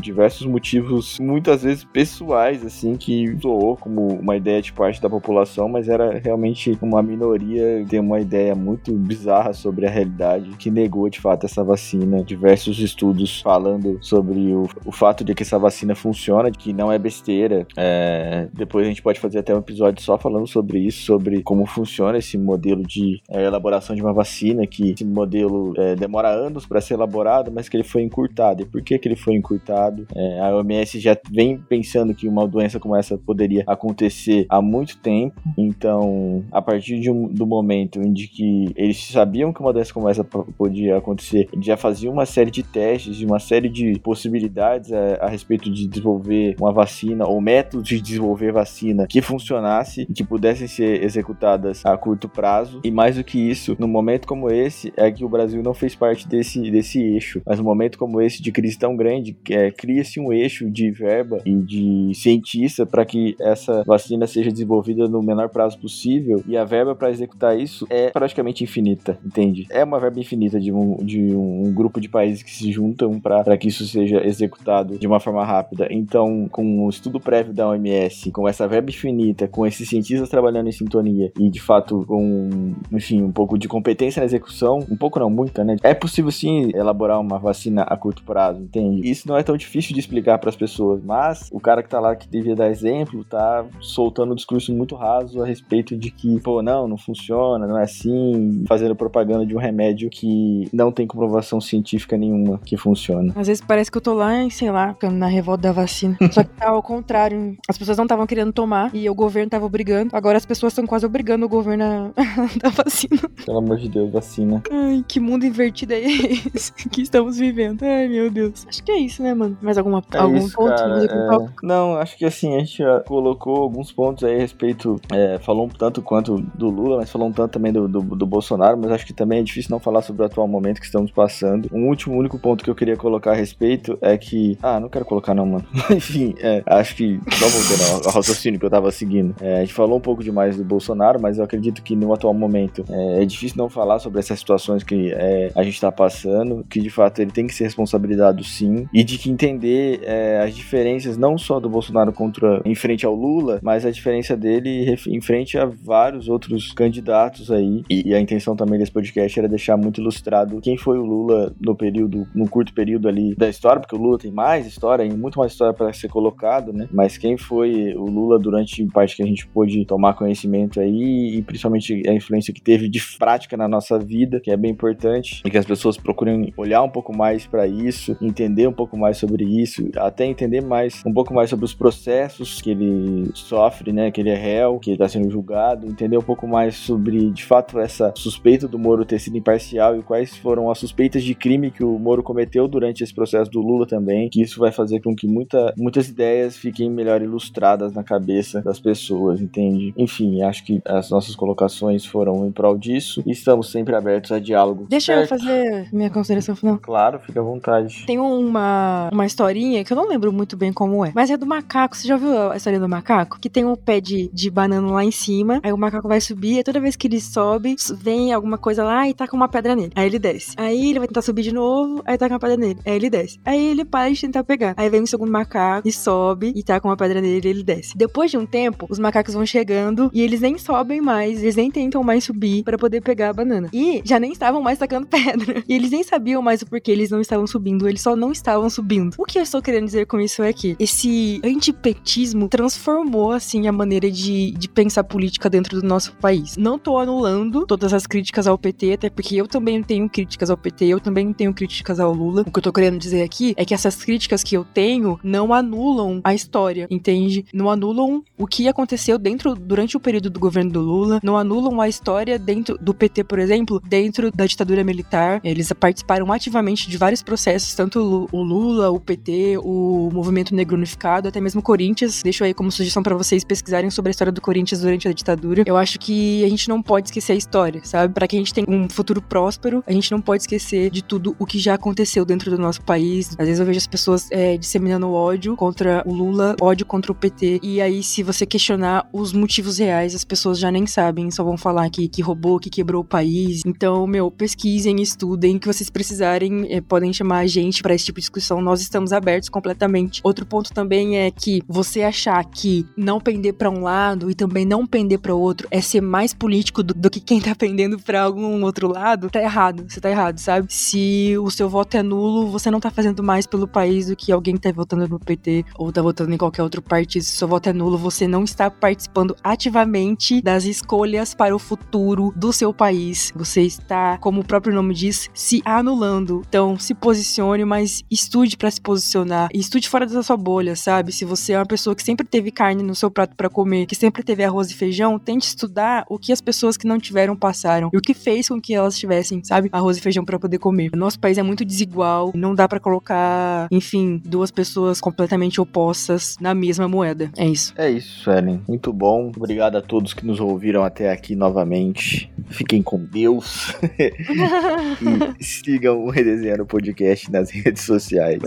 diversos 0.00 0.46
motivos, 0.46 1.18
muitas 1.20 1.62
vezes 1.62 1.84
pessoais, 1.84 2.64
assim, 2.64 2.96
que 2.96 3.36
soou 3.40 3.76
como 3.76 4.08
uma 4.08 4.36
ideia 4.36 4.60
de 4.60 4.72
parte 4.72 5.00
da 5.00 5.08
população, 5.08 5.68
mas 5.68 5.88
era 5.88 6.18
realmente 6.18 6.76
uma 6.80 7.02
minoria 7.02 7.84
ter 7.88 8.00
uma 8.00 8.20
ideia 8.20 8.54
muito 8.54 8.92
bizarra 8.92 9.52
sobre 9.52 9.86
a 9.86 9.90
realidade 9.90 10.50
que 10.56 10.70
negou 10.70 11.08
de 11.08 11.20
fato 11.20 11.46
essa 11.46 11.64
vacina. 11.64 12.22
Diversos 12.22 12.78
estudos 12.78 13.40
falando 13.40 13.98
sobre 14.00 14.52
o, 14.52 14.68
o 14.84 14.92
fato 14.92 15.24
de 15.24 15.34
que 15.34 15.42
essa 15.42 15.58
vacina 15.58 15.94
funciona, 15.94 16.50
que 16.50 16.72
não 16.72 16.92
é 16.92 16.98
besteira. 16.98 17.66
É, 17.76 18.48
depois 18.52 18.86
a 18.86 18.88
gente 18.88 19.02
pode 19.02 19.20
fazer 19.20 19.38
até 19.38 19.54
um 19.54 19.58
episódio 19.58 20.02
só 20.02 20.18
falando 20.18 20.46
sobre 20.46 20.78
isso, 20.78 21.04
sobre 21.04 21.42
como 21.42 21.66
funciona 21.66 22.18
esse 22.18 22.36
modelo 22.38 22.82
de 22.82 23.20
é, 23.30 23.44
elaboração 23.44 23.94
de 23.94 24.02
uma 24.02 24.12
vacina, 24.12 24.66
que 24.66 24.90
esse 24.90 25.04
modelo 25.04 25.72
é, 25.76 25.94
demora 25.94 26.28
anos 26.28 26.66
para 26.66 26.80
ser 26.80 26.94
elaborado, 26.94 27.50
mas 27.52 27.68
que 27.68 27.76
ele 27.76 27.84
foi 27.84 28.02
encurtado. 28.02 28.62
E 28.62 28.66
por 28.66 28.82
que, 28.82 28.98
que 28.98 29.08
ele 29.08 29.16
foi 29.16 29.34
encurtado? 29.34 30.06
É, 30.14 30.40
a 30.40 30.56
OMS 30.56 30.98
já 30.98 31.16
vem 31.30 31.58
pensando 31.58 32.14
que 32.14 32.28
uma 32.28 32.46
doença 32.46 32.80
como 32.80 32.96
essa 32.96 33.16
poderia 33.16 33.64
acontecer 33.66 34.46
há 34.48 34.60
muito 34.60 34.98
tempo, 34.98 35.40
então 35.56 36.44
a 36.50 36.60
partir 36.60 37.08
um, 37.10 37.28
do 37.28 37.46
momento 37.46 38.00
em 38.00 38.12
que 38.12 38.72
eles 38.76 39.02
sabiam 39.06 39.52
que 39.52 39.60
uma 39.60 39.72
doença 39.72 39.92
como 39.92 40.08
essa 40.08 40.24
podia 40.24 40.96
acontecer, 40.96 41.48
já 41.60 41.76
faziam 41.76 42.12
uma 42.12 42.26
série 42.26 42.50
de 42.50 42.62
testes, 42.62 43.16
de 43.16 43.26
uma 43.26 43.38
série 43.38 43.68
de 43.68 43.98
possibilidades 44.00 44.92
a, 44.92 45.26
a 45.26 45.28
respeito 45.28 45.70
de 45.70 45.86
desenvolver 45.86 46.56
uma 46.58 46.72
vacina 46.72 47.26
ou 47.26 47.40
métodos 47.40 47.88
de 47.88 48.00
desenvolver 48.00 48.52
vacina 48.52 49.06
que 49.06 49.22
funcionasse 49.22 50.06
e 50.08 50.12
que 50.12 50.24
pudessem 50.24 50.66
ser 50.66 51.02
executadas 51.02 51.84
a 51.84 51.96
curto 51.96 52.28
prazo. 52.28 52.80
E 52.84 52.90
mais 52.90 53.18
do 53.20 53.24
que 53.24 53.38
isso, 53.38 53.76
no 53.78 53.86
momento 53.86 54.26
como 54.26 54.50
esse, 54.50 54.92
é 54.96 55.10
que 55.10 55.24
o 55.24 55.28
Brasil 55.28 55.62
não 55.62 55.74
fez 55.74 55.94
parte 55.94 56.26
desse, 56.26 56.70
desse 56.70 57.00
eixo. 57.00 57.42
Mas 57.46 57.58
no 57.58 57.64
momento 57.64 57.98
como 57.98 58.20
esse 58.20 58.42
de 58.42 58.50
crise 58.50 58.78
tão 58.78 58.96
grande, 58.96 59.36
é, 59.50 59.70
cria-se 59.70 60.18
um 60.18 60.32
eixo 60.32 60.70
de 60.70 60.90
verba 60.90 61.40
e 61.44 61.54
de 61.54 62.12
cientista 62.14 62.86
para 62.86 63.04
que 63.04 63.36
essa 63.40 63.84
vacina 63.84 64.26
seja 64.26 64.50
desenvolvida 64.50 65.06
no 65.06 65.22
menor 65.22 65.48
prazo 65.48 65.78
possível. 65.78 66.42
E 66.46 66.56
a 66.56 66.64
verba 66.64 66.94
para 66.94 67.10
executar 67.10 67.58
isso 67.58 67.86
é 67.90 68.10
praticamente 68.10 68.64
infinita, 68.64 69.18
entende? 69.24 69.66
É 69.70 69.84
uma 69.84 70.00
verba 70.00 70.18
infinita 70.18 70.58
de 70.58 70.72
um, 70.72 70.96
de 70.96 71.34
um 71.34 71.72
grupo 71.72 72.00
de 72.00 72.08
países 72.08 72.42
que 72.42 72.50
se 72.50 72.72
juntam 72.72 73.20
para 73.20 73.56
que 73.58 73.68
isso 73.68 73.86
seja 73.86 74.26
executado 74.26 74.98
de 74.98 75.06
uma 75.06 75.20
forma 75.20 75.44
rápida. 75.44 75.88
Então, 75.90 76.48
com 76.50 76.86
o 76.86 76.88
estudo 76.88 77.20
prévio 77.20 77.52
da 77.52 77.68
OMS, 77.68 78.30
com 78.32 78.48
essa 78.48 78.66
verba 78.66 78.90
infinita, 78.90 79.46
com 79.46 79.66
esses 79.66 79.88
cientistas 79.88 80.28
trabalhando 80.28 80.68
em 80.68 80.72
sintonia 80.72 81.32
e 81.38 81.50
de 81.50 81.60
fato 81.60 82.04
com, 82.06 82.74
enfim, 83.10 83.22
um 83.22 83.32
pouco 83.32 83.58
de 83.58 83.66
competência 83.66 84.20
na 84.20 84.26
execução, 84.26 84.86
um 84.90 84.96
pouco 84.96 85.18
não, 85.18 85.28
muita, 85.28 85.64
né? 85.64 85.76
É 85.82 85.92
possível 85.92 86.30
sim 86.30 86.70
elaborar 86.74 87.20
uma 87.20 87.38
vacina 87.38 87.82
a 87.82 87.96
curto 87.96 88.22
prazo, 88.22 88.62
entende? 88.62 89.08
Isso 89.08 89.28
não 89.28 89.36
é 89.36 89.42
tão 89.42 89.56
difícil 89.56 89.92
de 89.92 90.00
explicar 90.00 90.38
para 90.38 90.50
as 90.50 90.56
pessoas, 90.56 91.02
mas 91.02 91.48
o 91.52 91.60
cara 91.60 91.82
que 91.82 91.88
tá 91.88 91.98
lá 91.98 92.14
que 92.14 92.28
devia 92.28 92.54
dar 92.54 92.70
exemplo 92.70 93.24
tá 93.24 93.64
soltando 93.80 94.32
um 94.32 94.36
discurso 94.36 94.72
muito 94.72 94.94
raso 94.94 95.42
a 95.42 95.46
respeito 95.46 95.96
de 95.96 96.10
que, 96.10 96.38
pô, 96.40 96.62
não, 96.62 96.86
não 96.86 96.96
funciona, 96.96 97.66
não 97.66 97.78
é 97.78 97.84
assim, 97.84 98.64
fazendo 98.68 98.94
propaganda 98.94 99.44
de 99.44 99.54
um 99.54 99.58
remédio 99.58 100.08
que 100.08 100.68
não 100.72 100.92
tem 100.92 101.06
comprovação 101.06 101.60
científica 101.60 102.16
nenhuma 102.16 102.58
que 102.64 102.76
funciona. 102.76 103.32
Às 103.34 103.48
vezes 103.48 103.62
parece 103.66 103.90
que 103.90 103.98
eu 103.98 104.02
tô 104.02 104.14
lá, 104.14 104.48
sei 104.50 104.70
lá, 104.70 104.96
na 105.12 105.26
revolta 105.26 105.62
da 105.62 105.72
vacina. 105.72 106.16
Só 106.30 106.44
que 106.44 106.50
tá 106.50 106.68
ao 106.68 106.82
contrário. 106.82 107.56
As 107.68 107.76
pessoas 107.76 107.96
não 107.96 108.04
estavam 108.04 108.26
querendo 108.26 108.52
tomar 108.52 108.94
e 108.94 109.08
o 109.08 109.14
governo 109.14 109.50
tava 109.50 109.66
obrigando. 109.66 110.10
Agora 110.14 110.36
as 110.36 110.46
pessoas 110.46 110.72
estão 110.72 110.86
quase 110.86 111.04
obrigando 111.06 111.46
o 111.46 111.48
governo 111.48 111.84
a 111.84 112.12
da 112.62 112.68
vacina. 112.68 112.99
Pelo 113.44 113.58
amor 113.58 113.78
de 113.78 113.88
Deus, 113.88 114.12
vacina. 114.12 114.62
Ai, 114.70 115.04
que 115.06 115.20
mundo 115.20 115.44
invertido 115.44 115.92
é 115.92 116.00
esse 116.00 116.72
que 116.88 117.02
estamos 117.02 117.38
vivendo? 117.38 117.82
Ai, 117.82 118.08
meu 118.08 118.30
Deus. 118.30 118.66
Acho 118.68 118.82
que 118.82 118.92
é 118.92 118.98
isso, 118.98 119.22
né, 119.22 119.34
mano? 119.34 119.56
Mais 119.60 119.78
alguma, 119.78 120.02
é 120.12 120.18
algum 120.18 120.36
isso, 120.36 120.56
ponto? 120.56 120.74
cara, 120.74 121.04
é... 121.04 121.48
Não, 121.62 121.96
acho 121.96 122.16
que 122.16 122.24
assim, 122.24 122.56
a 122.56 122.60
gente 122.60 122.78
já 122.78 123.00
colocou 123.00 123.56
alguns 123.56 123.92
pontos 123.92 124.24
aí 124.24 124.36
a 124.36 124.38
respeito. 124.38 125.00
É, 125.12 125.38
falou 125.38 125.66
um 125.66 125.68
tanto 125.68 126.02
quanto 126.02 126.38
do 126.54 126.68
Lula, 126.68 126.98
mas 126.98 127.10
falou 127.10 127.28
um 127.28 127.32
tanto 127.32 127.52
também 127.52 127.72
do, 127.72 127.88
do, 127.88 128.00
do, 128.00 128.26
Bolsonaro, 128.26 128.78
mas 128.78 128.92
acho 128.92 129.06
que 129.06 129.12
também 129.12 129.40
é 129.40 129.42
difícil 129.42 129.70
não 129.70 129.80
falar 129.80 130.02
sobre 130.02 130.22
o 130.22 130.24
atual 130.24 130.46
momento 130.46 130.80
que 130.80 130.86
estamos 130.86 131.10
passando. 131.10 131.68
Um 131.72 131.88
último, 131.88 132.16
único 132.16 132.38
ponto 132.38 132.62
que 132.64 132.70
eu 132.70 132.74
queria 132.74 132.96
colocar 132.96 133.32
a 133.32 133.34
respeito 133.34 133.98
é 134.00 134.16
que. 134.16 134.58
Ah, 134.62 134.78
não 134.80 134.88
quero 134.88 135.04
colocar, 135.04 135.34
não, 135.34 135.46
mano. 135.46 135.64
Enfim, 135.90 136.34
é, 136.38 136.62
acho 136.66 136.96
que. 136.96 137.20
Só 137.30 137.46
voltando 137.46 138.06
ao 138.06 138.12
raciocínio 138.12 138.58
que 138.58 138.66
eu 138.66 138.70
tava 138.70 138.90
seguindo. 138.90 139.34
É, 139.40 139.58
a 139.58 139.60
gente 139.60 139.74
falou 139.74 139.98
um 139.98 140.00
pouco 140.00 140.22
demais 140.22 140.56
do 140.56 140.64
Bolsonaro, 140.64 141.20
mas 141.20 141.38
eu 141.38 141.44
acredito 141.44 141.82
que 141.82 141.96
no 141.96 142.12
atual 142.12 142.34
momento 142.34 142.79
é, 142.88 143.22
é 143.22 143.26
difícil 143.26 143.56
não 143.58 143.68
falar 143.68 143.98
sobre 143.98 144.20
essas 144.20 144.38
situações 144.38 144.82
que 144.82 145.12
é, 145.12 145.50
a 145.54 145.62
gente 145.62 145.80
tá 145.80 145.90
passando, 145.90 146.64
que 146.68 146.80
de 146.80 146.90
fato 146.90 147.20
ele 147.20 147.30
tem 147.30 147.46
que 147.46 147.54
ser 147.54 147.64
responsabilizado 147.64 148.42
sim, 148.44 148.86
e 148.92 149.02
de 149.02 149.18
que 149.18 149.30
entender 149.30 150.00
é, 150.02 150.40
as 150.42 150.54
diferenças 150.54 151.16
não 151.16 151.36
só 151.36 151.60
do 151.60 151.68
Bolsonaro 151.68 152.12
contra 152.12 152.60
em 152.64 152.74
frente 152.74 153.04
ao 153.04 153.14
Lula, 153.14 153.60
mas 153.62 153.84
a 153.84 153.90
diferença 153.90 154.36
dele 154.36 154.96
em 155.08 155.20
frente 155.20 155.58
a 155.58 155.66
vários 155.66 156.28
outros 156.28 156.72
candidatos 156.72 157.50
aí. 157.50 157.82
E, 157.90 158.08
e 158.08 158.14
a 158.14 158.20
intenção 158.20 158.56
também 158.56 158.78
desse 158.78 158.92
podcast 158.92 159.38
era 159.38 159.48
deixar 159.48 159.76
muito 159.76 160.00
ilustrado 160.00 160.60
quem 160.60 160.76
foi 160.76 160.98
o 160.98 161.04
Lula 161.04 161.54
no 161.60 161.74
período, 161.74 162.26
no 162.34 162.48
curto 162.48 162.72
período 162.72 163.08
ali 163.08 163.34
da 163.34 163.48
história, 163.48 163.80
porque 163.80 163.96
o 163.96 163.98
Lula 163.98 164.18
tem 164.18 164.30
mais 164.30 164.66
história, 164.66 165.04
e 165.04 165.12
muito 165.12 165.38
mais 165.38 165.52
história 165.52 165.74
para 165.74 165.92
ser 165.92 166.08
colocado, 166.08 166.72
né? 166.72 166.88
Mas 166.92 167.18
quem 167.18 167.36
foi 167.36 167.94
o 167.94 168.04
Lula 168.04 168.38
durante 168.38 168.84
parte 168.86 169.16
que 169.16 169.22
a 169.22 169.26
gente 169.26 169.46
pôde 169.46 169.84
tomar 169.84 170.14
conhecimento 170.14 170.80
aí 170.80 171.36
e 171.36 171.42
principalmente 171.42 172.02
a 172.08 172.14
influência 172.14 172.52
que 172.52 172.60
teve 172.60 172.69
de 172.78 173.00
prática 173.18 173.56
na 173.56 173.68
nossa 173.68 173.98
vida, 173.98 174.40
que 174.40 174.50
é 174.50 174.56
bem 174.56 174.70
importante, 174.70 175.42
e 175.44 175.50
que 175.50 175.58
as 175.58 175.66
pessoas 175.66 175.96
procurem 175.96 176.52
olhar 176.56 176.82
um 176.82 176.88
pouco 176.88 177.16
mais 177.16 177.46
para 177.46 177.66
isso, 177.66 178.16
entender 178.20 178.66
um 178.66 178.72
pouco 178.72 178.96
mais 178.96 179.16
sobre 179.16 179.44
isso, 179.44 179.88
até 179.96 180.24
entender 180.24 180.60
mais 180.60 181.02
um 181.06 181.12
pouco 181.12 181.32
mais 181.34 181.50
sobre 181.50 181.64
os 181.64 181.74
processos 181.74 182.60
que 182.60 182.70
ele 182.70 183.30
sofre, 183.34 183.92
né? 183.92 184.10
Que 184.10 184.20
ele 184.20 184.30
é 184.30 184.34
réu, 184.34 184.78
que 184.78 184.92
está 184.92 185.08
sendo 185.08 185.30
julgado, 185.30 185.86
entender 185.86 186.16
um 186.16 186.22
pouco 186.22 186.46
mais 186.46 186.76
sobre 186.76 187.30
de 187.30 187.44
fato 187.44 187.78
essa 187.78 188.12
suspeita 188.16 188.68
do 188.68 188.78
Moro 188.78 189.04
ter 189.04 189.18
sido 189.18 189.36
imparcial 189.36 189.96
e 189.96 190.02
quais 190.02 190.36
foram 190.36 190.70
as 190.70 190.78
suspeitas 190.78 191.22
de 191.22 191.34
crime 191.34 191.70
que 191.70 191.84
o 191.84 191.98
Moro 191.98 192.22
cometeu 192.22 192.68
durante 192.68 193.02
esse 193.02 193.14
processo 193.14 193.50
do 193.50 193.60
Lula 193.60 193.86
também, 193.86 194.28
que 194.28 194.42
isso 194.42 194.60
vai 194.60 194.72
fazer 194.72 195.00
com 195.00 195.14
que 195.14 195.26
muita, 195.26 195.72
muitas 195.76 196.08
ideias 196.08 196.56
fiquem 196.56 196.90
melhor 196.90 197.22
ilustradas 197.22 197.92
na 197.92 198.02
cabeça 198.02 198.60
das 198.62 198.80
pessoas, 198.80 199.40
entende? 199.40 199.92
Enfim, 199.96 200.42
acho 200.42 200.64
que 200.64 200.80
as 200.84 201.10
nossas 201.10 201.34
colocações 201.34 202.04
foram 202.04 202.46
em 202.46 202.52
prol 202.60 202.76
disso 202.76 203.22
e 203.26 203.32
estamos 203.32 203.70
sempre 203.72 203.94
abertos 203.94 204.30
a 204.30 204.38
diálogo. 204.38 204.86
Deixa 204.86 205.14
certo? 205.14 205.32
eu 205.32 205.38
fazer 205.38 205.88
minha 205.90 206.10
consideração 206.10 206.54
final. 206.54 206.78
Claro, 206.78 207.18
fica 207.20 207.40
à 207.40 207.42
vontade. 207.42 208.04
Tem 208.06 208.18
uma, 208.18 209.08
uma 209.10 209.24
historinha 209.24 209.82
que 209.82 209.90
eu 209.90 209.96
não 209.96 210.06
lembro 210.06 210.30
muito 210.30 210.58
bem 210.58 210.70
como 210.70 211.02
é, 211.02 211.10
mas 211.14 211.30
é 211.30 211.38
do 211.38 211.46
macaco. 211.46 211.96
Você 211.96 212.06
já 212.06 212.14
ouviu 212.14 212.50
a 212.50 212.56
história 212.56 212.78
do 212.78 212.86
macaco? 212.86 213.40
Que 213.40 213.48
tem 213.48 213.64
um 213.64 213.74
pé 213.74 213.98
de, 213.98 214.28
de 214.30 214.50
banana 214.50 214.92
lá 214.92 215.02
em 215.02 215.10
cima, 215.10 215.58
aí 215.62 215.72
o 215.72 215.78
macaco 215.78 216.06
vai 216.06 216.20
subir, 216.20 216.58
e 216.58 216.62
toda 216.62 216.78
vez 216.78 216.96
que 216.96 217.06
ele 217.06 217.18
sobe, 217.18 217.76
vem 217.96 218.34
alguma 218.34 218.58
coisa 218.58 218.84
lá 218.84 219.08
e 219.08 219.14
taca 219.14 219.34
uma 219.34 219.48
pedra 219.48 219.74
nele. 219.74 219.92
Aí 219.94 220.06
ele 220.06 220.18
desce. 220.18 220.54
Aí 220.58 220.90
ele 220.90 220.98
vai 220.98 221.08
tentar 221.08 221.22
subir 221.22 221.42
de 221.42 221.54
novo, 221.54 222.02
aí 222.04 222.18
taca 222.18 222.34
uma 222.34 222.40
pedra 222.40 222.58
nele. 222.58 222.78
Aí 222.84 222.94
ele 222.94 223.08
desce. 223.08 223.38
Aí 223.42 223.70
ele 223.70 223.86
para 223.86 224.10
de 224.10 224.20
tentar 224.20 224.44
pegar. 224.44 224.74
Aí 224.76 224.90
vem 224.90 225.02
o 225.02 225.06
segundo 225.06 225.32
macaco 225.32 225.88
e 225.88 225.92
sobe 225.92 226.52
e 226.54 226.62
taca 226.62 226.86
uma 226.86 226.96
pedra 226.96 227.22
nele 227.22 227.48
e 227.48 227.50
ele 227.50 227.62
desce. 227.62 227.96
Depois 227.96 228.30
de 228.30 228.36
um 228.36 228.44
tempo, 228.44 228.86
os 228.90 228.98
macacos 228.98 229.32
vão 229.32 229.46
chegando 229.46 230.10
e 230.12 230.20
eles 230.20 230.42
nem 230.42 230.58
sobem 230.58 231.00
mais, 231.00 231.42
eles 231.42 231.56
nem 231.56 231.70
tentam 231.70 232.02
mais 232.02 232.24
subir 232.24 232.49
para 232.64 232.78
poder 232.78 233.00
pegar 233.00 233.30
a 233.30 233.32
banana. 233.32 233.68
E 233.72 234.02
já 234.04 234.18
nem 234.18 234.32
estavam 234.32 234.60
mais 234.62 234.78
tacando 234.78 235.06
pedra. 235.08 235.62
E 235.68 235.74
eles 235.74 235.90
nem 235.90 236.02
sabiam 236.02 236.42
mais 236.42 236.62
o 236.62 236.66
porquê 236.66 236.90
eles 236.90 237.10
não 237.10 237.20
estavam 237.20 237.46
subindo, 237.46 237.88
eles 237.88 238.00
só 238.00 238.14
não 238.16 238.32
estavam 238.32 238.68
subindo. 238.68 239.14
O 239.18 239.24
que 239.24 239.38
eu 239.38 239.42
estou 239.42 239.62
querendo 239.62 239.86
dizer 239.86 240.06
com 240.06 240.20
isso 240.20 240.42
é 240.42 240.52
que 240.52 240.76
esse 240.78 241.40
antipetismo 241.44 242.48
transformou, 242.48 243.32
assim, 243.32 243.66
a 243.66 243.72
maneira 243.72 244.10
de, 244.10 244.52
de 244.52 244.68
pensar 244.68 245.04
política 245.04 245.48
dentro 245.48 245.80
do 245.80 245.86
nosso 245.86 246.14
país. 246.16 246.56
Não 246.56 246.78
tô 246.78 246.98
anulando 246.98 247.66
todas 247.66 247.92
as 247.92 248.06
críticas 248.06 248.46
ao 248.46 248.58
PT, 248.58 248.94
até 248.94 249.10
porque 249.10 249.36
eu 249.36 249.46
também 249.46 249.82
tenho 249.82 250.08
críticas 250.08 250.50
ao 250.50 250.56
PT, 250.56 250.86
eu 250.86 251.00
também 251.00 251.32
tenho 251.32 251.52
críticas 251.54 252.00
ao 252.00 252.12
Lula. 252.12 252.42
O 252.46 252.50
que 252.50 252.58
eu 252.58 252.62
tô 252.62 252.72
querendo 252.72 252.98
dizer 252.98 253.22
aqui 253.22 253.54
é 253.56 253.64
que 253.64 253.74
essas 253.74 253.96
críticas 253.96 254.42
que 254.42 254.56
eu 254.56 254.64
tenho 254.64 255.18
não 255.22 255.52
anulam 255.52 256.20
a 256.24 256.34
história, 256.34 256.86
entende? 256.90 257.44
Não 257.52 257.70
anulam 257.70 258.22
o 258.38 258.46
que 258.46 258.68
aconteceu 258.68 259.18
dentro 259.18 259.54
durante 259.54 259.96
o 259.96 260.00
período 260.00 260.30
do 260.30 260.40
governo 260.40 260.70
do 260.70 260.80
Lula, 260.80 261.20
não 261.22 261.36
anulam 261.36 261.80
a 261.80 261.88
história 261.88 262.38
dentro 262.40 262.76
do 262.78 262.94
PT, 262.94 263.24
por 263.24 263.38
exemplo, 263.38 263.80
dentro 263.80 264.30
da 264.30 264.46
ditadura 264.46 264.82
militar. 264.82 265.40
Eles 265.44 265.72
participaram 265.72 266.30
ativamente 266.32 266.88
de 266.88 266.96
vários 266.96 267.22
processos, 267.22 267.74
tanto 267.74 268.28
o 268.32 268.42
Lula, 268.42 268.90
o 268.90 268.98
PT, 268.98 269.58
o 269.58 270.10
Movimento 270.12 270.54
Negro 270.54 270.76
Unificado, 270.76 271.28
até 271.28 271.40
mesmo 271.40 271.60
o 271.60 271.62
Corinthians. 271.62 272.22
Deixo 272.22 272.44
aí 272.44 272.54
como 272.54 272.70
sugestão 272.70 273.02
para 273.02 273.14
vocês 273.14 273.44
pesquisarem 273.44 273.90
sobre 273.90 274.10
a 274.10 274.12
história 274.12 274.32
do 274.32 274.40
Corinthians 274.40 274.80
durante 274.80 275.08
a 275.08 275.12
ditadura. 275.12 275.64
Eu 275.66 275.76
acho 275.76 275.98
que 275.98 276.44
a 276.44 276.48
gente 276.48 276.68
não 276.68 276.82
pode 276.82 277.08
esquecer 277.08 277.32
a 277.32 277.36
história, 277.36 277.80
sabe? 277.84 278.12
Para 278.14 278.26
que 278.26 278.36
a 278.36 278.38
gente 278.38 278.52
tenha 278.52 278.66
um 278.68 278.88
futuro 278.88 279.22
próspero, 279.22 279.84
a 279.86 279.92
gente 279.92 280.10
não 280.10 280.20
pode 280.20 280.42
esquecer 280.42 280.90
de 280.90 281.02
tudo 281.02 281.34
o 281.38 281.46
que 281.46 281.58
já 281.58 281.74
aconteceu 281.74 282.24
dentro 282.24 282.50
do 282.50 282.58
nosso 282.58 282.82
país. 282.82 283.30
Às 283.38 283.46
vezes 283.46 283.60
eu 283.60 283.66
vejo 283.66 283.78
as 283.78 283.86
pessoas 283.86 284.28
é, 284.30 284.56
disseminando 284.56 285.10
ódio 285.12 285.56
contra 285.56 286.02
o 286.06 286.12
Lula, 286.12 286.56
ódio 286.60 286.86
contra 286.86 287.12
o 287.12 287.14
PT. 287.14 287.60
E 287.62 287.80
aí, 287.80 288.02
se 288.02 288.22
você 288.22 288.46
questionar 288.46 289.08
os 289.12 289.32
motivos 289.32 289.78
reais, 289.78 290.14
as 290.14 290.24
pessoas 290.24 290.58
já 290.58 290.70
nem 290.70 290.86
sabem, 290.86 291.30
só 291.30 291.44
vão 291.44 291.56
falar 291.56 291.88
que, 291.90 292.08
que 292.08 292.22
robô 292.30 292.58
que 292.58 292.70
quebrou 292.70 293.02
o 293.02 293.04
país. 293.04 293.62
Então, 293.66 294.06
meu, 294.06 294.30
pesquisem, 294.30 295.02
estudem, 295.02 295.58
que 295.58 295.66
vocês 295.66 295.90
precisarem, 295.90 296.66
é, 296.72 296.80
podem 296.80 297.12
chamar 297.12 297.38
a 297.38 297.46
gente 297.46 297.82
para 297.82 297.94
esse 297.94 298.04
tipo 298.04 298.18
de 298.18 298.22
discussão. 298.22 298.60
Nós 298.60 298.80
estamos 298.80 299.12
abertos 299.12 299.48
completamente. 299.48 300.20
Outro 300.22 300.46
ponto 300.46 300.72
também 300.72 301.18
é 301.18 301.30
que 301.30 301.62
você 301.66 302.02
achar 302.02 302.44
que 302.44 302.86
não 302.96 303.20
pender 303.20 303.54
para 303.54 303.70
um 303.70 303.82
lado 303.82 304.30
e 304.30 304.34
também 304.34 304.64
não 304.64 304.86
pender 304.86 305.18
para 305.18 305.34
outro 305.34 305.66
é 305.70 305.80
ser 305.80 306.00
mais 306.00 306.32
político 306.32 306.82
do, 306.82 306.94
do 306.94 307.10
que 307.10 307.20
quem 307.20 307.40
tá 307.40 307.54
pendendo 307.54 307.98
para 307.98 308.22
algum 308.22 308.62
outro 308.62 308.88
lado, 308.88 309.28
tá 309.28 309.40
errado. 309.40 309.84
Você 309.88 310.00
tá 310.00 310.10
errado, 310.10 310.38
sabe? 310.38 310.72
Se 310.72 311.36
o 311.38 311.50
seu 311.50 311.68
voto 311.68 311.96
é 311.96 312.02
nulo, 312.02 312.48
você 312.50 312.70
não 312.70 312.80
tá 312.80 312.90
fazendo 312.90 313.22
mais 313.22 313.46
pelo 313.46 313.66
país 313.66 314.06
do 314.06 314.16
que 314.16 314.30
alguém 314.30 314.54
que 314.54 314.60
tá 314.60 314.72
votando 314.72 315.08
no 315.08 315.18
PT 315.18 315.64
ou 315.76 315.92
tá 315.92 316.00
votando 316.00 316.32
em 316.32 316.38
qualquer 316.38 316.62
outro 316.62 316.80
partido. 316.80 317.22
Se 317.22 317.34
o 317.34 317.38
seu 317.38 317.48
voto 317.48 317.68
é 317.68 317.72
nulo, 317.72 317.98
você 317.98 318.28
não 318.28 318.44
está 318.44 318.70
participando 318.70 319.34
ativamente 319.42 320.40
das 320.40 320.64
escolhas 320.64 321.34
para 321.34 321.54
o 321.54 321.58
futuro 321.58 322.19
do 322.36 322.52
seu 322.52 322.74
país. 322.74 323.32
Você 323.34 323.62
está, 323.62 324.18
como 324.18 324.40
o 324.40 324.44
próprio 324.44 324.74
nome 324.74 324.92
diz, 324.94 325.30
se 325.32 325.62
anulando. 325.64 326.42
Então, 326.48 326.78
se 326.78 326.94
posicione, 326.94 327.64
mas 327.64 328.02
estude 328.10 328.56
para 328.56 328.70
se 328.70 328.80
posicionar. 328.80 329.48
Estude 329.54 329.88
fora 329.88 330.06
da 330.06 330.22
sua 330.22 330.36
bolha, 330.36 330.76
sabe? 330.76 331.12
Se 331.12 331.24
você 331.24 331.54
é 331.54 331.58
uma 331.58 331.66
pessoa 331.66 331.96
que 331.96 332.02
sempre 332.02 332.26
teve 332.26 332.50
carne 332.50 332.82
no 332.82 332.94
seu 332.94 333.10
prato 333.10 333.34
para 333.34 333.48
comer, 333.48 333.86
que 333.86 333.94
sempre 333.94 334.22
teve 334.22 334.44
arroz 334.44 334.70
e 334.70 334.74
feijão, 334.74 335.18
tente 335.18 335.46
estudar 335.46 336.04
o 336.08 336.18
que 336.18 336.32
as 336.32 336.40
pessoas 336.40 336.76
que 336.76 336.86
não 336.86 336.98
tiveram 336.98 337.36
passaram 337.36 337.90
e 337.92 337.96
o 337.96 338.00
que 338.00 338.12
fez 338.12 338.48
com 338.48 338.60
que 338.60 338.74
elas 338.74 338.98
tivessem, 338.98 339.42
sabe, 339.44 339.68
arroz 339.72 339.96
e 339.96 340.00
feijão 340.00 340.24
para 340.24 340.38
poder 340.38 340.58
comer. 340.58 340.90
O 340.92 340.96
nosso 340.96 341.18
país 341.18 341.38
é 341.38 341.42
muito 341.42 341.64
desigual, 341.64 342.32
não 342.34 342.54
dá 342.54 342.68
para 342.68 342.80
colocar, 342.80 343.68
enfim, 343.70 344.20
duas 344.24 344.50
pessoas 344.50 345.00
completamente 345.00 345.60
opostas 345.60 346.36
na 346.40 346.54
mesma 346.54 346.88
moeda. 346.88 347.30
É 347.36 347.46
isso. 347.46 347.72
É 347.76 347.90
isso, 347.90 348.30
Ellen. 348.30 348.60
Muito 348.66 348.92
bom. 348.92 349.30
Obrigado 349.36 349.76
a 349.76 349.82
todos 349.82 350.12
que 350.12 350.26
nos 350.26 350.40
ouviram 350.40 350.82
até 350.82 351.10
aqui 351.10 351.36
novamente. 351.36 352.09
Fiquem 352.50 352.82
com 352.82 352.98
Deus. 353.04 353.74
e 355.38 355.44
sigam 355.44 356.04
o 356.04 356.10
Redesenhando 356.10 356.66
Podcast 356.66 357.30
nas 357.30 357.50
redes 357.50 357.82
sociais. 357.84 358.42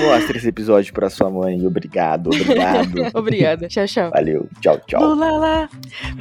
Mostre 0.00 0.38
esse 0.38 0.48
episódio 0.48 0.92
para 0.92 1.08
sua 1.08 1.30
mãe. 1.30 1.64
Obrigado, 1.66 2.28
obrigado. 2.28 3.10
Obrigada. 3.14 3.68
Tchau, 3.68 3.86
tchau. 3.86 4.10
Valeu. 4.10 4.48
Tchau, 4.60 4.80
tchau. 4.86 5.00
Lulala, 5.02 5.68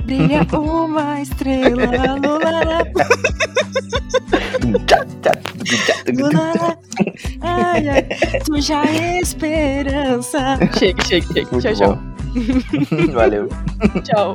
brilha 0.06 0.46
uma 0.54 1.22
estrela. 1.22 1.70
Lulala, 1.70 2.16
lulala. 2.16 2.88
Ai, 7.42 7.90
ai, 7.90 8.08
surja 8.46 8.82
a 8.82 9.20
esperança. 9.20 10.58
Chega, 10.78 11.04
chega, 11.04 11.28
chega. 11.34 11.52
Muito 11.52 11.62
Tchau, 11.62 11.74
tchau. 11.76 11.96
bom. 11.96 13.12
Valeu. 13.14 13.50
Tchau. 14.04 14.34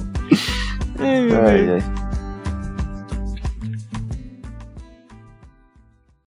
Ai, 0.99 1.20
meu 1.22 1.47
Ai, 1.47 1.66
Deus. 1.66 1.84
ai. 1.84 2.01